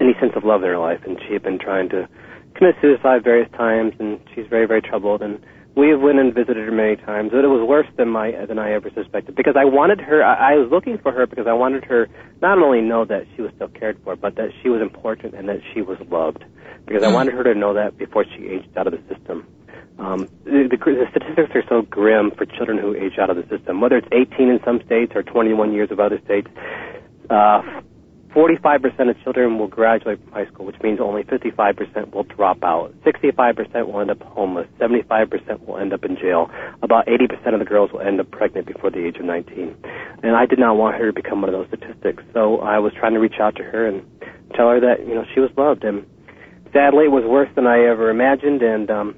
any 0.04 0.14
sense 0.20 0.32
of 0.36 0.44
love 0.44 0.62
in 0.62 0.68
her 0.68 0.78
life, 0.78 1.00
and 1.06 1.18
she 1.26 1.32
had 1.32 1.42
been 1.42 1.58
trying 1.58 1.88
to 1.88 2.08
commit 2.54 2.76
suicide 2.80 3.24
various 3.24 3.50
times, 3.52 3.94
and 3.98 4.20
she's 4.34 4.46
very, 4.46 4.66
very 4.66 4.82
troubled. 4.82 5.22
And 5.22 5.40
we 5.74 5.88
have 5.88 6.00
went 6.00 6.18
and 6.18 6.32
visited 6.32 6.58
her 6.58 6.70
many 6.70 6.96
times, 6.96 7.30
but 7.32 7.44
it 7.44 7.48
was 7.48 7.66
worse 7.66 7.88
than 7.96 8.08
my 8.08 8.30
than 8.46 8.58
I 8.58 8.72
ever 8.72 8.90
suspected 8.94 9.34
because 9.34 9.56
I 9.58 9.64
wanted 9.64 10.00
her. 10.00 10.22
I, 10.22 10.52
I 10.52 10.56
was 10.56 10.70
looking 10.70 10.98
for 10.98 11.10
her 11.10 11.26
because 11.26 11.46
I 11.48 11.52
wanted 11.52 11.84
her 11.84 12.08
not 12.40 12.58
only 12.58 12.80
know 12.80 13.04
that 13.06 13.26
she 13.34 13.42
was 13.42 13.50
still 13.56 13.68
cared 13.68 13.98
for, 14.04 14.14
but 14.14 14.36
that 14.36 14.50
she 14.62 14.68
was 14.68 14.80
important 14.80 15.34
and 15.34 15.48
that 15.48 15.60
she 15.72 15.82
was 15.82 15.98
loved. 16.10 16.44
Because 16.86 17.02
I 17.02 17.10
wanted 17.12 17.34
her 17.34 17.42
to 17.44 17.54
know 17.54 17.72
that 17.74 17.96
before 17.96 18.24
she 18.24 18.46
aged 18.46 18.76
out 18.76 18.86
of 18.86 18.92
the 18.92 19.14
system. 19.14 19.46
Um, 19.98 20.28
the, 20.44 20.68
the, 20.68 20.76
the 20.76 21.06
statistics 21.10 21.54
are 21.54 21.64
so 21.68 21.82
grim 21.82 22.30
for 22.36 22.44
children 22.44 22.78
who 22.78 22.94
age 22.94 23.18
out 23.18 23.30
of 23.30 23.36
the 23.36 23.46
system, 23.48 23.80
whether 23.80 23.96
it's 23.96 24.08
18 24.12 24.48
in 24.48 24.60
some 24.64 24.82
states 24.84 25.12
or 25.14 25.22
21 25.22 25.72
years 25.72 25.90
of 25.90 25.98
other 25.98 26.20
states. 26.24 26.48
Uh, 27.30 27.62
45% 28.34 29.10
of 29.10 29.22
children 29.22 29.58
will 29.58 29.68
graduate 29.68 30.20
from 30.22 30.32
high 30.32 30.46
school, 30.46 30.66
which 30.66 30.80
means 30.82 30.98
only 31.00 31.22
55% 31.22 32.12
will 32.12 32.24
drop 32.24 32.64
out. 32.64 32.92
65% 33.04 33.86
will 33.86 34.00
end 34.00 34.10
up 34.10 34.20
homeless. 34.22 34.66
75% 34.80 35.66
will 35.66 35.78
end 35.78 35.92
up 35.92 36.04
in 36.04 36.16
jail. 36.16 36.50
About 36.82 37.06
80% 37.06 37.54
of 37.54 37.60
the 37.60 37.64
girls 37.64 37.92
will 37.92 38.00
end 38.00 38.20
up 38.20 38.30
pregnant 38.30 38.66
before 38.66 38.90
the 38.90 39.06
age 39.06 39.16
of 39.16 39.24
19. 39.24 39.76
And 40.22 40.36
I 40.36 40.46
did 40.46 40.58
not 40.58 40.76
want 40.76 40.96
her 40.96 41.06
to 41.06 41.12
become 41.12 41.42
one 41.42 41.54
of 41.54 41.58
those 41.58 41.78
statistics. 41.78 42.24
So 42.32 42.58
I 42.58 42.78
was 42.78 42.92
trying 42.94 43.14
to 43.14 43.20
reach 43.20 43.38
out 43.40 43.56
to 43.56 43.62
her 43.62 43.86
and 43.86 44.02
tell 44.54 44.68
her 44.68 44.80
that, 44.80 45.06
you 45.06 45.14
know, 45.14 45.24
she 45.32 45.40
was 45.40 45.50
loved. 45.56 45.84
And 45.84 46.04
sadly, 46.72 47.04
it 47.04 47.12
was 47.12 47.24
worse 47.24 47.50
than 47.54 47.66
I 47.68 47.84
ever 47.86 48.10
imagined. 48.10 48.62
And, 48.62 48.90
um, 48.90 49.16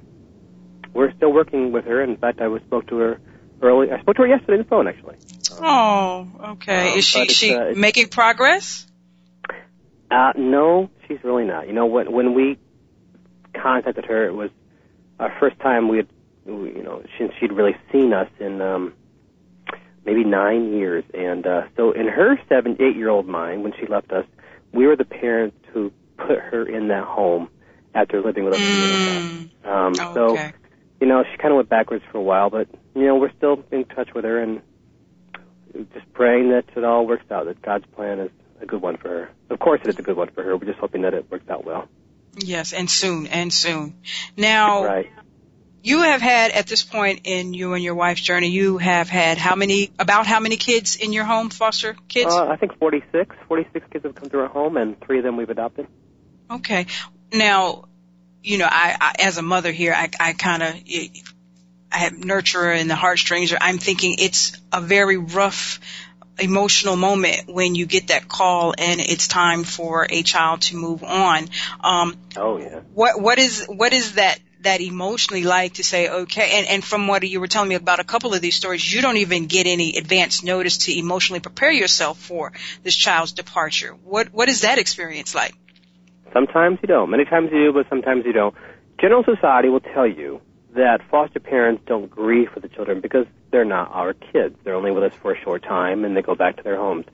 we're 0.96 1.14
still 1.14 1.32
working 1.32 1.72
with 1.72 1.84
her. 1.84 2.02
In 2.02 2.16
fact, 2.16 2.40
I 2.40 2.48
was 2.48 2.62
spoke 2.62 2.86
to 2.88 2.96
her 2.96 3.20
early. 3.62 3.92
I 3.92 4.00
spoke 4.00 4.16
to 4.16 4.22
her 4.22 4.28
yesterday 4.28 4.54
on 4.54 4.58
the 4.58 4.64
phone, 4.64 4.88
actually. 4.88 5.16
Oh, 5.60 6.28
okay. 6.52 6.92
Um, 6.92 6.98
Is 6.98 7.04
she 7.04 7.28
she 7.28 7.54
uh, 7.54 7.74
making 7.74 8.08
progress? 8.08 8.85
Uh, 10.10 10.32
no, 10.36 10.90
she's 11.06 11.18
really 11.24 11.44
not. 11.44 11.66
You 11.66 11.72
know, 11.72 11.86
when 11.86 12.12
when 12.12 12.34
we 12.34 12.58
contacted 13.54 14.04
her, 14.04 14.26
it 14.26 14.34
was 14.34 14.50
our 15.18 15.34
first 15.40 15.58
time 15.60 15.88
we 15.88 15.98
had, 15.98 16.08
you 16.46 16.82
know, 16.82 17.02
she, 17.16 17.26
she'd 17.40 17.52
really 17.52 17.74
seen 17.90 18.12
us 18.12 18.28
in 18.38 18.60
um, 18.60 18.92
maybe 20.04 20.24
nine 20.24 20.72
years, 20.72 21.04
and 21.14 21.46
uh, 21.46 21.62
so 21.76 21.92
in 21.92 22.06
her 22.06 22.38
seven, 22.48 22.76
eight-year-old 22.80 23.26
mind, 23.26 23.62
when 23.62 23.72
she 23.80 23.86
left 23.86 24.12
us, 24.12 24.26
we 24.72 24.86
were 24.86 24.96
the 24.96 25.04
parents 25.04 25.56
who 25.72 25.90
put 26.18 26.38
her 26.38 26.66
in 26.68 26.88
that 26.88 27.04
home 27.04 27.48
after 27.94 28.22
living 28.22 28.44
with 28.44 28.54
us. 28.54 28.60
Mm. 28.60 29.50
Um, 29.64 29.92
oh, 29.98 30.14
so, 30.14 30.20
okay. 30.32 30.52
you 31.00 31.06
know, 31.06 31.24
she 31.24 31.36
kind 31.38 31.52
of 31.52 31.56
went 31.56 31.68
backwards 31.68 32.04
for 32.12 32.18
a 32.18 32.22
while, 32.22 32.50
but 32.50 32.68
you 32.94 33.06
know, 33.06 33.16
we're 33.16 33.32
still 33.36 33.64
in 33.72 33.84
touch 33.86 34.10
with 34.14 34.24
her 34.24 34.38
and 34.40 34.60
just 35.92 36.10
praying 36.12 36.50
that 36.50 36.64
it 36.76 36.84
all 36.84 37.06
works 37.06 37.30
out. 37.30 37.46
That 37.46 37.60
God's 37.62 37.86
plan 37.94 38.20
is 38.20 38.30
a 38.60 38.66
good 38.66 38.82
one 38.82 38.96
for 38.96 39.08
her. 39.08 39.30
Of 39.50 39.58
course, 39.58 39.80
it 39.84 39.88
is 39.88 39.98
a 39.98 40.02
good 40.02 40.16
one 40.16 40.30
for 40.30 40.42
her. 40.42 40.56
We're 40.56 40.66
just 40.66 40.78
hoping 40.78 41.02
that 41.02 41.14
it 41.14 41.30
works 41.30 41.48
out 41.48 41.64
well. 41.64 41.88
Yes, 42.36 42.72
and 42.72 42.90
soon, 42.90 43.26
and 43.26 43.52
soon. 43.52 43.94
Now, 44.36 44.84
right. 44.84 45.10
you 45.82 46.02
have 46.02 46.20
had 46.20 46.50
at 46.50 46.66
this 46.66 46.82
point 46.82 47.22
in 47.24 47.54
you 47.54 47.72
and 47.72 47.82
your 47.82 47.94
wife's 47.94 48.20
journey, 48.20 48.48
you 48.48 48.78
have 48.78 49.08
had 49.08 49.38
how 49.38 49.54
many, 49.54 49.90
about 49.98 50.26
how 50.26 50.40
many 50.40 50.56
kids 50.56 50.96
in 50.96 51.12
your 51.12 51.24
home, 51.24 51.48
foster 51.48 51.96
kids? 52.08 52.34
Uh, 52.34 52.46
I 52.46 52.56
think 52.56 52.78
46. 52.78 53.34
46 53.48 53.86
kids 53.90 54.04
have 54.04 54.14
come 54.14 54.28
to 54.30 54.40
our 54.40 54.48
home, 54.48 54.76
and 54.76 55.00
three 55.00 55.18
of 55.18 55.24
them 55.24 55.36
we've 55.36 55.48
adopted. 55.48 55.86
Okay. 56.50 56.86
Now, 57.32 57.84
you 58.42 58.58
know, 58.58 58.68
I, 58.70 58.96
I 59.00 59.14
as 59.20 59.38
a 59.38 59.42
mother 59.42 59.72
here, 59.72 59.94
I, 59.94 60.10
I 60.20 60.32
kind 60.34 60.62
of, 60.62 60.74
I 61.90 61.98
have 61.98 62.12
nurturer 62.12 62.78
and 62.78 62.90
the 62.90 62.94
heartstrings. 62.94 63.54
I'm 63.58 63.78
thinking 63.78 64.16
it's 64.18 64.60
a 64.72 64.80
very 64.80 65.16
rough 65.16 65.80
emotional 66.38 66.96
moment 66.96 67.48
when 67.48 67.74
you 67.74 67.86
get 67.86 68.08
that 68.08 68.28
call 68.28 68.74
and 68.76 69.00
it's 69.00 69.28
time 69.28 69.64
for 69.64 70.06
a 70.08 70.22
child 70.22 70.62
to 70.62 70.76
move 70.76 71.02
on. 71.02 71.48
Um, 71.82 72.16
oh 72.36 72.58
yeah. 72.58 72.80
What 72.94 73.20
what 73.20 73.38
is 73.38 73.66
what 73.66 73.92
is 73.92 74.14
that 74.14 74.38
that 74.62 74.80
emotionally 74.80 75.44
like 75.44 75.74
to 75.74 75.84
say 75.84 76.08
okay? 76.08 76.58
And 76.58 76.66
and 76.68 76.84
from 76.84 77.06
what 77.06 77.26
you 77.26 77.40
were 77.40 77.46
telling 77.46 77.68
me 77.68 77.74
about 77.74 78.00
a 78.00 78.04
couple 78.04 78.34
of 78.34 78.40
these 78.40 78.54
stories, 78.54 78.92
you 78.92 79.00
don't 79.02 79.16
even 79.18 79.46
get 79.46 79.66
any 79.66 79.96
advance 79.96 80.42
notice 80.42 80.78
to 80.86 80.98
emotionally 80.98 81.40
prepare 81.40 81.72
yourself 81.72 82.18
for 82.18 82.52
this 82.82 82.94
child's 82.94 83.32
departure. 83.32 83.92
What 84.04 84.32
what 84.32 84.48
is 84.48 84.62
that 84.62 84.78
experience 84.78 85.34
like? 85.34 85.54
Sometimes 86.32 86.78
you 86.82 86.88
don't. 86.88 87.10
Many 87.10 87.24
times 87.24 87.50
you 87.52 87.66
do, 87.66 87.72
but 87.72 87.88
sometimes 87.88 88.26
you 88.26 88.32
don't. 88.32 88.54
General 89.00 89.24
society 89.24 89.68
will 89.68 89.80
tell 89.80 90.06
you 90.06 90.40
that 90.76 91.00
foster 91.10 91.40
parents 91.40 91.82
don't 91.86 92.08
grieve 92.08 92.50
for 92.52 92.60
the 92.60 92.68
children 92.68 93.00
because 93.00 93.26
they're 93.50 93.64
not 93.64 93.90
our 93.92 94.12
kids. 94.12 94.56
They're 94.62 94.74
only 94.74 94.92
with 94.92 95.04
us 95.04 95.14
for 95.20 95.32
a 95.32 95.40
short 95.40 95.62
time 95.62 96.04
and 96.04 96.16
they 96.16 96.22
go 96.22 96.34
back 96.34 96.56
to 96.58 96.62
their 96.62 96.76
homes. 96.76 97.06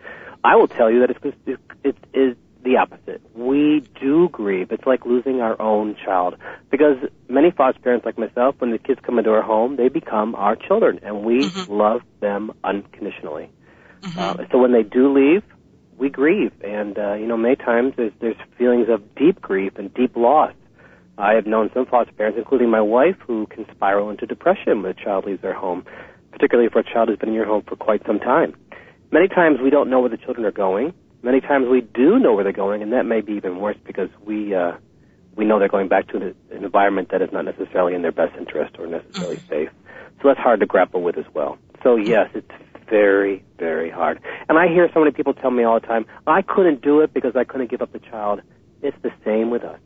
I 0.45 0.57
will 0.57 0.69
tell 0.69 0.91
you 0.91 1.01
that 1.01 1.11
it's, 1.11 1.59
it 1.85 1.97
is 2.13 2.37
the 2.65 2.77
opposite. 2.77 3.23
We 3.35 3.85
do 4.01 4.29
grieve. 4.29 4.73
It's 4.73 4.87
like 4.87 5.07
losing 5.07 5.41
our 5.41 5.61
own 5.61 5.97
child 6.05 6.37
because 6.71 6.97
many 7.29 7.51
foster 7.51 7.81
parents 7.81 8.05
like 8.05 8.19
myself, 8.19 8.57
when 8.59 8.73
the 8.73 8.79
kids 8.79 9.01
come 9.03 9.19
into 9.19 9.31
our 9.31 9.43
home, 9.43 9.77
they 9.77 9.89
become 9.89 10.35
our 10.35 10.57
children 10.57 11.01
and 11.03 11.23
we 11.23 11.47
mm-hmm. 11.47 11.73
love 11.73 12.03
them 12.21 12.53
unconditionally. 12.65 13.51
Mm-hmm. 14.03 14.19
Uh, 14.19 14.45
so 14.51 14.59
when 14.59 14.73
they 14.73 14.83
do 14.83 15.13
leave, 15.13 15.43
we 15.97 16.11
grieve 16.11 16.53
and, 16.65 16.99
uh, 16.99 17.15
you 17.15 17.27
know, 17.27 17.37
many 17.37 17.55
times 17.55 17.95
there's, 17.97 18.13
there's 18.21 18.37
feelings 18.59 18.89
of 18.89 19.15
deep 19.15 19.41
grief 19.41 19.75
and 19.77 19.95
deep 19.95 20.17
loss 20.17 20.53
I 21.19 21.35
have 21.35 21.47
known 21.47 21.71
some 21.75 21.87
foster 21.87 22.13
parents, 22.13 22.39
including 22.39 22.71
my 22.71 22.81
wife, 22.81 23.17
who 23.27 23.47
can 23.47 23.67
spiral 23.71 24.11
into 24.11 24.27
depression 24.27 24.83
when 24.83 24.91
a 24.91 24.95
child 24.95 25.27
leaves 25.27 25.43
their 25.43 25.55
home, 25.55 25.85
particularly 26.31 26.67
if 26.67 26.75
a 26.75 26.83
child 26.83 27.09
has 27.09 27.19
been 27.19 27.29
in 27.29 27.35
your 27.35 27.47
home 27.47 27.63
for 27.69 27.77
quite 27.77 28.05
some 28.07 28.19
time. 28.19 28.55
Many 29.11 29.29
times 29.29 29.59
we 29.63 29.71
don't 29.71 29.91
know 29.91 30.01
where 30.01 30.09
the 30.09 30.17
children 30.17 30.47
are 30.47 30.53
going. 30.53 30.95
Many 31.23 31.41
times 31.41 31.69
we 31.71 31.83
do 31.83 32.19
know 32.19 32.35
where 32.35 32.45
they're 32.45 32.53
going, 32.53 32.83
and 32.83 32.93
that 32.93 33.05
may 33.05 33.21
be 33.21 33.35
even 33.35 33.59
worse 33.61 33.77
because 33.85 34.09
we 34.25 34.55
uh, 34.55 34.73
we 35.37 35.45
know 35.45 35.59
they're 35.59 35.69
going 35.69 35.89
back 35.89 36.09
to 36.09 36.17
an, 36.17 36.35
environment 36.51 37.11
that 37.11 37.23
is 37.23 37.31
not 37.33 37.45
necessarily 37.45 37.95
in 37.95 38.03
their 38.03 38.13
best 38.13 38.37
interest 38.37 38.77
or 38.79 38.87
necessarily 38.87 39.37
mm-hmm. 39.37 39.49
safe. 39.49 39.71
So 40.21 40.29
that's 40.29 40.41
hard 40.41 40.61
to 40.61 40.67
grapple 40.67 41.03
with 41.03 41.19
as 41.19 41.27
well. 41.35 41.59
So 41.83 41.97
yes, 41.97 42.31
it's 42.35 42.51
very, 42.89 43.45
very 43.59 43.91
hard. 43.91 44.21
And 44.49 44.59
I 44.59 44.69
hear 44.69 44.89
so 44.93 45.01
many 45.01 45.13
people 45.13 45.35
tell 45.35 45.51
me 45.51 45.65
all 45.65 45.81
the 45.81 45.87
time, 45.87 46.07
I 46.27 46.43
couldn't 46.43 46.83
do 46.83 47.01
it 47.01 47.13
because 47.15 47.37
I 47.37 47.45
couldn't 47.45 47.71
give 47.71 47.83
up 47.83 47.93
the 47.93 47.99
child. 47.99 48.43
It's 48.83 48.97
the 49.03 49.13
same 49.25 49.51
with 49.51 49.65
us. 49.65 49.79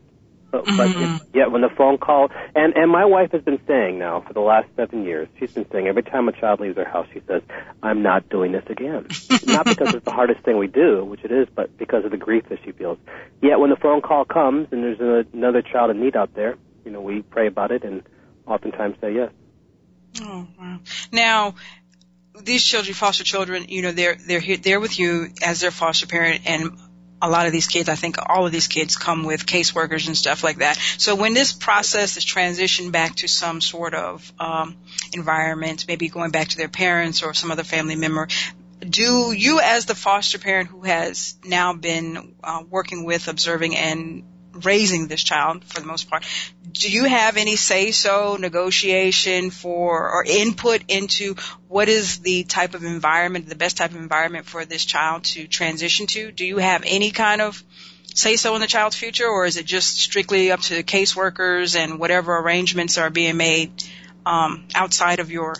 But, 0.49 0.65
mm-hmm. 0.65 1.17
but 1.17 1.27
yeah, 1.33 1.47
when 1.47 1.61
the 1.61 1.69
phone 1.69 1.97
call 1.97 2.29
and 2.55 2.75
and 2.75 2.89
my 2.89 3.05
wife 3.05 3.31
has 3.33 3.41
been 3.41 3.59
saying 3.67 3.99
now 3.99 4.21
for 4.21 4.33
the 4.33 4.39
last 4.39 4.67
seven 4.75 5.03
years, 5.03 5.27
she's 5.37 5.51
been 5.51 5.69
saying 5.71 5.87
every 5.87 6.03
time 6.03 6.29
a 6.29 6.31
child 6.31 6.61
leaves 6.61 6.77
our 6.77 6.85
house, 6.85 7.07
she 7.13 7.21
says, 7.27 7.41
"I'm 7.83 8.01
not 8.01 8.29
doing 8.29 8.53
this 8.53 8.63
again." 8.69 9.07
not 9.45 9.65
because 9.65 9.93
it's 9.93 10.05
the 10.05 10.11
hardest 10.11 10.41
thing 10.43 10.57
we 10.57 10.67
do, 10.67 11.03
which 11.03 11.23
it 11.25 11.31
is, 11.31 11.47
but 11.53 11.77
because 11.77 12.05
of 12.05 12.11
the 12.11 12.17
grief 12.17 12.45
that 12.49 12.59
she 12.63 12.71
feels. 12.71 12.97
Yet 13.41 13.59
when 13.59 13.69
the 13.69 13.75
phone 13.75 14.01
call 14.01 14.23
comes 14.23 14.69
and 14.71 14.83
there's 14.83 14.99
a, 15.01 15.25
another 15.35 15.61
child 15.61 15.91
in 15.91 15.99
need 15.99 16.15
out 16.15 16.33
there, 16.33 16.55
you 16.85 16.91
know, 16.91 17.01
we 17.01 17.21
pray 17.21 17.47
about 17.47 17.71
it 17.71 17.83
and 17.83 18.03
oftentimes 18.45 18.95
say 19.01 19.13
yes. 19.13 19.31
Oh 20.21 20.47
wow! 20.57 20.79
Now 21.11 21.55
these 22.43 22.63
children, 22.63 22.93
foster 22.93 23.23
children, 23.23 23.65
you 23.67 23.81
know, 23.81 23.91
they're 23.91 24.15
they're 24.15 24.39
here, 24.39 24.57
they're 24.57 24.79
with 24.79 24.97
you 24.97 25.27
as 25.43 25.61
their 25.61 25.71
foster 25.71 26.07
parent, 26.07 26.41
and 26.45 26.77
a 27.21 27.29
lot 27.29 27.45
of 27.47 27.51
these 27.51 27.67
kids, 27.67 27.89
I 27.89 27.95
think 27.95 28.17
all 28.23 28.45
of 28.45 28.51
these 28.51 28.67
kids 28.67 28.95
come 28.95 29.23
with 29.23 29.45
caseworkers 29.45 30.07
and 30.07 30.15
stuff 30.15 30.43
like 30.43 30.57
that. 30.57 30.77
So 30.97 31.15
when 31.15 31.33
this 31.33 31.51
process 31.51 32.17
is 32.17 32.25
transitioned 32.25 32.91
back 32.91 33.15
to 33.17 33.27
some 33.27 33.61
sort 33.61 33.93
of 33.93 34.31
um, 34.39 34.77
environment, 35.13 35.85
maybe 35.87 36.09
going 36.09 36.31
back 36.31 36.49
to 36.49 36.57
their 36.57 36.69
parents 36.69 37.23
or 37.23 37.33
some 37.33 37.51
other 37.51 37.63
family 37.63 37.95
member, 37.95 38.27
do 38.79 39.31
you 39.31 39.59
as 39.59 39.85
the 39.85 39.95
foster 39.95 40.37
parent 40.37 40.69
who 40.69 40.81
has 40.83 41.37
now 41.43 41.73
been 41.73 42.35
uh, 42.43 42.63
working 42.69 43.05
with, 43.05 43.27
observing, 43.27 43.75
and 43.75 44.23
raising 44.63 45.07
this 45.07 45.23
child 45.23 45.63
for 45.65 45.79
the 45.79 45.87
most 45.87 46.09
part. 46.09 46.25
Do 46.79 46.91
you 46.91 47.05
have 47.05 47.37
any 47.37 47.55
say 47.55 47.91
so 47.91 48.37
negotiation 48.39 49.49
for 49.49 50.09
or 50.09 50.23
input 50.23 50.83
into 50.87 51.35
what 51.67 51.89
is 51.89 52.19
the 52.19 52.43
type 52.43 52.73
of 52.73 52.83
environment, 52.83 53.47
the 53.49 53.55
best 53.55 53.77
type 53.77 53.91
of 53.91 53.97
environment 53.97 54.45
for 54.45 54.65
this 54.65 54.85
child 54.85 55.23
to 55.25 55.47
transition 55.47 56.07
to? 56.07 56.31
Do 56.31 56.45
you 56.45 56.57
have 56.57 56.83
any 56.85 57.11
kind 57.11 57.41
of 57.41 57.63
say 58.13 58.35
so 58.35 58.55
in 58.55 58.61
the 58.61 58.67
child's 58.67 58.95
future 58.95 59.27
or 59.27 59.45
is 59.45 59.57
it 59.57 59.65
just 59.65 59.99
strictly 59.99 60.51
up 60.51 60.59
to 60.61 60.75
the 60.75 60.83
caseworkers 60.83 61.77
and 61.77 61.99
whatever 61.99 62.37
arrangements 62.37 62.97
are 62.97 63.09
being 63.09 63.37
made 63.37 63.71
um, 64.25 64.67
outside 64.73 65.19
of 65.19 65.31
your 65.31 65.55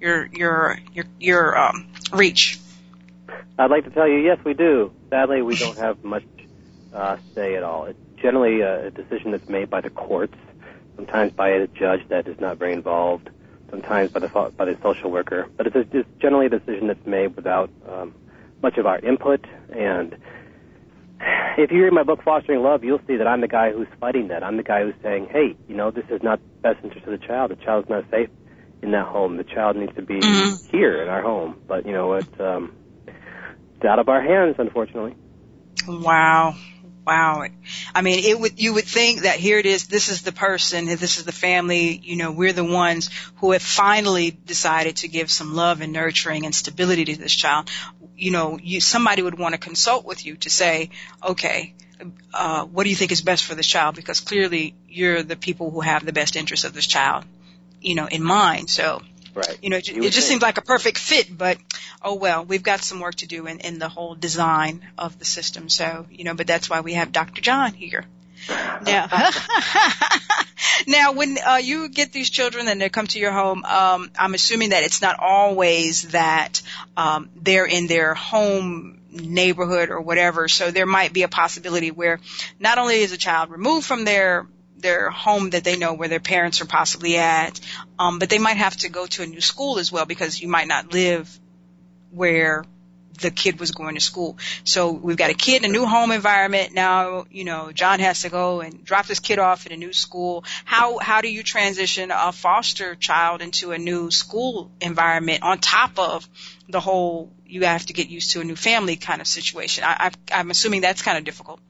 your 0.00 0.26
your 0.26 0.78
your 0.92 1.04
your 1.18 1.58
um, 1.58 1.88
reach? 2.12 2.58
I'd 3.58 3.70
like 3.70 3.84
to 3.84 3.90
tell 3.90 4.08
you, 4.08 4.18
yes, 4.18 4.38
we 4.44 4.54
do. 4.54 4.92
Sadly, 5.10 5.42
we 5.42 5.56
don't 5.56 5.78
have 5.78 6.02
much 6.02 6.24
uh, 6.92 7.16
say 7.34 7.54
at 7.56 7.62
all. 7.62 7.84
It's 7.86 7.98
generally 8.24 8.62
a 8.62 8.90
decision 8.90 9.32
that's 9.32 9.50
made 9.50 9.68
by 9.68 9.82
the 9.82 9.90
courts, 9.90 10.34
sometimes 10.96 11.30
by 11.32 11.50
a 11.50 11.66
judge 11.66 12.00
that 12.08 12.26
is 12.26 12.40
not 12.40 12.56
very 12.56 12.72
involved, 12.72 13.28
sometimes 13.68 14.10
by 14.10 14.20
the 14.20 14.28
by 14.56 14.64
the 14.64 14.78
social 14.82 15.10
worker. 15.10 15.46
But 15.58 15.66
it's, 15.66 15.76
a, 15.76 15.98
it's 15.98 16.08
generally 16.20 16.46
a 16.46 16.48
decision 16.48 16.86
that's 16.86 17.06
made 17.06 17.36
without 17.36 17.68
um, 17.86 18.14
much 18.62 18.78
of 18.78 18.86
our 18.86 18.98
input. 18.98 19.44
And 19.68 20.16
if 21.58 21.70
you 21.70 21.84
read 21.84 21.92
my 21.92 22.02
book 22.02 22.22
Fostering 22.24 22.62
Love, 22.62 22.82
you'll 22.82 23.02
see 23.06 23.16
that 23.16 23.26
I'm 23.26 23.42
the 23.42 23.48
guy 23.48 23.72
who's 23.72 23.88
fighting 24.00 24.28
that. 24.28 24.42
I'm 24.42 24.56
the 24.56 24.62
guy 24.62 24.84
who's 24.84 24.94
saying, 25.02 25.28
"Hey, 25.30 25.54
you 25.68 25.76
know, 25.76 25.90
this 25.90 26.06
is 26.08 26.22
not 26.22 26.40
best 26.62 26.82
interest 26.82 27.06
of 27.06 27.20
the 27.20 27.26
child. 27.26 27.50
The 27.50 27.56
child's 27.56 27.90
not 27.90 28.06
safe 28.10 28.30
in 28.80 28.92
that 28.92 29.06
home. 29.06 29.36
The 29.36 29.44
child 29.44 29.76
needs 29.76 29.94
to 29.96 30.02
be 30.02 30.18
mm-hmm. 30.18 30.74
here 30.74 31.02
in 31.02 31.10
our 31.10 31.20
home." 31.20 31.60
But 31.68 31.84
you 31.84 31.92
know, 31.92 32.14
it's 32.14 32.40
um, 32.40 32.72
it's 33.06 33.84
out 33.84 33.98
of 33.98 34.08
our 34.08 34.22
hands, 34.22 34.56
unfortunately. 34.58 35.14
Wow. 35.86 36.54
Wow. 37.06 37.44
I 37.94 38.00
mean, 38.00 38.24
it 38.24 38.38
would, 38.38 38.58
you 38.58 38.74
would 38.74 38.84
think 38.84 39.22
that 39.22 39.36
here 39.36 39.58
it 39.58 39.66
is, 39.66 39.86
this 39.86 40.08
is 40.08 40.22
the 40.22 40.32
person, 40.32 40.86
this 40.86 41.18
is 41.18 41.24
the 41.24 41.32
family, 41.32 42.00
you 42.02 42.16
know, 42.16 42.32
we're 42.32 42.54
the 42.54 42.64
ones 42.64 43.10
who 43.36 43.52
have 43.52 43.62
finally 43.62 44.30
decided 44.30 44.96
to 44.96 45.08
give 45.08 45.30
some 45.30 45.54
love 45.54 45.82
and 45.82 45.92
nurturing 45.92 46.46
and 46.46 46.54
stability 46.54 47.04
to 47.04 47.16
this 47.16 47.34
child. 47.34 47.68
You 48.16 48.30
know, 48.30 48.58
you, 48.62 48.80
somebody 48.80 49.22
would 49.22 49.38
want 49.38 49.54
to 49.54 49.58
consult 49.58 50.06
with 50.06 50.24
you 50.24 50.36
to 50.36 50.50
say, 50.50 50.90
okay, 51.22 51.74
uh, 52.32 52.64
what 52.64 52.84
do 52.84 52.90
you 52.90 52.96
think 52.96 53.12
is 53.12 53.20
best 53.20 53.44
for 53.44 53.54
this 53.54 53.66
child? 53.66 53.96
Because 53.96 54.20
clearly 54.20 54.74
you're 54.88 55.22
the 55.22 55.36
people 55.36 55.70
who 55.70 55.80
have 55.80 56.06
the 56.06 56.12
best 56.12 56.36
interest 56.36 56.64
of 56.64 56.72
this 56.72 56.86
child, 56.86 57.24
you 57.82 57.94
know, 57.94 58.06
in 58.06 58.22
mind. 58.22 58.70
So 58.70 59.02
Right. 59.34 59.58
You 59.62 59.70
know, 59.70 59.76
it, 59.76 59.88
it 59.88 60.12
just 60.12 60.28
seems 60.28 60.42
like 60.42 60.58
a 60.58 60.62
perfect 60.62 60.98
fit, 60.98 61.36
but 61.36 61.58
oh 62.02 62.14
well, 62.14 62.44
we've 62.44 62.62
got 62.62 62.80
some 62.80 63.00
work 63.00 63.16
to 63.16 63.26
do 63.26 63.46
in, 63.46 63.60
in 63.60 63.78
the 63.78 63.88
whole 63.88 64.14
design 64.14 64.86
of 64.96 65.18
the 65.18 65.24
system. 65.24 65.68
So, 65.68 66.06
you 66.10 66.24
know, 66.24 66.34
but 66.34 66.46
that's 66.46 66.70
why 66.70 66.80
we 66.80 66.94
have 66.94 67.10
Dr. 67.10 67.40
John 67.40 67.74
here. 67.74 68.04
Now, 68.48 69.08
now 70.86 71.12
when 71.12 71.38
uh, 71.44 71.56
you 71.56 71.88
get 71.88 72.12
these 72.12 72.30
children 72.30 72.68
and 72.68 72.80
they 72.80 72.88
come 72.88 73.06
to 73.08 73.18
your 73.18 73.32
home, 73.32 73.64
um, 73.64 74.10
I'm 74.18 74.34
assuming 74.34 74.70
that 74.70 74.84
it's 74.84 75.02
not 75.02 75.16
always 75.18 76.02
that 76.08 76.62
um, 76.96 77.30
they're 77.34 77.66
in 77.66 77.86
their 77.86 78.14
home 78.14 79.00
neighborhood 79.10 79.90
or 79.90 80.00
whatever. 80.00 80.48
So 80.48 80.70
there 80.70 80.86
might 80.86 81.12
be 81.12 81.22
a 81.22 81.28
possibility 81.28 81.90
where 81.90 82.20
not 82.58 82.78
only 82.78 83.00
is 83.00 83.12
a 83.12 83.16
child 83.16 83.50
removed 83.50 83.86
from 83.86 84.04
their 84.04 84.46
their 84.84 85.10
home 85.10 85.50
that 85.50 85.64
they 85.64 85.76
know 85.76 85.94
where 85.94 86.08
their 86.08 86.20
parents 86.20 86.60
are 86.60 86.66
possibly 86.66 87.16
at, 87.16 87.58
um, 87.98 88.18
but 88.18 88.28
they 88.30 88.38
might 88.38 88.58
have 88.58 88.76
to 88.76 88.90
go 88.90 89.06
to 89.06 89.22
a 89.22 89.26
new 89.26 89.40
school 89.40 89.78
as 89.78 89.90
well 89.90 90.04
because 90.04 90.40
you 90.40 90.46
might 90.46 90.68
not 90.68 90.92
live 90.92 91.40
where 92.12 92.64
the 93.20 93.30
kid 93.30 93.60
was 93.60 93.70
going 93.70 93.94
to 93.94 94.00
school. 94.00 94.36
So 94.64 94.90
we've 94.90 95.16
got 95.16 95.30
a 95.30 95.34
kid 95.34 95.64
in 95.64 95.70
a 95.70 95.72
new 95.72 95.86
home 95.86 96.10
environment. 96.12 96.74
Now, 96.74 97.24
you 97.30 97.44
know, 97.44 97.72
John 97.72 98.00
has 98.00 98.22
to 98.22 98.28
go 98.28 98.60
and 98.60 98.84
drop 98.84 99.06
this 99.06 99.20
kid 99.20 99.38
off 99.38 99.66
in 99.66 99.72
a 99.72 99.76
new 99.76 99.92
school. 99.92 100.44
How, 100.64 100.98
how 100.98 101.20
do 101.20 101.28
you 101.28 101.42
transition 101.42 102.10
a 102.12 102.32
foster 102.32 102.94
child 102.94 103.40
into 103.40 103.72
a 103.72 103.78
new 103.78 104.10
school 104.10 104.70
environment 104.80 105.42
on 105.42 105.58
top 105.58 105.98
of 105.98 106.28
the 106.68 106.80
whole, 106.80 107.32
you 107.46 107.62
have 107.62 107.86
to 107.86 107.92
get 107.92 108.08
used 108.08 108.32
to 108.32 108.40
a 108.40 108.44
new 108.44 108.56
family 108.56 108.96
kind 108.96 109.20
of 109.20 109.26
situation? 109.26 109.84
I, 109.84 110.10
I, 110.30 110.40
I'm 110.40 110.50
assuming 110.50 110.80
that's 110.80 111.02
kind 111.02 111.16
of 111.16 111.24
difficult. 111.24 111.60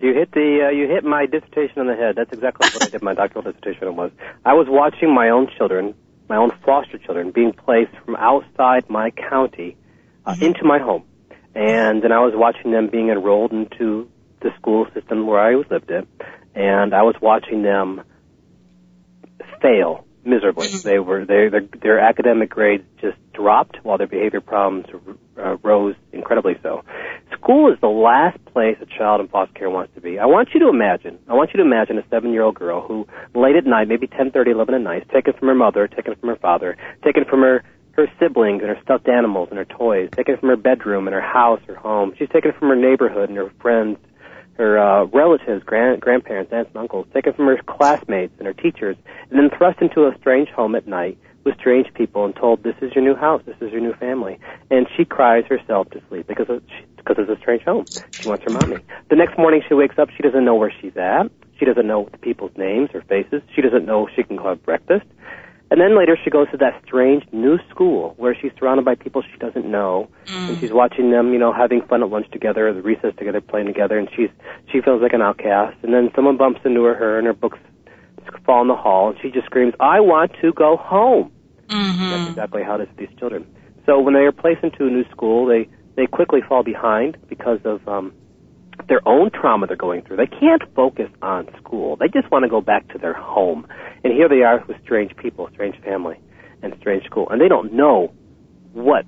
You 0.00 0.14
hit 0.14 0.30
the 0.30 0.66
uh, 0.66 0.70
you 0.70 0.86
hit 0.86 1.04
my 1.04 1.26
dissertation 1.26 1.80
on 1.80 1.88
the 1.88 1.96
head. 1.96 2.14
That's 2.16 2.32
exactly 2.32 2.68
what 2.72 2.82
I 2.82 2.88
did 2.88 3.02
my 3.02 3.14
doctoral 3.14 3.42
dissertation 3.42 3.96
was. 3.96 4.12
I 4.44 4.54
was 4.54 4.66
watching 4.68 5.12
my 5.12 5.30
own 5.30 5.48
children, 5.56 5.94
my 6.28 6.36
own 6.36 6.50
foster 6.64 6.98
children, 6.98 7.32
being 7.32 7.52
placed 7.52 7.94
from 8.04 8.14
outside 8.14 8.88
my 8.88 9.10
county 9.10 9.76
uh, 10.24 10.34
mm-hmm. 10.34 10.44
into 10.44 10.64
my 10.64 10.78
home, 10.78 11.02
and 11.54 12.02
then 12.02 12.12
I 12.12 12.20
was 12.20 12.32
watching 12.36 12.70
them 12.70 12.88
being 12.88 13.08
enrolled 13.08 13.52
into 13.52 14.08
the 14.40 14.50
school 14.56 14.86
system 14.94 15.26
where 15.26 15.40
I 15.40 15.56
was 15.56 15.66
lived 15.68 15.90
in, 15.90 16.06
and 16.54 16.94
I 16.94 17.02
was 17.02 17.16
watching 17.20 17.62
them 17.62 18.02
fail 19.60 20.06
miserably. 20.24 20.68
Mm-hmm. 20.68 20.88
They 20.88 20.98
were 21.00 21.24
they, 21.24 21.48
their 21.48 21.62
their 21.82 21.98
academic 21.98 22.50
grades 22.50 22.84
just 23.00 23.16
dropped 23.32 23.78
while 23.82 23.98
their 23.98 24.06
behavior 24.06 24.40
problems 24.40 24.86
uh, 25.36 25.56
rose 25.62 25.96
incredibly 26.12 26.56
so. 26.62 26.84
School 27.40 27.72
is 27.72 27.78
the 27.80 27.88
last 27.88 28.44
place 28.46 28.76
a 28.80 28.86
child 28.86 29.20
in 29.20 29.28
foster 29.28 29.54
care 29.54 29.70
wants 29.70 29.94
to 29.94 30.00
be. 30.00 30.18
I 30.18 30.26
want 30.26 30.50
you 30.52 30.60
to 30.60 30.68
imagine. 30.68 31.18
I 31.28 31.34
want 31.34 31.50
you 31.54 31.58
to 31.58 31.62
imagine 31.62 31.98
a 31.98 32.04
seven-year-old 32.10 32.56
girl 32.56 32.80
who, 32.86 33.06
late 33.34 33.56
at 33.56 33.64
night, 33.64 33.88
maybe 33.88 34.06
ten 34.06 34.30
thirty, 34.30 34.50
eleven 34.50 34.74
at 34.74 34.80
night, 34.80 35.08
taken 35.10 35.32
from 35.34 35.48
her 35.48 35.54
mother, 35.54 35.86
taken 35.86 36.14
from 36.16 36.28
her 36.28 36.36
father, 36.36 36.76
taken 37.04 37.24
from 37.24 37.40
her 37.40 37.62
her 37.92 38.10
siblings 38.20 38.62
and 38.62 38.70
her 38.70 38.78
stuffed 38.82 39.08
animals 39.08 39.48
and 39.50 39.58
her 39.58 39.64
toys, 39.64 40.08
taken 40.12 40.36
from 40.36 40.48
her 40.48 40.56
bedroom 40.56 41.08
and 41.08 41.14
her 41.14 41.20
house, 41.20 41.60
her 41.66 41.74
home. 41.74 42.12
She's 42.16 42.28
taken 42.28 42.52
from 42.52 42.68
her 42.68 42.76
neighborhood 42.76 43.28
and 43.28 43.38
her 43.38 43.50
friends 43.60 43.98
her 44.58 44.76
uh, 44.76 45.04
relatives, 45.04 45.62
grand, 45.64 46.00
grandparents, 46.00 46.52
aunts, 46.52 46.70
and 46.74 46.80
uncles, 46.80 47.06
taken 47.14 47.32
from 47.32 47.46
her 47.46 47.58
classmates 47.66 48.34
and 48.38 48.46
her 48.46 48.52
teachers, 48.52 48.96
and 49.30 49.38
then 49.38 49.56
thrust 49.56 49.80
into 49.80 50.06
a 50.06 50.16
strange 50.18 50.48
home 50.48 50.74
at 50.74 50.86
night 50.86 51.16
with 51.48 51.58
strange 51.58 51.88
people 51.94 52.24
and 52.26 52.36
told, 52.36 52.62
"This 52.62 52.76
is 52.82 52.94
your 52.94 53.02
new 53.02 53.16
house. 53.16 53.42
This 53.46 53.56
is 53.60 53.72
your 53.72 53.80
new 53.80 53.94
family." 53.94 54.38
And 54.70 54.86
she 54.94 55.04
cries 55.04 55.44
herself 55.46 55.90
to 55.90 56.00
sleep 56.08 56.26
because 56.26 56.48
of, 56.50 56.62
because 56.96 57.16
it's 57.18 57.30
a 57.30 57.40
strange 57.40 57.62
home. 57.62 57.86
She 58.12 58.28
wants 58.28 58.44
her 58.44 58.52
mommy. 58.58 58.78
The 59.08 59.16
next 59.16 59.38
morning, 59.38 59.62
she 59.66 59.74
wakes 59.74 59.98
up. 59.98 60.08
She 60.16 60.22
doesn't 60.22 60.44
know 60.44 60.54
where 60.54 60.72
she's 60.80 60.96
at. 60.96 61.30
She 61.58 61.64
doesn't 61.64 61.86
know 61.86 62.08
the 62.12 62.18
people's 62.18 62.56
names 62.56 62.90
or 62.94 63.00
faces. 63.02 63.42
She 63.54 63.62
doesn't 63.62 63.84
know 63.84 64.08
she 64.14 64.22
can 64.22 64.38
have 64.38 64.62
breakfast. 64.62 65.06
And 65.70 65.80
then 65.80 65.98
later 65.98 66.16
she 66.22 66.30
goes 66.30 66.50
to 66.50 66.56
that 66.58 66.80
strange 66.86 67.24
new 67.30 67.58
school 67.68 68.14
where 68.16 68.34
she's 68.34 68.52
surrounded 68.58 68.84
by 68.86 68.94
people 68.94 69.22
she 69.22 69.36
doesn't 69.38 69.66
know, 69.66 70.08
mm. 70.26 70.48
and 70.48 70.58
she's 70.58 70.72
watching 70.72 71.10
them, 71.10 71.32
you 71.34 71.38
know, 71.38 71.52
having 71.52 71.82
fun 71.82 72.02
at 72.02 72.08
lunch 72.08 72.30
together, 72.30 72.72
the 72.72 72.80
recess 72.80 73.14
together, 73.18 73.40
playing 73.42 73.66
together, 73.66 73.98
and 73.98 74.08
she's 74.14 74.30
she 74.72 74.80
feels 74.80 75.02
like 75.02 75.12
an 75.12 75.20
outcast. 75.20 75.76
And 75.82 75.92
then 75.92 76.10
someone 76.14 76.38
bumps 76.38 76.60
into 76.64 76.84
her, 76.84 76.94
her, 76.94 77.18
and 77.18 77.26
her 77.26 77.34
books 77.34 77.58
fall 78.46 78.62
in 78.62 78.68
the 78.68 78.76
hall, 78.76 79.10
and 79.10 79.18
she 79.20 79.30
just 79.30 79.46
screams, 79.46 79.74
"I 79.78 80.00
want 80.00 80.32
to 80.40 80.52
go 80.52 80.76
home." 80.76 81.30
Mm-hmm. 81.68 82.10
That's 82.10 82.30
exactly 82.30 82.62
how 82.62 82.76
it 82.76 82.82
is 82.82 82.88
with 82.88 83.08
these 83.08 83.18
children. 83.18 83.46
So 83.86 84.00
when 84.00 84.14
they 84.14 84.20
are 84.20 84.32
placed 84.32 84.62
into 84.62 84.86
a 84.86 84.90
new 84.90 85.04
school, 85.10 85.46
they 85.46 85.68
they 85.96 86.06
quickly 86.06 86.40
fall 86.46 86.62
behind 86.62 87.16
because 87.28 87.58
of 87.64 87.86
um, 87.88 88.12
their 88.88 89.06
own 89.06 89.30
trauma 89.30 89.66
they're 89.66 89.76
going 89.76 90.02
through. 90.02 90.16
They 90.16 90.26
can't 90.26 90.62
focus 90.74 91.10
on 91.22 91.48
school. 91.58 91.96
They 91.96 92.06
just 92.08 92.30
want 92.30 92.44
to 92.44 92.48
go 92.48 92.60
back 92.60 92.88
to 92.92 92.98
their 92.98 93.14
home. 93.14 93.66
And 94.04 94.12
here 94.12 94.28
they 94.28 94.42
are 94.42 94.64
with 94.68 94.76
strange 94.84 95.16
people, 95.16 95.48
strange 95.52 95.76
family, 95.82 96.20
and 96.62 96.74
strange 96.78 97.04
school. 97.04 97.28
And 97.30 97.40
they 97.40 97.48
don't 97.48 97.72
know 97.72 98.12
what 98.72 99.04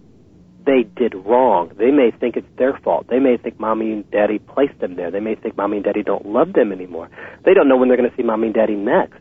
they 0.67 0.83
did 0.97 1.15
wrong. 1.15 1.71
They 1.79 1.91
may 1.91 2.11
think 2.11 2.37
it's 2.37 2.47
their 2.59 2.79
fault. 2.83 3.07
They 3.09 3.21
may 3.21 3.37
think 3.37 3.61
mommy 3.61 3.93
and 3.93 4.11
daddy 4.11 4.39
placed 4.39 4.79
them 4.81 4.97
there. 4.97 5.11
They 5.11 5.21
may 5.21 5.37
think 5.37 5.57
mommy 5.57 5.77
and 5.77 5.85
daddy 5.85 6.03
don't 6.03 6.27
love 6.27 6.53
them 6.53 6.73
anymore. 6.73 7.09
They 7.45 7.55
don't 7.55 7.69
know 7.69 7.77
when 7.77 7.89
they're 7.89 7.97
going 7.97 8.11
to 8.11 8.17
see 8.17 8.23
mommy 8.23 8.49
and 8.49 8.55
daddy 8.55 8.75
next. 8.75 9.20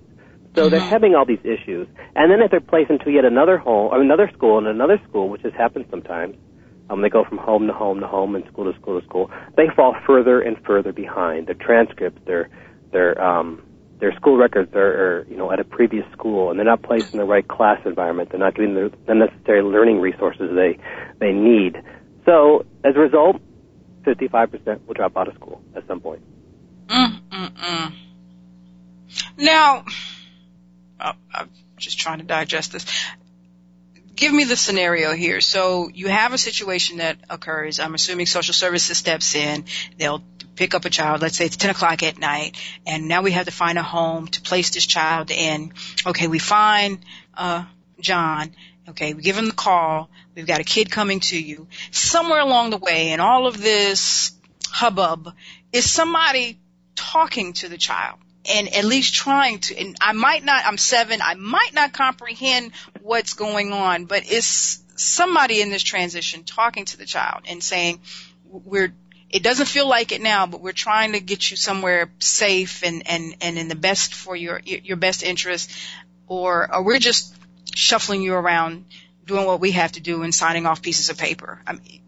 So 0.55 0.61
mm-hmm. 0.61 0.71
they're 0.71 0.79
having 0.79 1.15
all 1.15 1.25
these 1.25 1.43
issues. 1.43 1.87
And 2.15 2.31
then 2.31 2.41
if 2.41 2.51
they're 2.51 2.59
placed 2.59 2.89
into 2.89 3.11
yet 3.11 3.25
another 3.25 3.57
home, 3.57 3.91
or 3.91 4.01
another 4.01 4.29
school, 4.33 4.57
and 4.57 4.67
another 4.67 4.99
school, 5.07 5.29
which 5.29 5.41
has 5.43 5.53
happened 5.53 5.85
sometimes, 5.89 6.35
um, 6.89 7.01
they 7.01 7.09
go 7.09 7.23
from 7.23 7.37
home 7.37 7.67
to 7.67 7.73
home 7.73 7.99
to 7.99 8.07
home 8.07 8.35
and 8.35 8.45
school 8.47 8.71
to 8.71 8.77
school 8.79 8.99
to 8.99 9.05
school. 9.05 9.31
They 9.55 9.67
fall 9.75 9.95
further 10.07 10.41
and 10.41 10.57
further 10.65 10.91
behind. 10.91 11.47
Their 11.47 11.55
transcripts, 11.55 12.19
their 12.25 12.49
their 12.91 13.21
um, 13.21 13.61
their 13.99 14.15
school 14.15 14.37
records 14.37 14.73
are, 14.73 14.79
are 15.19 15.27
you 15.29 15.37
know 15.37 15.51
at 15.51 15.59
a 15.59 15.63
previous 15.63 16.05
school, 16.13 16.49
and 16.49 16.57
they're 16.57 16.65
not 16.65 16.81
placed 16.81 17.13
in 17.13 17.19
the 17.19 17.25
right 17.25 17.47
class 17.47 17.79
environment. 17.85 18.29
They're 18.31 18.39
not 18.39 18.55
getting 18.55 18.73
the, 18.73 18.91
the 19.05 19.13
necessary 19.13 19.61
learning 19.61 19.99
resources 19.99 20.49
they 20.55 20.79
they 21.19 21.31
need. 21.31 21.77
So 22.25 22.65
as 22.83 22.95
a 22.95 22.99
result, 22.99 23.41
55% 24.03 24.87
will 24.87 24.93
drop 24.93 25.15
out 25.17 25.27
of 25.27 25.35
school 25.35 25.61
at 25.75 25.85
some 25.87 25.99
point. 25.99 26.21
Mm-mm-mm. 26.87 27.93
Now, 29.37 29.83
I'm 30.99 31.49
just 31.77 31.99
trying 31.99 32.19
to 32.19 32.25
digest 32.25 32.73
this 32.73 32.85
give 34.19 34.33
me 34.33 34.43
the 34.43 34.57
scenario 34.57 35.13
here. 35.13 35.39
So 35.39 35.89
you 35.93 36.09
have 36.09 36.33
a 36.33 36.37
situation 36.37 36.97
that 36.97 37.17
occurs. 37.29 37.79
I'm 37.79 37.95
assuming 37.95 38.25
social 38.25 38.53
services 38.53 38.97
steps 38.97 39.33
in. 39.33 39.63
They'll 39.97 40.21
pick 40.55 40.75
up 40.75 40.83
a 40.83 40.89
child. 40.89 41.21
Let's 41.21 41.37
say 41.37 41.45
it's 41.45 41.55
10 41.55 41.69
o'clock 41.71 42.03
at 42.03 42.19
night 42.19 42.57
and 42.85 43.07
now 43.07 43.21
we 43.21 43.31
have 43.31 43.45
to 43.45 43.51
find 43.51 43.77
a 43.77 43.83
home 43.83 44.27
to 44.27 44.41
place 44.41 44.71
this 44.71 44.85
child 44.85 45.31
in. 45.31 45.73
Okay. 46.05 46.27
We 46.27 46.37
find, 46.37 46.99
uh, 47.33 47.63
John. 48.01 48.51
Okay. 48.89 49.13
We 49.13 49.21
give 49.21 49.37
him 49.37 49.45
the 49.45 49.53
call. 49.53 50.09
We've 50.35 50.47
got 50.47 50.59
a 50.59 50.65
kid 50.65 50.91
coming 50.91 51.21
to 51.21 51.41
you 51.41 51.67
somewhere 51.91 52.41
along 52.41 52.71
the 52.71 52.77
way 52.77 53.11
and 53.11 53.21
all 53.21 53.47
of 53.47 53.59
this 53.61 54.33
hubbub 54.69 55.33
is 55.71 55.89
somebody 55.89 56.59
talking 56.95 57.53
to 57.53 57.69
the 57.69 57.77
child 57.77 58.19
and 58.49 58.73
at 58.73 58.85
least 58.85 59.13
trying 59.13 59.59
to 59.59 59.77
and 59.77 59.95
I 60.01 60.13
might 60.13 60.43
not 60.43 60.63
I'm 60.65 60.77
7 60.77 61.21
I 61.21 61.35
might 61.35 61.73
not 61.73 61.93
comprehend 61.93 62.71
what's 63.01 63.33
going 63.33 63.71
on 63.71 64.05
but 64.05 64.23
it's 64.25 64.83
somebody 64.95 65.61
in 65.61 65.69
this 65.69 65.83
transition 65.83 66.43
talking 66.43 66.85
to 66.85 66.97
the 66.97 67.05
child 67.05 67.43
and 67.47 67.63
saying 67.63 67.99
we're 68.45 68.93
it 69.29 69.43
doesn't 69.43 69.67
feel 69.67 69.87
like 69.87 70.11
it 70.11 70.21
now 70.21 70.45
but 70.47 70.61
we're 70.61 70.71
trying 70.71 71.13
to 71.13 71.19
get 71.19 71.49
you 71.49 71.57
somewhere 71.57 72.11
safe 72.19 72.83
and 72.83 73.07
and 73.07 73.35
and 73.41 73.57
in 73.57 73.67
the 73.67 73.75
best 73.75 74.13
for 74.13 74.35
your 74.35 74.59
your 74.65 74.97
best 74.97 75.23
interest 75.23 75.71
or 76.27 76.73
or 76.73 76.83
we're 76.83 76.99
just 76.99 77.35
shuffling 77.75 78.21
you 78.21 78.33
around 78.33 78.85
doing 79.25 79.45
what 79.45 79.59
we 79.59 79.71
have 79.71 79.91
to 79.93 79.99
do 79.99 80.23
and 80.23 80.33
signing 80.33 80.65
off 80.65 80.81
pieces 80.81 81.09
of 81.09 81.17
paper. 81.17 81.61
I 81.65 81.73
mean, 81.73 82.01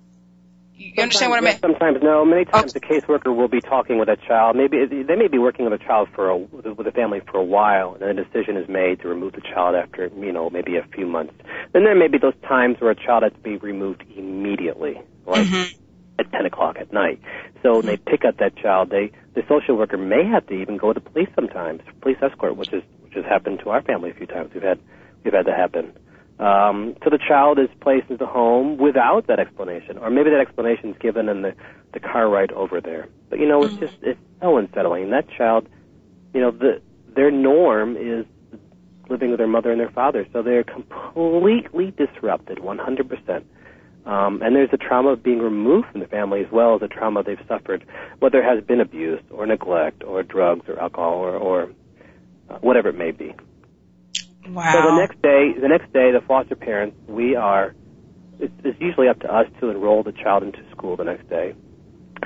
you 0.82 1.04
understand 1.04 1.32
what 1.32 1.42
I 1.42 1.46
mean? 1.46 1.60
Sometimes 1.60 1.98
no. 2.02 2.26
Many 2.26 2.46
times 2.46 2.74
oh. 2.76 2.80
the 2.80 2.82
caseworker 2.82 3.36
will 3.36 3.48
be 3.48 3.62
talking 3.62 4.00
with 4.00 4.10
a 4.10 4.18
child. 4.18 4.56
Maybe 4.56 4.86
they 4.86 5.16
may 5.16 5.28
be 5.28 5.38
working 5.38 5.70
with 5.70 5.80
a 5.80 5.84
child 5.84 6.10
for 6.14 6.30
a, 6.30 6.38
with 6.38 6.88
a 6.88 6.92
family 6.92 7.22
for 7.32 7.38
a 7.38 7.44
while, 7.44 7.94
and 7.94 8.02
then 8.02 8.20
a 8.20 8.26
decision 8.26 8.58
is 8.58 8.68
made 8.68 9.02
to 9.02 9.08
remove 9.08 9.34
the 9.34 9.42
child 9.42 9.76
after 9.76 10.08
you 10.08 10.32
know 10.32 10.50
maybe 10.50 10.78
a 10.78 10.84
few 10.84 11.06
months. 11.06 11.34
Then 11.74 11.84
there 11.84 11.96
may 11.96 12.08
be 12.08 12.18
those 12.18 12.36
times 12.48 12.78
where 12.80 12.92
a 12.92 12.96
child 12.96 13.24
has 13.24 13.34
to 13.34 13.40
be 13.40 13.58
removed 13.58 14.04
immediately, 14.16 15.02
like 15.26 15.48
mm-hmm. 15.48 15.80
at 16.20 16.32
10 16.32 16.46
o'clock 16.46 16.78
at 16.80 16.92
night. 16.92 17.22
So 17.62 17.78
when 17.78 17.86
they 17.86 17.98
pick 17.98 18.26
up 18.26 18.38
that 18.38 18.56
child, 18.58 18.90
they 18.90 19.12
the 19.34 19.44
social 19.48 19.78
worker 19.78 19.98
may 19.98 20.26
have 20.26 20.48
to 20.48 20.54
even 20.54 20.78
go 20.78 20.94
to 20.94 21.00
police 21.00 21.30
sometimes, 21.36 21.82
police 22.02 22.18
escort, 22.22 22.58
which 22.58 22.74
is 22.74 22.84
which 23.02 23.14
has 23.14 23.26
happened 23.26 23.60
to 23.60 23.70
our 23.70 23.82
family 23.82 24.12
a 24.12 24.14
few 24.14 24.28
times. 24.28 24.52
We've 24.54 24.64
had 24.64 24.80
we've 25.24 25.34
had 25.34 25.46
that 25.46 25.58
happen. 25.58 25.94
Um, 26.42 26.96
so 27.04 27.12
the 27.12 27.20
child 27.20 27.60
is 27.60 27.70
placed 27.82 28.10
into 28.10 28.26
the 28.26 28.30
home 28.30 28.78
without 28.78 29.28
that 29.28 29.40
explanation, 29.40 30.00
or 30.00 30.10
maybe 30.10 30.32
that 30.32 30.40
explanation 30.40 30.90
is 30.90 30.98
given 31.00 31.30
in 31.30 31.44
the, 31.44 31.54
the 31.94 32.00
car 32.00 32.28
ride 32.30 32.52
over 32.54 32.82
there. 32.82 33.08
But 33.30 33.40
you 33.40 33.48
know, 33.48 33.62
it's 33.64 33.76
mm-hmm. 33.76 33.86
just 33.86 33.98
it's 34.02 34.20
so 34.42 34.58
unsettling. 34.58 35.12
That 35.12 35.30
child, 35.30 35.70
you 36.34 36.42
know, 36.42 36.50
the 36.50 36.82
their 37.16 37.30
norm 37.30 37.96
is 37.96 38.26
living 39.08 39.30
with 39.30 39.38
their 39.38 39.48
mother 39.48 39.72
and 39.72 39.80
their 39.80 39.92
father, 39.92 40.26
so 40.34 40.42
they're 40.42 40.64
completely 40.64 41.92
disrupted, 41.92 42.58
100%. 42.60 43.44
Um, 44.06 44.42
and 44.42 44.56
there's 44.56 44.70
a 44.72 44.78
trauma 44.78 45.10
of 45.10 45.22
being 45.22 45.40
removed 45.40 45.90
from 45.92 46.00
the 46.00 46.08
family 46.08 46.42
as 46.44 46.52
well 46.52 46.76
as 46.76 46.82
a 46.82 46.88
trauma 46.88 47.22
they've 47.22 47.38
suffered, 47.48 47.86
whether 48.20 48.42
it 48.42 48.46
has 48.46 48.64
been 48.64 48.80
abuse 48.80 49.22
or 49.30 49.46
neglect 49.46 50.04
or 50.04 50.24
drugs 50.24 50.68
or 50.68 50.80
alcohol 50.80 51.16
or, 51.16 51.36
or 51.36 51.72
uh, 52.50 52.58
whatever 52.60 52.90
it 52.90 52.98
may 52.98 53.12
be. 53.12 53.36
Wow. 54.48 54.72
So 54.74 54.82
the 54.82 54.98
next 54.98 55.22
day, 55.22 55.54
the 55.60 55.68
next 55.68 55.94
day, 55.94 56.12
the 56.12 56.22
foster 56.26 56.56
parents, 56.56 56.98
we 57.08 57.36
are. 57.36 57.76
It's, 58.40 58.82
usually 58.82 59.08
up 59.08 59.20
to 59.20 59.32
us 59.32 59.46
to 59.60 59.70
enroll 59.70 60.02
the 60.02 60.12
child 60.12 60.42
into 60.42 60.60
school 60.72 60.98
the 60.98 61.04
next 61.04 61.30
day. 61.30 61.54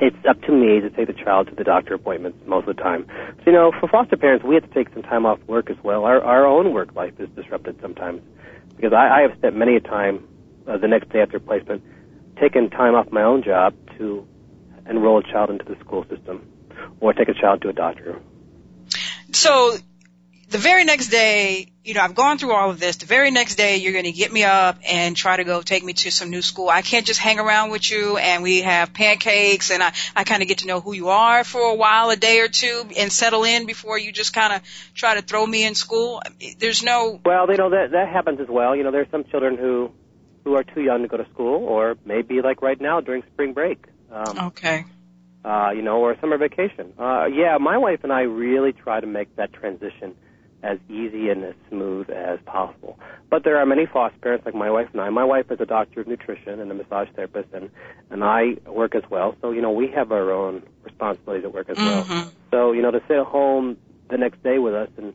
It's 0.02 0.16
up 0.28 0.42
to 0.44 0.52
me 0.52 0.80
to 0.80 0.90
take 0.90 1.08
the 1.08 1.14
child 1.14 1.48
to 1.50 1.56
the 1.56 1.66
doctor 1.66 1.94
appointments 1.94 2.38
most 2.48 2.68
of 2.68 2.78
the 2.78 2.82
time. 2.82 3.06
So 3.40 3.44
you 3.48 3.52
know, 3.52 3.74
for 3.78 3.90
foster 3.90 4.16
parents, 4.16 4.46
we 4.46 4.56
have 4.56 4.64
to 4.64 4.74
take 4.74 4.94
some 4.94 5.04
time 5.04 5.26
off 5.26 5.40
work 5.48 5.70
as 5.70 5.78
well. 5.84 6.06
Our 6.06 6.24
our 6.24 6.46
own 6.46 6.74
work 6.74 6.96
life 6.96 7.14
is 7.20 7.28
disrupted 7.36 7.80
sometimes 7.82 8.22
because 8.76 8.94
I, 8.94 9.20
I 9.20 9.22
have 9.22 9.38
spent 9.38 9.56
many 9.56 9.76
a 9.76 9.82
time 9.82 10.26
uh, 10.68 10.78
the 10.78 10.88
next 10.88 11.10
day 11.10 11.22
after 11.22 11.40
placement 11.40 11.84
taking 12.40 12.70
time 12.70 12.96
off 12.96 13.12
my 13.12 13.24
own 13.24 13.44
job 13.44 13.74
to 13.98 14.28
enroll 14.90 15.20
a 15.20 15.24
child 15.24 15.50
into 15.50 15.66
the 15.66 15.78
school 15.80 16.06
system 16.10 16.48
or 17.00 17.14
take 17.14 17.30
a 17.30 17.34
child 17.34 17.62
to 17.62 17.70
a 17.70 17.74
doctor. 17.74 18.20
So 19.32 19.78
the 20.56 20.62
very 20.62 20.86
next 20.86 21.10
day, 21.10 21.68
you 21.84 21.94
know, 21.94 22.00
I've 22.00 22.16
gone 22.16 22.38
through 22.38 22.54
all 22.54 22.70
of 22.70 22.80
this. 22.80 22.96
The 22.96 23.06
very 23.06 23.30
next 23.30 23.56
day, 23.56 23.76
you're 23.76 23.92
going 23.92 24.06
to 24.06 24.14
get 24.14 24.32
me 24.32 24.46
up 24.46 24.78
and 24.88 25.14
try 25.14 25.36
to 25.36 25.44
go 25.44 25.62
take 25.62 25.84
me 25.84 25.92
to 25.92 26.12
some 26.12 26.30
new 26.30 26.42
school. 26.42 26.70
I 26.70 26.82
can't 26.82 27.06
just 27.06 27.20
hang 27.20 27.40
around 27.40 27.72
with 27.72 27.92
you 27.92 28.16
and 28.16 28.42
we 28.42 28.62
have 28.62 28.94
pancakes 28.94 29.70
and 29.70 29.84
I, 29.84 29.92
I 30.16 30.24
kind 30.24 30.42
of 30.42 30.48
get 30.48 30.60
to 30.60 30.68
know 30.68 30.80
who 30.80 30.94
you 30.94 31.10
are 31.10 31.44
for 31.44 31.60
a 31.60 31.76
while, 31.76 32.10
a 32.10 32.16
day 32.16 32.40
or 32.40 32.48
two 32.48 32.86
and 32.96 33.12
settle 33.12 33.44
in 33.44 33.66
before 33.66 34.00
you 34.00 34.14
just 34.14 34.34
kind 34.34 34.54
of 34.54 34.62
try 34.94 35.16
to 35.16 35.22
throw 35.22 35.46
me 35.46 35.66
in 35.66 35.76
school. 35.76 36.22
There's 36.58 36.84
no. 36.84 37.20
Well, 37.26 37.52
you 37.52 37.58
know, 37.58 37.72
that, 37.72 37.92
that 37.92 38.08
happens 38.08 38.40
as 38.40 38.48
well. 38.48 38.78
You 38.78 38.84
know, 38.84 38.92
there's 38.92 39.12
some 39.12 39.26
children 39.26 39.58
who, 39.58 39.92
who 40.46 40.56
are 40.56 40.64
too 40.64 40.84
young 40.84 41.02
to 41.02 41.10
go 41.10 41.18
to 41.18 41.28
school 41.34 41.66
or 41.66 41.98
maybe 42.06 42.42
like 42.42 42.62
right 42.62 42.80
now 42.80 43.02
during 43.02 43.24
spring 43.34 43.52
break. 43.52 43.84
Um, 44.10 44.40
okay. 44.48 44.86
Uh, 45.44 45.72
you 45.76 45.82
know, 45.82 45.98
or 45.98 46.16
summer 46.22 46.38
vacation. 46.38 46.94
Uh, 46.98 47.26
yeah, 47.26 47.58
my 47.58 47.78
wife 47.78 48.00
and 48.04 48.14
I 48.14 48.22
really 48.22 48.72
try 48.72 49.02
to 49.02 49.06
make 49.06 49.36
that 49.36 49.52
transition 49.52 50.16
as 50.66 50.80
easy 50.90 51.30
and 51.30 51.44
as 51.44 51.54
smooth 51.70 52.10
as 52.10 52.40
possible. 52.46 52.98
But 53.30 53.44
there 53.44 53.58
are 53.60 53.66
many 53.66 53.86
foster 53.86 54.18
parents 54.20 54.46
like 54.46 54.56
my 54.56 54.70
wife 54.72 54.90
and 54.94 55.02
I. 55.02 55.10
My 55.10 55.24
wife 55.24 55.52
is 55.52 55.60
a 55.62 55.66
doctor 55.66 56.02
of 56.02 56.08
nutrition 56.08 56.60
and 56.60 56.72
a 56.72 56.74
massage 56.74 57.10
therapist, 57.16 57.50
and 57.54 57.70
and 58.10 58.24
I 58.24 58.42
work 58.82 58.96
as 58.96 59.04
well. 59.10 59.36
So 59.42 59.52
you 59.52 59.62
know 59.62 59.72
we 59.72 59.88
have 59.98 60.12
our 60.12 60.32
own 60.32 60.64
responsibilities 60.84 61.46
at 61.46 61.54
work 61.54 61.70
as 61.70 61.78
Mhm. 61.78 61.86
well. 61.86 62.32
So 62.52 62.72
you 62.72 62.82
know 62.82 62.92
to 62.92 63.02
sit 63.08 63.18
at 63.18 63.26
home 63.26 63.78
the 64.10 64.18
next 64.18 64.42
day 64.44 64.58
with 64.60 64.74
us 64.74 64.90
and 64.98 65.14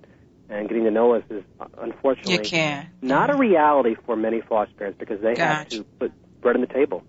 and 0.48 0.68
getting 0.68 0.84
to 0.84 0.90
know 0.90 1.14
us 1.14 1.22
is 1.30 1.44
uh, 1.61 1.66
unfortunately 1.78 2.44
You 2.44 2.51
can. 2.51 2.88
not 3.03 3.30
a 3.30 3.36
reality 3.36 3.94
for 4.07 4.16
many 4.16 4.40
foster 4.40 4.74
parents 4.76 4.98
because 4.98 5.20
they 5.20 5.34
have 5.38 5.68
to 5.70 5.84
put 6.01 6.12
bread 6.40 6.57
on 6.57 6.61
the 6.61 6.66
table. 6.80 7.05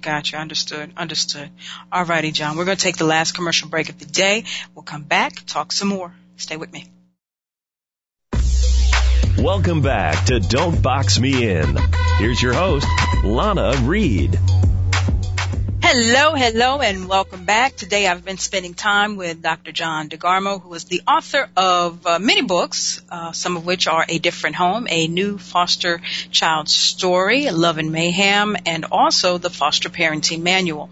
Gotcha. 0.00 0.36
Understood. 0.36 0.92
Understood. 0.96 1.48
All 1.92 2.04
righty, 2.04 2.32
John. 2.32 2.56
We're 2.56 2.64
going 2.64 2.76
to 2.76 2.82
take 2.82 2.96
the 2.96 3.04
last 3.04 3.36
commercial 3.36 3.68
break 3.68 3.88
of 3.88 3.98
the 3.98 4.04
day. 4.04 4.44
We'll 4.74 4.82
come 4.82 5.04
back, 5.04 5.32
talk 5.46 5.70
some 5.70 5.88
more. 5.88 6.12
Stay 6.36 6.56
with 6.56 6.72
me. 6.72 6.86
Welcome 9.42 9.80
back 9.82 10.26
to 10.26 10.38
Don't 10.38 10.80
Box 10.80 11.18
Me 11.18 11.50
In. 11.50 11.76
Here's 12.18 12.40
your 12.40 12.52
host, 12.52 12.86
Lana 13.24 13.72
Reed. 13.82 14.38
Hello, 15.82 16.34
hello, 16.36 16.80
and 16.80 17.08
welcome 17.08 17.44
back. 17.44 17.74
Today 17.74 18.06
I've 18.06 18.24
been 18.24 18.38
spending 18.38 18.74
time 18.74 19.16
with 19.16 19.42
Dr. 19.42 19.72
John 19.72 20.08
DeGarmo, 20.08 20.62
who 20.62 20.72
is 20.74 20.84
the 20.84 21.02
author 21.08 21.48
of 21.56 22.06
uh, 22.06 22.20
many 22.20 22.42
books, 22.42 23.02
uh, 23.10 23.32
some 23.32 23.56
of 23.56 23.66
which 23.66 23.88
are 23.88 24.06
A 24.08 24.20
Different 24.20 24.54
Home, 24.54 24.86
A 24.88 25.08
New 25.08 25.38
Foster 25.38 26.00
Child 26.30 26.68
Story, 26.68 27.50
Love 27.50 27.78
and 27.78 27.90
Mayhem, 27.90 28.56
and 28.64 28.84
also 28.92 29.38
the 29.38 29.50
Foster 29.50 29.88
Parenting 29.88 30.42
Manual. 30.42 30.88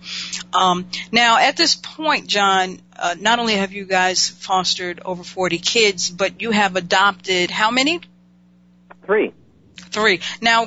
Um, 0.53 0.87
now, 1.13 1.39
at 1.39 1.57
this 1.57 1.77
point, 1.77 2.27
John, 2.27 2.81
uh, 2.99 3.15
not 3.17 3.39
only 3.39 3.55
have 3.55 3.71
you 3.71 3.85
guys 3.85 4.29
fostered 4.29 5.01
over 5.05 5.23
40 5.23 5.59
kids, 5.59 6.11
but 6.11 6.43
you 6.43 6.51
have 6.51 6.75
adopted 6.75 7.53
how 7.53 7.71
many? 7.71 8.01
Three. 9.11 9.33
Three. 9.75 10.21
Now, 10.41 10.67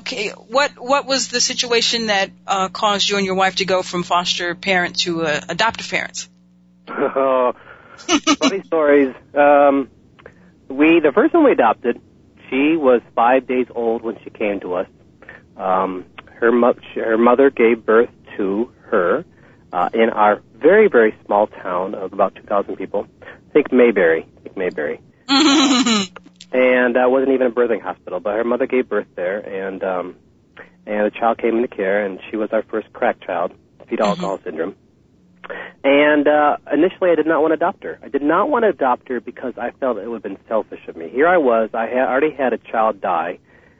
what 0.49 0.71
what 0.77 1.05
was 1.05 1.29
the 1.29 1.39
situation 1.39 2.07
that 2.07 2.29
uh, 2.45 2.67
caused 2.67 3.09
you 3.09 3.15
and 3.15 3.25
your 3.25 3.35
wife 3.35 3.55
to 3.57 3.65
go 3.65 3.83
from 3.83 4.03
foster 4.03 4.53
parent 4.53 4.99
to 5.03 5.23
uh, 5.23 5.39
adoptive 5.47 5.89
parents? 5.89 6.29
Funny 6.87 8.63
stories. 8.65 9.15
Um, 9.33 9.89
we 10.67 10.99
the 10.99 11.13
first 11.15 11.33
one 11.33 11.45
we 11.45 11.53
adopted, 11.53 12.01
she 12.49 12.75
was 12.75 12.99
five 13.15 13.47
days 13.47 13.67
old 13.73 14.01
when 14.01 14.17
she 14.25 14.29
came 14.29 14.59
to 14.59 14.73
us. 14.73 14.87
Um, 15.55 16.03
her 16.41 16.51
mo- 16.51 16.75
her 16.95 17.17
mother 17.17 17.49
gave 17.49 17.85
birth 17.85 18.09
to 18.35 18.73
her 18.87 19.23
uh, 19.71 19.89
in 19.93 20.09
our 20.09 20.41
very 20.53 20.89
very 20.89 21.15
small 21.25 21.47
town 21.47 21.95
of 21.95 22.11
about 22.11 22.35
2,000 22.35 22.75
people. 22.75 23.07
Think 23.53 23.71
Mayberry. 23.71 24.27
Think 24.43 24.57
Mayberry. 24.57 24.99
and 26.53 26.95
uh, 26.95 27.05
wasn't 27.07 27.31
even 27.31 27.47
a 27.47 27.51
birthing 27.51 27.81
hospital, 27.81 28.19
but 28.19 28.35
her 28.35 28.43
mother 28.43 28.67
gave 28.67 28.87
birth 28.87 29.07
there, 29.15 29.39
and 29.39 29.83
um, 29.83 30.15
and 30.85 31.05
the 31.05 31.11
child 31.11 31.39
came 31.39 31.55
into 31.55 31.67
care, 31.67 32.05
and 32.05 32.19
she 32.29 32.37
was 32.37 32.49
our 32.51 32.63
first 32.63 32.93
crack 32.93 33.19
child, 33.21 33.51
fetal 33.89 34.07
alcohol 34.07 34.39
syndrome. 34.43 34.75
And 35.83 36.27
uh, 36.27 36.57
initially, 36.71 37.09
I 37.09 37.15
did 37.15 37.25
not 37.25 37.41
want 37.41 37.51
to 37.51 37.55
adopt 37.55 37.83
her. 37.83 37.99
I 38.01 38.07
did 38.07 38.21
not 38.21 38.49
want 38.49 38.63
to 38.63 38.69
adopt 38.69 39.09
her 39.09 39.19
because 39.19 39.53
I 39.57 39.71
felt 39.71 39.97
it 39.97 40.07
would 40.07 40.23
have 40.23 40.23
been 40.23 40.37
selfish 40.47 40.79
of 40.87 40.95
me. 40.95 41.09
Here 41.09 41.27
I 41.27 41.37
was, 41.37 41.71
I 41.73 41.87
had 41.87 42.07
already 42.07 42.31
had 42.31 42.53
a 42.53 42.57
child 42.57 43.01
die, 43.01 43.39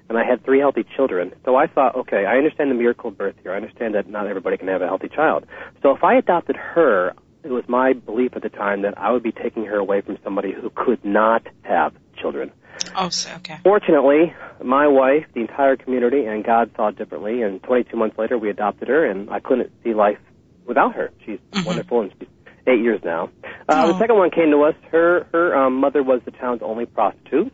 and 0.10 0.18
I 0.18 0.26
had 0.26 0.44
three 0.44 0.60
healthy 0.60 0.86
children. 0.96 1.32
So 1.46 1.56
I 1.56 1.68
thought, 1.68 1.96
okay, 1.96 2.26
I 2.26 2.38
understand 2.38 2.72
the 2.72 2.76
miracle 2.76 3.10
of 3.12 3.18
birth 3.18 3.36
here. 3.44 3.54
I 3.54 3.58
understand 3.58 3.96
that 3.96 4.10
not 4.10 4.28
everybody 4.28 4.58
can 4.58 4.68
have 4.68 4.82
a 4.82 4.88
healthy 4.88 5.10
child. 5.10 5.46
So 5.82 5.96
if 5.96 6.04
I 6.04 6.16
adopted 6.16 6.58
her, 6.58 7.14
it 7.44 7.52
was 7.52 7.64
my 7.68 7.94
belief 7.94 8.36
at 8.36 8.42
the 8.42 8.50
time 8.50 8.82
that 8.82 8.98
I 8.98 9.12
would 9.12 9.24
be 9.24 9.32
taking 9.32 9.66
her 9.66 9.78
away 9.78 10.02
from 10.02 10.18
somebody 10.24 10.52
who 10.52 10.70
could 10.70 11.04
not 11.06 11.48
have 11.62 11.94
children. 12.20 12.52
Oh, 12.96 13.10
so, 13.10 13.32
okay. 13.38 13.58
Fortunately, 13.64 14.34
my 14.64 14.88
wife, 14.88 15.26
the 15.34 15.42
entire 15.42 15.76
community, 15.78 16.26
and 16.26 16.44
God 16.44 16.72
saw 16.76 16.88
it 16.90 16.98
differently. 16.98 17.42
And 17.42 17.62
22 17.64 17.96
months 17.98 18.18
later, 18.18 18.38
we 18.38 18.50
adopted 18.50 18.88
her, 18.88 19.06
and 19.06 19.30
I 19.30 19.40
couldn't 19.40 19.72
see 19.84 19.94
life 19.94 20.18
without 20.66 20.96
her. 20.96 21.12
She's 21.26 21.40
Mhm. 21.52 21.66
wonderful, 21.66 22.02
and 22.02 22.12
she's 22.20 22.28
eight 22.68 22.80
years 22.82 23.02
now. 23.04 23.30
Uh, 23.68 23.84
Oh. 23.86 23.88
The 23.94 24.00
second 24.00 24.16
one 24.18 24.30
came 24.32 24.52
to 24.52 24.64
us. 24.64 24.76
Her 24.92 25.28
her 25.34 25.56
um, 25.56 25.76
mother 25.76 26.02
was 26.04 26.22
the 26.26 26.32
town's 26.32 26.62
only 26.62 26.86
prostitute, 26.86 27.52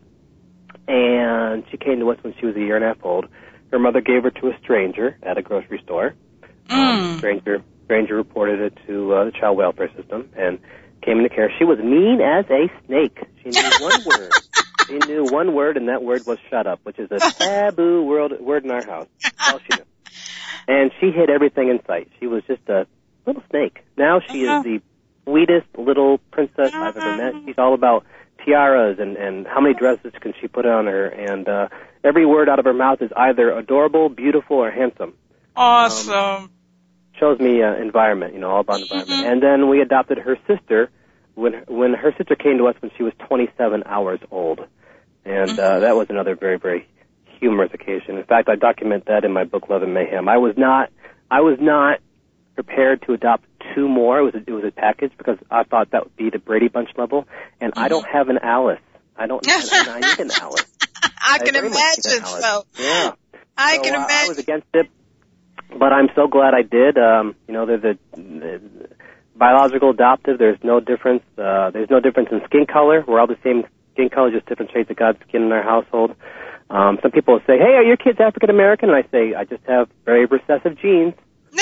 and 0.88 1.64
she 1.70 1.76
came 1.76 1.98
to 2.00 2.10
us 2.10 2.18
when 2.22 2.34
she 2.38 2.46
was 2.46 2.56
a 2.56 2.60
year 2.60 2.76
and 2.76 2.84
a 2.84 2.88
half 2.88 2.98
old. 3.04 3.26
Her 3.72 3.78
mother 3.78 4.00
gave 4.00 4.24
her 4.24 4.30
to 4.30 4.48
a 4.48 4.58
stranger 4.62 5.16
at 5.22 5.38
a 5.38 5.42
grocery 5.42 5.80
store. 5.84 6.14
Um, 6.70 6.78
Mm. 6.78 7.18
stranger 7.18 7.62
stranger 7.84 8.14
reported 8.14 8.60
it 8.60 8.78
to 8.86 9.12
uh, 9.14 9.24
the 9.24 9.32
child 9.32 9.56
welfare 9.56 9.90
system 9.96 10.28
and 10.36 10.60
came 11.02 11.18
into 11.18 11.28
care. 11.28 11.50
She 11.58 11.64
was 11.64 11.78
mean 11.80 12.20
as 12.20 12.44
a 12.50 12.70
snake. 12.86 13.18
She 13.42 13.50
knew 13.50 13.56
one 13.80 14.04
word. 14.06 14.32
She 14.88 14.98
knew 14.98 15.24
one 15.24 15.54
word, 15.54 15.76
and 15.76 15.88
that 15.88 16.02
word 16.02 16.26
was 16.26 16.38
"shut 16.50 16.66
up," 16.66 16.80
which 16.82 16.98
is 16.98 17.10
a 17.10 17.20
taboo 17.38 18.02
word 18.02 18.40
word 18.40 18.64
in 18.64 18.70
our 18.70 18.84
house. 18.84 19.08
All 19.46 19.58
she 19.66 19.74
knew. 19.76 19.84
And 20.68 20.90
she 21.00 21.10
hid 21.10 21.30
everything 21.30 21.68
in 21.68 21.80
sight. 21.86 22.08
She 22.20 22.26
was 22.26 22.42
just 22.46 22.68
a 22.68 22.86
little 23.26 23.42
snake. 23.50 23.78
Now 23.96 24.20
she 24.20 24.46
Uh-huh. 24.46 24.58
is 24.58 24.64
the 24.64 24.80
sweetest 25.24 25.66
little 25.76 26.18
princess 26.30 26.70
I've 26.74 26.96
ever 26.96 27.16
met. 27.16 27.34
She's 27.46 27.58
all 27.58 27.74
about 27.74 28.04
tiaras 28.44 28.98
and 28.98 29.16
and 29.16 29.46
how 29.46 29.60
many 29.60 29.74
dresses 29.74 30.12
can 30.20 30.32
she 30.40 30.48
put 30.48 30.66
on 30.66 30.86
her, 30.86 31.06
and 31.06 31.48
uh, 31.48 31.68
every 32.04 32.24
word 32.26 32.48
out 32.48 32.58
of 32.58 32.64
her 32.64 32.72
mouth 32.74 33.02
is 33.02 33.10
either 33.16 33.50
adorable, 33.52 34.08
beautiful, 34.08 34.56
or 34.58 34.70
handsome 34.70 35.14
Awesome. 35.56 36.50
shows 37.18 37.38
me 37.38 37.62
uh, 37.62 37.74
environment, 37.74 38.32
you 38.34 38.40
know, 38.40 38.50
all 38.50 38.60
about 38.60 38.80
environment. 38.80 39.26
And 39.26 39.42
then 39.42 39.68
we 39.68 39.80
adopted 39.82 40.18
her 40.18 40.38
sister 40.46 40.90
when 41.34 41.52
when 41.68 41.94
her 41.94 42.12
sister 42.18 42.34
came 42.36 42.58
to 42.58 42.66
us 42.68 42.76
when 42.80 42.90
she 42.96 43.02
was 43.02 43.12
27 43.28 43.82
hours 43.86 44.20
old, 44.30 44.60
and 45.24 45.58
uh, 45.58 45.80
that 45.80 45.96
was 45.96 46.06
another 46.10 46.34
very 46.34 46.58
very 46.58 46.86
humorous 47.38 47.70
occasion. 47.72 48.18
In 48.18 48.24
fact, 48.24 48.48
I 48.48 48.56
document 48.56 49.06
that 49.06 49.24
in 49.24 49.32
my 49.32 49.44
book 49.44 49.68
Love 49.68 49.82
and 49.82 49.94
Mayhem. 49.94 50.28
I 50.28 50.36
was 50.38 50.54
not 50.56 50.90
I 51.30 51.40
was 51.40 51.58
not 51.60 52.00
prepared 52.54 53.02
to 53.06 53.12
adopt 53.12 53.44
two 53.74 53.88
more. 53.88 54.18
It 54.18 54.22
was 54.24 54.34
a, 54.34 54.38
it 54.38 54.52
was 54.52 54.64
a 54.64 54.70
package 54.70 55.12
because 55.16 55.38
I 55.50 55.64
thought 55.64 55.90
that 55.92 56.04
would 56.04 56.16
be 56.16 56.30
the 56.30 56.38
Brady 56.38 56.68
Bunch 56.68 56.90
level, 56.96 57.26
and 57.60 57.72
I 57.76 57.88
don't 57.88 58.06
have 58.06 58.28
an 58.28 58.38
Alice. 58.42 58.80
I 59.16 59.26
don't. 59.26 59.44
I 59.48 60.00
need 60.00 60.18
an 60.20 60.30
Alice. 60.40 60.66
I 61.22 61.38
can 61.38 61.54
much 61.54 61.62
need 61.62 61.72
imagine. 61.72 62.24
So 62.26 62.64
Yeah. 62.78 63.12
I 63.56 63.76
So, 63.76 63.82
can 63.82 63.94
uh, 63.94 63.98
I 63.98 64.04
imagine. 64.04 64.28
was 64.28 64.38
against 64.38 64.66
it, 64.74 64.88
but 65.78 65.92
I'm 65.92 66.08
so 66.14 66.26
glad 66.26 66.54
I 66.54 66.62
did. 66.62 66.96
Um, 66.98 67.34
you 67.46 67.54
know, 67.54 67.66
the, 67.66 67.76
the, 67.76 67.98
the 68.16 68.89
biological 69.40 69.90
adoptive. 69.90 70.38
There's 70.38 70.62
no 70.62 70.78
difference. 70.78 71.24
Uh, 71.36 71.70
there's 71.70 71.90
no 71.90 71.98
difference 71.98 72.28
in 72.30 72.42
skin 72.44 72.66
color. 72.66 73.02
We're 73.08 73.18
all 73.18 73.26
the 73.26 73.40
same 73.42 73.64
skin 73.94 74.10
color, 74.10 74.30
just 74.30 74.46
different 74.46 74.70
shades 74.70 74.88
of 74.90 74.96
God's 74.96 75.18
skin 75.26 75.42
in 75.42 75.50
our 75.50 75.62
household. 75.64 76.14
Um, 76.68 76.98
some 77.02 77.10
people 77.10 77.34
will 77.34 77.46
say, 77.46 77.58
"Hey, 77.58 77.74
are 77.74 77.82
your 77.82 77.96
kids 77.96 78.20
African 78.20 78.50
American?" 78.50 78.90
And 78.90 78.98
I 78.98 79.08
say, 79.10 79.34
"I 79.34 79.44
just 79.44 79.64
have 79.66 79.88
very 80.04 80.26
recessive 80.26 80.78
genes." 80.78 81.14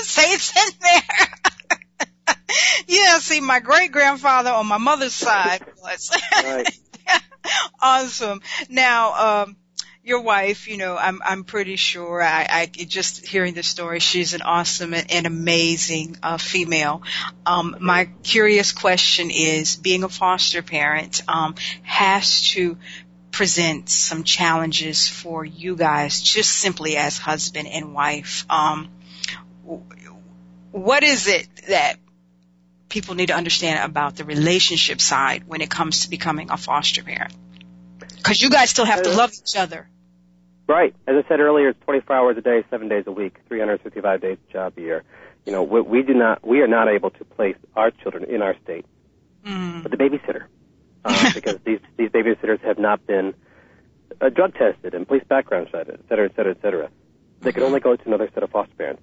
Say 0.00 0.32
it's 0.32 0.50
in 0.56 0.78
there. 0.80 2.36
yeah, 2.86 3.18
see, 3.18 3.40
my 3.40 3.60
great 3.60 3.92
grandfather 3.92 4.50
on 4.50 4.66
my 4.66 4.78
mother's 4.78 5.12
side 5.12 5.62
was. 5.82 6.10
Right. 6.32 6.78
awesome. 7.80 8.40
Now, 8.70 9.42
um, 9.42 9.56
your 10.06 10.20
wife, 10.20 10.68
you 10.68 10.76
know, 10.76 10.96
I'm 10.96 11.20
I'm 11.24 11.42
pretty 11.42 11.74
sure. 11.74 12.22
I, 12.22 12.46
I 12.48 12.66
just 12.66 13.26
hearing 13.26 13.54
the 13.54 13.64
story, 13.64 13.98
she's 13.98 14.34
an 14.34 14.42
awesome 14.42 14.94
and, 14.94 15.10
and 15.10 15.26
amazing 15.26 16.16
uh, 16.22 16.38
female. 16.38 17.02
Um, 17.44 17.76
my 17.80 18.08
curious 18.22 18.70
question 18.70 19.30
is, 19.30 19.74
being 19.74 20.04
a 20.04 20.08
foster 20.08 20.62
parent 20.62 21.22
um, 21.26 21.56
has 21.82 22.50
to 22.50 22.78
present 23.32 23.88
some 23.88 24.22
challenges 24.22 25.08
for 25.08 25.44
you 25.44 25.74
guys, 25.74 26.22
just 26.22 26.52
simply 26.52 26.96
as 26.96 27.18
husband 27.18 27.66
and 27.66 27.92
wife. 27.92 28.46
Um, 28.48 28.88
what 30.70 31.02
is 31.02 31.26
it 31.26 31.48
that 31.68 31.96
people 32.88 33.16
need 33.16 33.26
to 33.26 33.34
understand 33.34 33.84
about 33.84 34.14
the 34.14 34.24
relationship 34.24 35.00
side 35.00 35.48
when 35.48 35.62
it 35.62 35.68
comes 35.68 36.02
to 36.02 36.10
becoming 36.10 36.50
a 36.52 36.56
foster 36.56 37.02
parent? 37.02 37.34
Because 38.18 38.40
you 38.40 38.50
guys 38.50 38.70
still 38.70 38.84
have 38.84 39.02
to 39.02 39.10
love 39.10 39.32
each 39.32 39.56
other. 39.56 39.88
Right. 40.68 40.94
As 41.06 41.24
I 41.24 41.28
said 41.28 41.40
earlier, 41.40 41.68
it's 41.68 41.80
24 41.84 42.16
hours 42.16 42.36
a 42.36 42.40
day, 42.40 42.64
seven 42.70 42.88
days 42.88 43.04
a 43.06 43.12
week, 43.12 43.36
355 43.48 44.20
days 44.20 44.38
a 44.48 44.52
job 44.52 44.72
a 44.76 44.80
year. 44.80 45.04
You 45.44 45.52
know, 45.52 45.62
we, 45.62 45.80
we 45.80 46.02
do 46.02 46.12
not, 46.14 46.44
we 46.46 46.60
are 46.60 46.66
not 46.66 46.88
able 46.88 47.10
to 47.10 47.24
place 47.24 47.56
our 47.76 47.90
children 47.92 48.24
in 48.24 48.42
our 48.42 48.56
state 48.64 48.84
Mm. 49.46 49.84
with 49.84 49.92
the 49.92 49.96
babysitter 49.96 50.46
uh, 51.04 51.30
because 51.34 51.58
these 51.64 51.78
these 51.96 52.10
babysitters 52.10 52.60
have 52.62 52.80
not 52.80 53.06
been 53.06 53.32
uh, 54.20 54.28
drug 54.28 54.54
tested 54.54 54.92
and 54.92 55.06
police 55.06 55.22
background 55.28 55.68
checked, 55.70 55.88
et 55.88 56.00
cetera, 56.08 56.24
et 56.24 56.34
cetera, 56.34 56.50
et 56.50 56.60
cetera. 56.60 56.90
They 57.42 57.52
can 57.52 57.62
only 57.62 57.78
go 57.78 57.94
to 57.94 58.02
another 58.06 58.28
set 58.34 58.42
of 58.42 58.50
foster 58.50 58.74
parents. 58.74 59.02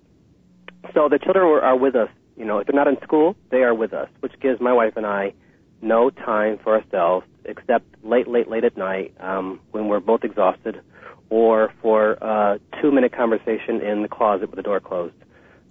So 0.93 1.07
the 1.07 1.18
children 1.18 1.45
are, 1.45 1.61
are 1.61 1.78
with 1.78 1.95
us. 1.95 2.09
You 2.36 2.43
know, 2.43 2.59
if 2.59 2.68
they're 2.68 2.76
not 2.76 2.89
in 2.89 2.99
school, 3.03 3.38
they 3.51 3.64
are 3.64 3.74
with 3.74 3.93
us, 3.93 4.09
which 4.20 4.34
gives 4.41 4.59
my 4.59 4.74
wife 4.74 4.97
and 4.97 5.05
I 5.05 5.34
no 5.82 6.09
time 6.09 6.57
for 6.61 6.76
ourselves 6.76 7.26
except 7.45 7.86
late, 8.03 8.28
late, 8.28 8.49
late 8.49 8.66
at 8.66 8.76
night 8.76 9.14
um, 9.22 9.61
when 9.72 9.88
we're 9.88 10.01
both 10.01 10.26
exhausted, 10.26 10.82
or 11.30 11.74
for 11.82 12.11
a 12.13 12.59
two-minute 12.82 13.11
conversation 13.13 13.82
in 13.82 14.01
the 14.01 14.07
closet 14.07 14.49
with 14.49 14.57
the 14.57 14.63
door 14.63 14.80
closed. 14.80 15.15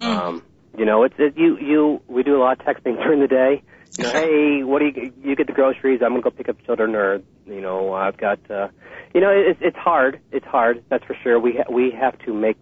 Um, 0.01 0.43
you 0.77 0.85
know, 0.85 1.03
it's 1.03 1.15
it, 1.17 1.37
you 1.37 1.57
you 1.59 2.01
we 2.07 2.23
do 2.23 2.35
a 2.35 2.41
lot 2.41 2.59
of 2.59 2.65
texting 2.65 2.95
during 3.03 3.19
the 3.19 3.27
day. 3.27 3.61
You 3.97 4.05
know, 4.05 4.11
hey, 4.11 4.63
what 4.63 4.79
do 4.79 4.85
you 4.85 5.13
you 5.23 5.35
get 5.35 5.47
the 5.47 5.53
groceries? 5.53 6.01
I'm 6.03 6.11
gonna 6.11 6.21
go 6.21 6.31
pick 6.31 6.49
up 6.49 6.63
children, 6.65 6.95
or 6.95 7.21
you 7.45 7.61
know, 7.61 7.93
I've 7.93 8.17
got. 8.17 8.39
uh 8.49 8.69
You 9.13 9.21
know, 9.21 9.29
it's 9.29 9.59
it's 9.61 9.77
hard. 9.77 10.19
It's 10.31 10.45
hard. 10.45 10.83
That's 10.89 11.03
for 11.05 11.15
sure. 11.23 11.39
We 11.39 11.57
ha- 11.57 11.71
we 11.71 11.91
have 11.91 12.17
to 12.25 12.33
make 12.33 12.57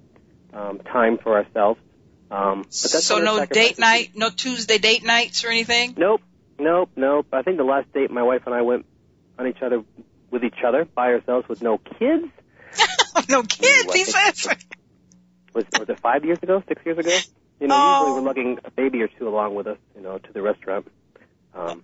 um, 0.54 0.80
time 0.80 1.18
for 1.18 1.38
ourselves. 1.38 1.80
Um, 2.30 2.60
but 2.62 2.72
that's 2.72 3.06
so 3.06 3.16
one 3.16 3.28
of 3.28 3.36
the 3.36 3.39
no 3.42 3.46
date 3.46 3.80
night, 3.80 4.12
no 4.16 4.30
Tuesday 4.30 4.78
date 4.78 5.04
nights 5.04 5.44
or 5.44 5.50
anything? 5.50 5.96
Nope, 5.98 6.22
nope, 6.60 6.89
nope. 6.96 7.28
I 7.34 7.42
think 7.42 7.58
the 7.58 7.64
last 7.64 7.92
date 7.94 8.10
my 8.10 8.24
wife 8.24 8.44
and 8.46 8.56
I 8.56 8.62
went 8.62 8.86
on 9.38 9.48
each 9.48 9.62
other 9.62 9.84
with 10.30 10.44
each 10.44 10.64
other 10.66 10.86
by 10.86 11.14
ourselves 11.14 11.48
with 11.50 11.62
no 11.62 11.78
kids 11.78 12.28
no 13.30 13.43
kids, 13.43 13.93
he 13.93 14.05
says. 14.05 14.47
was 15.53 15.66
was 15.80 15.89
it 15.89 15.99
five 15.99 16.24
years 16.26 16.39
ago, 16.41 16.64
six 16.68 16.82
years 16.86 16.97
ago? 16.97 17.18
You 17.59 17.68
know, 17.68 17.76
Oh. 17.78 18.05
usually 18.05 18.22
we're 18.22 18.28
lugging 18.28 18.59
a 18.66 18.72
baby 18.72 19.01
or 19.01 19.07
two 19.07 19.28
along 19.28 19.55
with 19.55 19.68
us, 19.68 19.78
you 19.95 20.01
know, 20.01 20.18
to 20.18 20.34
the 20.34 20.41
restaurant. 20.41 20.88
Um, 21.53 21.84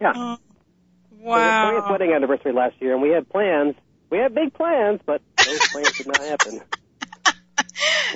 yeah. 0.00 0.12
Oh, 0.16 0.36
So 0.36 1.68
it 1.70 1.74
was 1.74 1.84
my 1.86 1.90
wedding 1.92 2.12
anniversary 2.12 2.52
last 2.52 2.74
year, 2.80 2.92
and 2.92 3.00
we 3.02 3.10
had 3.10 3.28
plans. 3.28 3.74
We 4.10 4.18
had 4.18 4.34
big 4.34 4.52
plans, 4.54 5.00
but 5.06 5.22
those 5.44 5.58
plans 5.72 5.92
did 5.96 6.06
not 6.06 6.18
happen. 6.20 6.60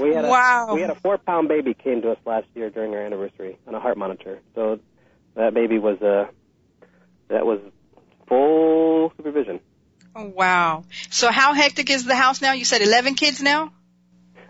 We 0.01 0.15
had 0.15 0.25
a 0.25 0.29
Wow. 0.29 0.75
we 0.75 0.81
had 0.81 0.91
a 0.91 0.95
four 0.95 1.19
pound 1.19 1.49
baby 1.49 1.75
came 1.75 2.03
to 2.03 2.13
us 2.13 2.19
last 2.25 2.47
year 2.55 2.71
during 2.71 2.95
our 2.95 3.03
anniversary 3.03 3.59
on 3.67 3.75
a 3.75 3.81
heart 3.81 3.97
monitor. 3.99 4.39
So 4.55 4.79
that 5.35 5.55
baby 5.55 5.79
was 5.79 6.01
uh 6.01 6.27
that 7.29 7.45
was 7.45 7.59
full 8.29 9.13
supervision. 9.17 9.59
Oh, 10.19 10.33
wow. 10.35 10.85
So 11.11 11.31
how 11.31 11.55
hectic 11.55 11.91
is 11.91 12.05
the 12.05 12.17
house 12.17 12.43
now? 12.43 12.53
You 12.53 12.65
said 12.65 12.83
11 12.83 13.15
kids 13.15 13.41
now? 13.41 13.73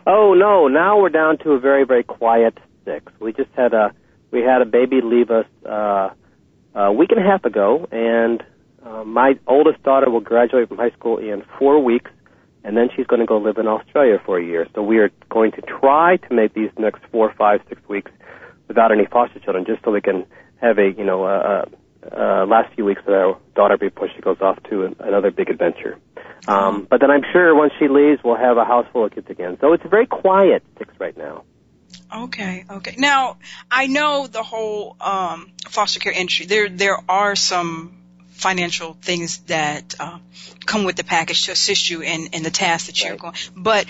Oh 0.07 0.33
no! 0.33 0.69
Now 0.69 0.99
we're 1.03 1.11
down 1.11 1.37
to 1.41 1.51
a 1.53 1.61
very 1.61 1.85
very 1.85 2.03
quiet 2.03 2.57
six. 2.87 3.13
We 3.21 3.35
just 3.35 3.51
had 3.55 3.75
a 3.75 3.93
we 4.31 4.41
had 4.41 4.63
a 4.63 4.65
baby 4.65 5.03
leave 5.03 5.31
us 5.31 5.45
uh, 5.67 6.09
a 6.75 6.91
week 6.91 7.11
and 7.11 7.21
a 7.21 7.23
half 7.23 7.45
ago, 7.45 7.87
and 7.93 8.43
uh, 8.83 9.05
my 9.05 9.35
oldest 9.47 9.83
daughter 9.83 10.09
will 10.09 10.23
graduate 10.23 10.69
from 10.69 10.79
high 10.79 10.93
school 10.93 11.19
in 11.19 11.43
four 11.59 11.85
weeks, 11.85 12.11
and 12.65 12.75
then 12.75 12.89
she's 12.97 13.07
going 13.07 13.21
to 13.21 13.27
go 13.27 13.37
live 13.37 13.59
in 13.59 13.67
Australia 13.67 14.19
for 14.25 14.39
a 14.39 14.43
year. 14.43 14.67
So 14.75 14.83
we 14.83 14.97
are 14.97 15.11
going 15.29 15.53
to 15.53 15.61
try 15.61 16.17
to 16.17 16.35
make 16.35 16.55
these 16.55 16.71
next 16.79 17.03
four, 17.13 17.35
five, 17.37 17.61
six 17.69 17.87
weeks 17.87 18.11
without 18.67 18.91
any 18.91 19.05
foster 19.05 19.41
children, 19.41 19.67
just 19.67 19.85
so 19.85 19.91
we 19.91 20.01
can 20.01 20.25
have 20.63 20.79
a 20.79 20.91
you 20.97 21.05
know 21.05 21.27
a, 21.27 21.69
a 22.13 22.47
last 22.47 22.75
few 22.75 22.85
weeks 22.85 23.03
with 23.07 23.15
our 23.15 23.39
daughter 23.55 23.77
before 23.77 24.09
she 24.15 24.21
goes 24.21 24.41
off 24.41 24.63
to 24.71 24.85
an, 24.85 24.97
another 25.01 25.31
big 25.31 25.51
adventure. 25.51 25.99
Um, 26.47 26.87
but 26.89 27.01
then 27.01 27.11
I'm 27.11 27.25
sure 27.33 27.55
once 27.55 27.73
she 27.79 27.89
leaves, 27.89 28.23
we'll 28.25 28.37
have 28.37 28.57
a 28.57 28.65
house 28.65 28.87
full 28.93 29.05
of 29.05 29.13
kids 29.13 29.29
again. 29.29 29.59
So 29.61 29.73
it's 29.75 29.85
very 29.85 30.07
quiet 30.07 30.63
six 30.79 30.91
right 30.99 31.17
now. 31.17 31.45
Okay, 32.15 32.65
okay. 32.71 32.95
Now, 32.97 33.37
I 33.71 33.87
know 33.87 34.27
the 34.27 34.43
whole 34.43 34.97
um, 35.01 35.53
foster 35.69 36.01
care 36.01 36.13
industry. 36.13 36.47
There, 36.47 36.69
there 36.71 36.99
are 37.09 37.37
some 37.37 37.99
financial 38.31 38.95
things 38.95 39.39
that 39.41 39.95
uh, 40.01 40.19
come 40.65 40.85
with 40.85 40.97
the 40.97 41.05
package 41.05 41.47
to 41.47 41.53
assist 41.53 41.91
you 41.91 42.03
in, 42.03 42.29
in 42.29 42.43
the 42.43 42.51
task 42.51 42.87
that 42.87 43.03
you're 43.03 43.13
Right. 43.13 43.21
going. 43.21 43.35
But 43.57 43.87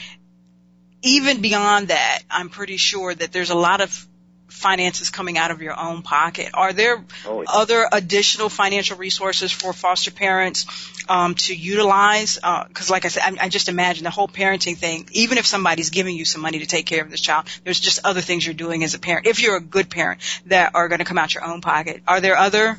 even 1.03 1.41
beyond 1.41 1.89
that, 1.89 2.21
I'm 2.31 2.49
pretty 2.49 2.77
sure 2.77 3.15
that 3.15 3.31
there's 3.31 3.51
a 3.51 3.55
lot 3.55 3.81
of 3.81 4.08
finances 4.49 5.11
coming 5.11 5.39
out 5.39 5.51
of 5.51 5.63
your 5.63 5.79
own 5.79 6.03
pocket. 6.03 6.51
Are 6.55 6.73
there 6.73 7.05
Oh, 7.27 7.43
yeah. 7.43 7.47
other 7.49 7.89
additional 7.93 8.49
financial 8.49 8.97
resources 8.97 9.53
for 9.53 9.73
foster 9.73 10.11
parents 10.11 10.67
um, 11.09 11.35
to 11.35 11.55
utilize? 11.55 12.37
Because, 12.37 12.91
like 12.91 13.05
I 13.05 13.09
said, 13.09 13.23
I, 13.25 13.45
I 13.45 13.49
just 13.49 13.69
imagine 13.69 14.05
the 14.05 14.11
whole 14.11 14.29
parenting 14.29 14.77
thing. 14.77 15.09
Even 15.13 15.39
if 15.39 15.47
somebody's 15.47 15.91
giving 15.91 16.17
you 16.17 16.25
some 16.25 16.41
money 16.41 16.59
to 16.61 16.67
take 16.67 16.87
care 16.87 17.03
of 17.03 17.11
this 17.11 17.21
child, 17.21 17.47
there's 17.65 17.81
just 17.81 18.01
other 18.05 18.21
things 18.21 18.45
you're 18.47 18.55
doing 18.55 18.83
as 18.85 18.95
a 18.95 18.99
parent. 18.99 19.27
If 19.27 19.41
you're 19.43 19.57
a 19.57 19.61
good 19.63 19.91
parent, 19.91 20.21
that 20.47 20.75
are 20.75 20.89
going 20.89 20.99
to 21.01 21.05
come 21.05 21.19
out 21.19 21.35
your 21.35 21.45
own 21.45 21.61
pocket. 21.61 22.03
Are 22.09 22.21
there 22.21 22.37
other 22.37 22.79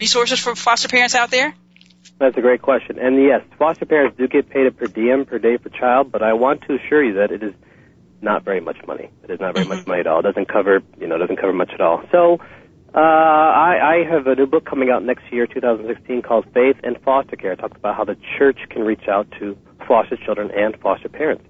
resources 0.00 0.38
for 0.40 0.54
foster 0.56 0.88
parents 0.88 1.14
out 1.14 1.30
there? 1.30 1.54
That's 2.18 2.36
a 2.36 2.40
great 2.40 2.62
question. 2.62 2.98
And 2.98 3.22
yes, 3.22 3.42
foster 3.58 3.84
parents 3.86 4.16
do 4.16 4.28
get 4.28 4.48
paid 4.48 4.66
a 4.66 4.70
per 4.70 4.86
diem 4.86 5.26
per 5.26 5.38
day 5.38 5.58
per 5.58 5.68
child, 5.68 6.12
but 6.12 6.22
I 6.22 6.32
want 6.34 6.62
to 6.62 6.74
assure 6.76 7.02
you 7.02 7.14
that 7.14 7.30
it 7.32 7.42
is 7.42 7.54
not 8.24 8.44
very 8.44 8.60
much 8.60 8.78
money. 8.86 9.10
It 9.22 9.30
is 9.30 9.40
not 9.40 9.54
very 9.54 9.66
much 9.66 9.86
money 9.86 10.00
at 10.00 10.06
all. 10.06 10.20
It 10.20 10.22
doesn't 10.22 10.48
cover, 10.48 10.80
you 10.98 11.06
know, 11.06 11.18
doesn't 11.18 11.36
cover 11.36 11.52
much 11.52 11.70
at 11.72 11.80
all. 11.80 12.02
So, 12.10 12.38
uh, 12.94 12.98
I, 12.98 14.04
I 14.04 14.04
have 14.08 14.26
a 14.28 14.36
new 14.36 14.46
book 14.46 14.64
coming 14.64 14.88
out 14.88 15.04
next 15.04 15.24
year, 15.32 15.48
2016, 15.48 16.22
called 16.22 16.46
Faith 16.54 16.76
and 16.84 16.96
Foster 17.02 17.34
Care. 17.34 17.52
It 17.52 17.58
talks 17.58 17.76
about 17.76 17.96
how 17.96 18.04
the 18.04 18.16
church 18.38 18.58
can 18.70 18.82
reach 18.82 19.08
out 19.08 19.26
to 19.40 19.58
foster 19.86 20.16
children 20.16 20.50
and 20.54 20.76
foster 20.80 21.08
parents. 21.08 21.44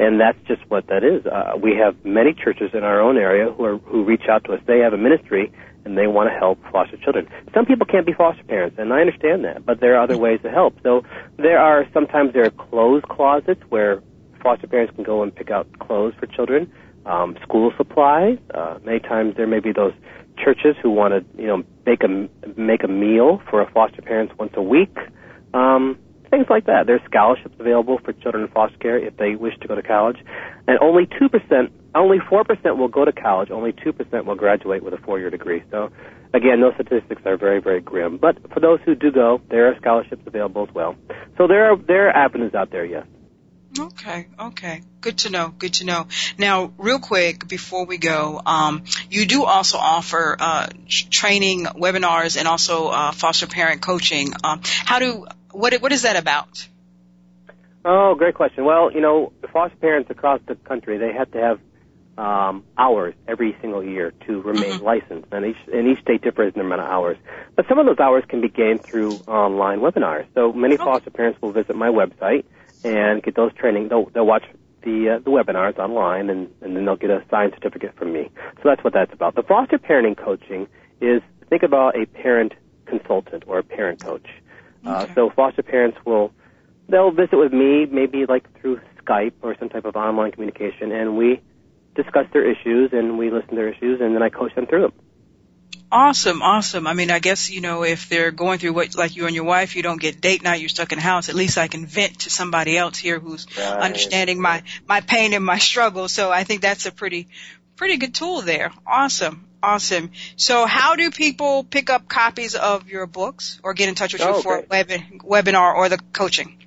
And 0.00 0.20
that's 0.20 0.38
just 0.46 0.68
what 0.68 0.88
that 0.88 1.04
is. 1.04 1.24
Uh, 1.24 1.52
we 1.60 1.76
have 1.76 2.04
many 2.04 2.34
churches 2.34 2.70
in 2.74 2.82
our 2.82 3.00
own 3.00 3.16
area 3.16 3.50
who 3.50 3.64
are, 3.64 3.78
who 3.78 4.04
reach 4.04 4.24
out 4.28 4.44
to 4.44 4.54
us. 4.54 4.60
They 4.66 4.80
have 4.80 4.92
a 4.92 4.98
ministry 4.98 5.52
and 5.84 5.96
they 5.96 6.08
want 6.08 6.30
to 6.30 6.36
help 6.36 6.58
foster 6.72 6.96
children. 6.96 7.28
Some 7.54 7.64
people 7.64 7.86
can't 7.86 8.04
be 8.04 8.12
foster 8.12 8.42
parents, 8.44 8.76
and 8.78 8.92
I 8.92 9.00
understand 9.00 9.44
that, 9.44 9.64
but 9.64 9.80
there 9.80 9.96
are 9.96 10.02
other 10.02 10.18
ways 10.18 10.40
to 10.42 10.50
help. 10.50 10.74
So 10.82 11.02
there 11.38 11.58
are 11.58 11.86
sometimes 11.94 12.34
there 12.34 12.44
are 12.44 12.50
clothes 12.50 13.04
closets 13.08 13.62
where 13.70 14.02
foster 14.42 14.66
parents 14.66 14.92
can 14.94 15.04
go 15.04 15.22
and 15.22 15.34
pick 15.34 15.50
out 15.50 15.66
clothes 15.78 16.14
for 16.18 16.26
children, 16.26 16.70
um, 17.06 17.36
school 17.42 17.72
supplies. 17.76 18.38
Uh, 18.54 18.78
many 18.84 19.00
times 19.00 19.36
there 19.36 19.46
may 19.46 19.60
be 19.60 19.72
those 19.72 19.92
churches 20.36 20.76
who 20.82 20.90
want 20.90 21.12
to, 21.14 21.42
you 21.42 21.48
know, 21.48 21.62
make 21.84 22.02
a 22.02 22.28
make 22.58 22.84
a 22.84 22.88
meal 22.88 23.42
for 23.50 23.60
a 23.60 23.70
foster 23.70 24.02
parents 24.02 24.32
once 24.38 24.52
a 24.56 24.62
week. 24.62 24.96
Um, 25.54 25.98
things 26.30 26.46
like 26.50 26.66
that. 26.66 26.86
There's 26.86 27.00
scholarships 27.04 27.54
available 27.58 27.98
for 28.04 28.12
children 28.12 28.44
in 28.44 28.50
foster 28.50 28.78
care 28.78 28.98
if 28.98 29.16
they 29.16 29.34
wish 29.34 29.58
to 29.60 29.68
go 29.68 29.74
to 29.74 29.82
college, 29.82 30.18
and 30.66 30.78
only 30.80 31.08
two 31.18 31.28
percent, 31.28 31.72
only 31.94 32.18
four 32.28 32.44
percent 32.44 32.76
will 32.76 32.88
go 32.88 33.04
to 33.04 33.12
college. 33.12 33.50
Only 33.50 33.72
two 33.72 33.92
percent 33.92 34.26
will 34.26 34.36
graduate 34.36 34.82
with 34.82 34.94
a 34.94 34.98
four-year 34.98 35.30
degree. 35.30 35.62
So, 35.70 35.90
again, 36.34 36.60
those 36.60 36.74
statistics 36.74 37.22
are 37.24 37.36
very, 37.36 37.60
very 37.60 37.80
grim. 37.80 38.18
But 38.18 38.36
for 38.52 38.60
those 38.60 38.80
who 38.84 38.94
do 38.94 39.10
go, 39.10 39.40
there 39.50 39.68
are 39.68 39.76
scholarships 39.80 40.22
available 40.26 40.66
as 40.68 40.74
well. 40.74 40.94
So 41.36 41.46
there 41.46 41.70
are 41.70 41.76
there 41.76 42.08
are 42.08 42.16
avenues 42.16 42.54
out 42.54 42.70
there. 42.70 42.84
Yes. 42.84 43.06
Okay, 43.78 44.26
okay. 44.38 44.82
Good 45.00 45.18
to 45.18 45.30
know, 45.30 45.54
good 45.56 45.74
to 45.74 45.84
know. 45.84 46.06
Now, 46.36 46.72
real 46.78 46.98
quick, 46.98 47.46
before 47.46 47.86
we 47.86 47.96
go, 47.98 48.40
um, 48.44 48.82
you 49.10 49.26
do 49.26 49.44
also 49.44 49.78
offer 49.78 50.36
uh, 50.38 50.68
training, 50.88 51.64
webinars, 51.64 52.36
and 52.36 52.48
also 52.48 52.88
uh, 52.88 53.12
foster 53.12 53.46
parent 53.46 53.80
coaching. 53.80 54.32
Um, 54.42 54.62
how 54.64 54.98
do, 54.98 55.26
what, 55.52 55.74
what 55.74 55.92
is 55.92 56.02
that 56.02 56.16
about? 56.16 56.66
Oh, 57.84 58.16
great 58.16 58.34
question. 58.34 58.64
Well, 58.64 58.92
you 58.92 59.00
know, 59.00 59.32
the 59.40 59.48
foster 59.48 59.76
parents 59.76 60.10
across 60.10 60.40
the 60.46 60.56
country 60.56 60.98
they 60.98 61.12
have 61.12 61.30
to 61.32 61.38
have 61.38 61.60
um, 62.18 62.64
hours 62.76 63.14
every 63.28 63.56
single 63.60 63.82
year 63.84 64.12
to 64.26 64.42
remain 64.42 64.80
Mhm. 64.80 64.82
licensed, 64.82 65.28
and 65.30 65.46
each 65.46 65.56
and 65.72 65.86
each 65.86 66.00
state 66.00 66.20
differs 66.20 66.52
in 66.52 66.58
the 66.58 66.66
amount 66.66 66.80
of 66.80 66.88
hours. 66.88 67.16
But 67.54 67.68
some 67.68 67.78
of 67.78 67.86
those 67.86 68.00
hours 68.00 68.24
can 68.28 68.40
be 68.40 68.48
gained 68.48 68.82
through 68.82 69.22
online 69.28 69.78
webinars. 69.78 70.26
So 70.34 70.52
many 70.52 70.76
foster 70.76 71.10
parents 71.10 71.40
will 71.40 71.52
visit 71.52 71.76
my 71.76 71.88
website 71.88 72.44
and 72.84 73.22
get 73.22 73.34
those 73.34 73.52
training. 73.54 73.88
They'll 73.88 74.06
they'll 74.06 74.26
watch 74.26 74.44
the 74.82 75.16
uh, 75.16 75.18
the 75.18 75.30
webinars 75.30 75.78
online, 75.78 76.30
and 76.30 76.48
and 76.60 76.76
then 76.76 76.84
they'll 76.84 76.96
get 76.96 77.10
a 77.10 77.24
signed 77.30 77.52
certificate 77.54 77.96
from 77.96 78.12
me. 78.12 78.30
So 78.56 78.62
that's 78.64 78.82
what 78.84 78.92
that's 78.92 79.12
about. 79.12 79.34
The 79.34 79.42
foster 79.42 79.78
parenting 79.78 80.16
coaching 80.16 80.66
is 81.00 81.22
think 81.48 81.62
about 81.62 81.96
a 81.96 82.06
parent 82.06 82.54
consultant 82.86 83.44
or 83.46 83.58
a 83.58 83.62
parent 83.62 84.02
coach. 84.02 84.26
Uh, 84.84 85.06
so 85.14 85.30
foster 85.30 85.62
parents 85.62 85.98
will 86.04 86.32
they'll 86.88 87.10
visit 87.10 87.36
with 87.36 87.52
me, 87.52 87.86
maybe 87.86 88.26
like 88.26 88.46
through 88.60 88.80
Skype 89.02 89.34
or 89.42 89.56
some 89.58 89.68
type 89.68 89.84
of 89.84 89.96
online 89.96 90.32
communication, 90.32 90.92
and 90.92 91.16
we 91.16 91.40
discuss 91.94 92.26
their 92.32 92.48
issues 92.48 92.90
and 92.92 93.18
we 93.18 93.30
listen 93.30 93.50
to 93.50 93.56
their 93.56 93.68
issues, 93.68 94.00
and 94.00 94.14
then 94.14 94.22
I 94.22 94.28
coach 94.28 94.54
them 94.54 94.66
through 94.66 94.82
them. 94.82 94.92
Awesome, 95.90 96.42
awesome. 96.42 96.86
I 96.86 96.92
mean, 96.92 97.10
I 97.10 97.18
guess, 97.18 97.48
you 97.50 97.62
know, 97.62 97.82
if 97.82 98.10
they're 98.10 98.30
going 98.30 98.58
through 98.58 98.74
what, 98.74 98.94
like 98.94 99.16
you 99.16 99.24
and 99.26 99.34
your 99.34 99.44
wife, 99.44 99.74
you 99.74 99.82
don't 99.82 100.00
get 100.00 100.20
date 100.20 100.42
night, 100.42 100.60
you're 100.60 100.68
stuck 100.68 100.92
in 100.92 100.98
the 100.98 101.02
house, 101.02 101.30
at 101.30 101.34
least 101.34 101.56
I 101.56 101.66
can 101.68 101.86
vent 101.86 102.20
to 102.20 102.30
somebody 102.30 102.76
else 102.76 102.98
here 102.98 103.18
who's 103.18 103.46
Right. 103.56 103.80
understanding 103.80 104.38
my, 104.40 104.62
my 104.86 105.00
pain 105.00 105.32
and 105.32 105.42
my 105.44 105.58
struggle. 105.58 106.08
So 106.08 106.30
I 106.30 106.44
think 106.44 106.60
that's 106.60 106.84
a 106.84 106.92
pretty, 106.92 107.28
pretty 107.76 107.96
good 107.96 108.14
tool 108.14 108.42
there. 108.42 108.70
Awesome, 108.86 109.46
awesome. 109.62 110.10
So 110.36 110.66
how 110.66 110.94
do 110.96 111.10
people 111.10 111.64
pick 111.64 111.88
up 111.88 112.06
copies 112.06 112.54
of 112.54 112.88
your 112.88 113.06
books 113.06 113.58
or 113.62 113.72
get 113.72 113.88
in 113.88 113.94
touch 113.94 114.12
with 114.12 114.20
you 114.22 114.28
Oh, 114.28 114.42
for 114.42 114.56
a 114.56 114.58
okay. 114.58 114.66
web, 114.68 114.88
webinar 115.24 115.74
or 115.74 115.88
the 115.88 115.98
coaching? 116.12 116.58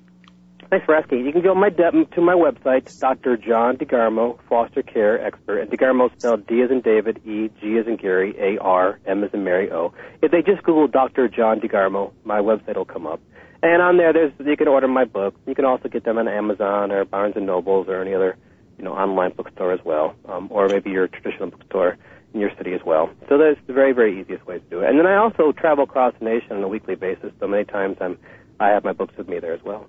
Thanks 0.72 0.86
for 0.86 0.94
asking. 0.94 1.26
You 1.26 1.32
can 1.32 1.42
go 1.42 1.54
my 1.54 1.68
de- 1.68 2.06
to 2.14 2.20
my 2.22 2.32
website, 2.32 2.98
Dr. 2.98 3.36
John 3.36 3.76
DeGarmo, 3.76 4.38
foster 4.48 4.82
care 4.82 5.22
expert, 5.22 5.58
and 5.58 5.70
DeGarmo 5.70 6.10
spelled 6.16 6.46
D 6.46 6.62
as 6.62 6.70
in 6.70 6.80
David, 6.80 7.20
E, 7.26 7.50
G 7.60 7.76
as 7.76 7.86
in 7.86 7.96
Gary, 7.96 8.34
A, 8.38 8.56
R, 8.58 8.98
M 9.04 9.22
as 9.22 9.34
in 9.34 9.44
Mary, 9.44 9.70
O. 9.70 9.92
If 10.22 10.30
they 10.30 10.40
just 10.40 10.62
Google 10.62 10.88
Dr. 10.88 11.28
John 11.28 11.60
DeGarmo, 11.60 12.10
my 12.24 12.38
website 12.38 12.76
will 12.76 12.86
come 12.86 13.06
up. 13.06 13.20
And 13.62 13.82
on 13.82 13.98
there, 13.98 14.14
there's 14.14 14.32
you 14.42 14.56
can 14.56 14.66
order 14.66 14.88
my 14.88 15.04
book. 15.04 15.34
You 15.46 15.54
can 15.54 15.66
also 15.66 15.90
get 15.90 16.04
them 16.04 16.16
on 16.16 16.26
Amazon 16.26 16.90
or 16.90 17.04
Barnes 17.04 17.34
and 17.36 17.44
Nobles 17.44 17.86
or 17.88 18.00
any 18.00 18.14
other, 18.14 18.38
you 18.78 18.84
know, 18.84 18.94
online 18.94 19.34
bookstore 19.34 19.74
as 19.74 19.80
well, 19.84 20.14
um, 20.26 20.48
or 20.50 20.68
maybe 20.68 20.88
your 20.88 21.06
traditional 21.06 21.50
bookstore 21.50 21.98
in 22.32 22.40
your 22.40 22.50
city 22.56 22.72
as 22.72 22.80
well. 22.82 23.10
So 23.28 23.36
that's 23.36 23.60
the 23.66 23.74
very, 23.74 23.92
very 23.92 24.18
easiest 24.18 24.46
way 24.46 24.60
to 24.60 24.64
do 24.70 24.80
it. 24.80 24.88
And 24.88 24.98
then 24.98 25.04
I 25.04 25.16
also 25.16 25.52
travel 25.52 25.84
across 25.84 26.14
the 26.18 26.24
nation 26.24 26.52
on 26.52 26.62
a 26.62 26.68
weekly 26.68 26.94
basis. 26.94 27.30
So 27.40 27.46
many 27.46 27.66
times 27.66 27.98
I'm, 28.00 28.16
I 28.58 28.68
have 28.68 28.84
my 28.84 28.94
books 28.94 29.14
with 29.18 29.28
me 29.28 29.38
there 29.38 29.52
as 29.52 29.62
well. 29.62 29.86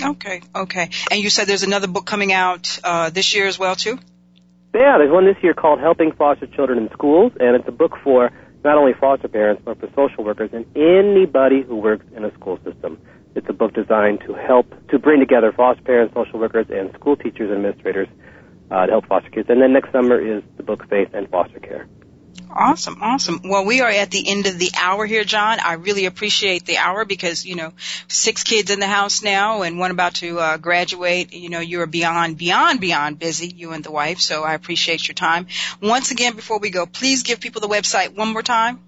Okay, 0.00 0.42
okay. 0.54 0.90
And 1.10 1.20
you 1.20 1.30
said 1.30 1.46
there's 1.46 1.64
another 1.64 1.86
book 1.86 2.06
coming 2.06 2.32
out, 2.32 2.78
uh, 2.82 3.10
this 3.10 3.34
year 3.34 3.46
as 3.46 3.58
well 3.58 3.76
too? 3.76 3.98
Yeah, 4.74 4.96
there's 4.96 5.12
one 5.12 5.26
this 5.26 5.36
year 5.42 5.52
called 5.52 5.80
Helping 5.80 6.12
Foster 6.12 6.46
Children 6.46 6.78
in 6.78 6.90
Schools, 6.92 7.32
and 7.38 7.56
it's 7.56 7.68
a 7.68 7.72
book 7.72 7.98
for 8.02 8.30
not 8.64 8.78
only 8.78 8.92
foster 8.94 9.28
parents, 9.28 9.62
but 9.64 9.78
for 9.80 9.88
social 9.94 10.24
workers 10.24 10.50
and 10.52 10.64
anybody 10.76 11.62
who 11.62 11.76
works 11.76 12.06
in 12.16 12.24
a 12.24 12.32
school 12.34 12.58
system. 12.64 12.98
It's 13.34 13.48
a 13.48 13.52
book 13.52 13.74
designed 13.74 14.20
to 14.26 14.34
help, 14.34 14.66
to 14.88 14.98
bring 14.98 15.20
together 15.20 15.52
foster 15.52 15.82
parents, 15.82 16.14
social 16.14 16.38
workers, 16.38 16.66
and 16.70 16.92
school 16.94 17.16
teachers 17.16 17.50
and 17.50 17.58
administrators 17.58 18.08
uh, 18.70 18.86
to 18.86 18.92
help 18.92 19.06
foster 19.06 19.30
kids. 19.30 19.48
And 19.50 19.60
then 19.60 19.72
next 19.72 19.92
summer 19.92 20.20
is 20.20 20.42
the 20.56 20.62
book 20.62 20.88
Faith 20.88 21.08
and 21.12 21.28
Foster 21.28 21.60
Care. 21.60 21.86
Awesome, 22.54 22.98
awesome. 23.00 23.40
Well, 23.44 23.64
we 23.64 23.80
are 23.80 23.88
at 23.88 24.10
the 24.10 24.28
end 24.28 24.46
of 24.46 24.58
the 24.58 24.70
hour 24.78 25.06
here, 25.06 25.24
John. 25.24 25.58
I 25.58 25.74
really 25.74 26.04
appreciate 26.04 26.66
the 26.66 26.76
hour 26.76 27.06
because, 27.06 27.46
you 27.46 27.56
know, 27.56 27.72
six 28.08 28.44
kids 28.44 28.70
in 28.70 28.78
the 28.78 28.86
house 28.86 29.22
now 29.22 29.62
and 29.62 29.78
one 29.78 29.90
about 29.90 30.14
to 30.16 30.38
uh, 30.38 30.56
graduate. 30.58 31.32
You 31.32 31.48
know, 31.48 31.60
you're 31.60 31.86
beyond, 31.86 32.36
beyond, 32.36 32.80
beyond 32.80 33.18
busy, 33.18 33.48
you 33.48 33.72
and 33.72 33.82
the 33.82 33.90
wife. 33.90 34.20
So 34.20 34.44
I 34.44 34.52
appreciate 34.52 35.08
your 35.08 35.14
time. 35.14 35.46
Once 35.80 36.10
again, 36.10 36.36
before 36.36 36.58
we 36.58 36.68
go, 36.68 36.84
please 36.84 37.22
give 37.22 37.40
people 37.40 37.62
the 37.62 37.68
website 37.68 38.14
one 38.14 38.28
more 38.28 38.42
time. 38.42 38.80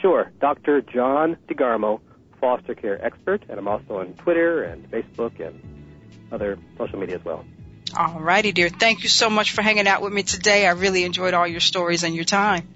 Sure, 0.00 0.32
Dr. 0.40 0.80
John 0.80 1.36
DeGarmo, 1.48 2.00
foster 2.40 2.74
care 2.74 3.04
expert, 3.04 3.42
and 3.48 3.58
I'm 3.58 3.68
also 3.68 3.98
on 3.98 4.14
Twitter 4.14 4.62
and 4.62 4.90
Facebook 4.90 5.44
and 5.44 5.60
other 6.32 6.58
social 6.78 6.98
media 6.98 7.16
as 7.16 7.24
well. 7.24 7.44
All 7.96 8.20
righty, 8.20 8.52
dear. 8.52 8.68
Thank 8.68 9.02
you 9.02 9.08
so 9.08 9.30
much 9.30 9.52
for 9.52 9.62
hanging 9.62 9.88
out 9.88 10.02
with 10.02 10.12
me 10.12 10.22
today. 10.22 10.66
I 10.66 10.72
really 10.72 11.04
enjoyed 11.04 11.34
all 11.34 11.46
your 11.46 11.60
stories 11.60 12.04
and 12.04 12.14
your 12.14 12.24
time. 12.24 12.68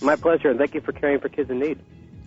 My 0.00 0.16
pleasure, 0.16 0.50
and 0.50 0.58
thank 0.58 0.74
you 0.74 0.80
for 0.80 0.92
caring 0.92 1.20
for 1.20 1.28
kids 1.28 1.50
in 1.50 1.58
need. 1.58 1.78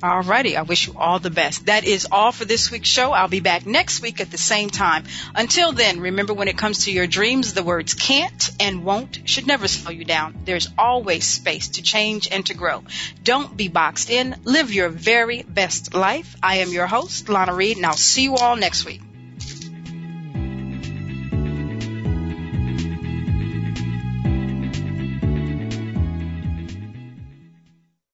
All 0.04 0.22
righty. 0.22 0.58
I 0.58 0.64
wish 0.64 0.88
you 0.88 0.94
all 0.98 1.20
the 1.20 1.30
best. 1.30 1.68
That 1.68 1.86
is 1.86 2.06
all 2.12 2.34
for 2.34 2.44
this 2.44 2.70
week's 2.70 2.90
show. 2.90 3.12
I'll 3.12 3.30
be 3.30 3.40
back 3.40 3.66
next 3.66 4.02
week 4.02 4.20
at 4.20 4.30
the 4.30 4.38
same 4.38 4.70
time. 4.70 5.06
Until 5.34 5.72
then, 5.72 6.02
remember 6.02 6.34
when 6.34 6.50
it 6.50 6.58
comes 6.58 6.86
to 6.86 6.92
your 6.92 7.08
dreams, 7.08 7.54
the 7.54 7.64
words 7.64 7.94
can't 7.94 8.52
and 8.60 8.84
won't 8.84 9.22
should 9.26 9.48
never 9.48 9.68
slow 9.70 9.92
you 9.92 10.04
down. 10.04 10.42
There's 10.44 10.68
always 10.78 11.26
space 11.26 11.70
to 11.70 11.82
change 11.82 12.28
and 12.30 12.46
to 12.48 12.54
grow. 12.54 12.84
Don't 13.24 13.56
be 13.56 13.70
boxed 13.70 14.10
in. 14.10 14.36
Live 14.44 14.74
your 14.74 14.90
very 14.90 15.44
best 15.44 15.94
life. 15.94 16.36
I 16.44 16.58
am 16.58 16.70
your 16.72 16.88
host, 16.88 17.30
Lana 17.30 17.54
Reed, 17.54 17.78
and 17.78 17.86
I'll 17.86 17.94
see 17.94 18.24
you 18.24 18.36
all 18.36 18.58
next 18.58 18.86
week. 18.86 19.02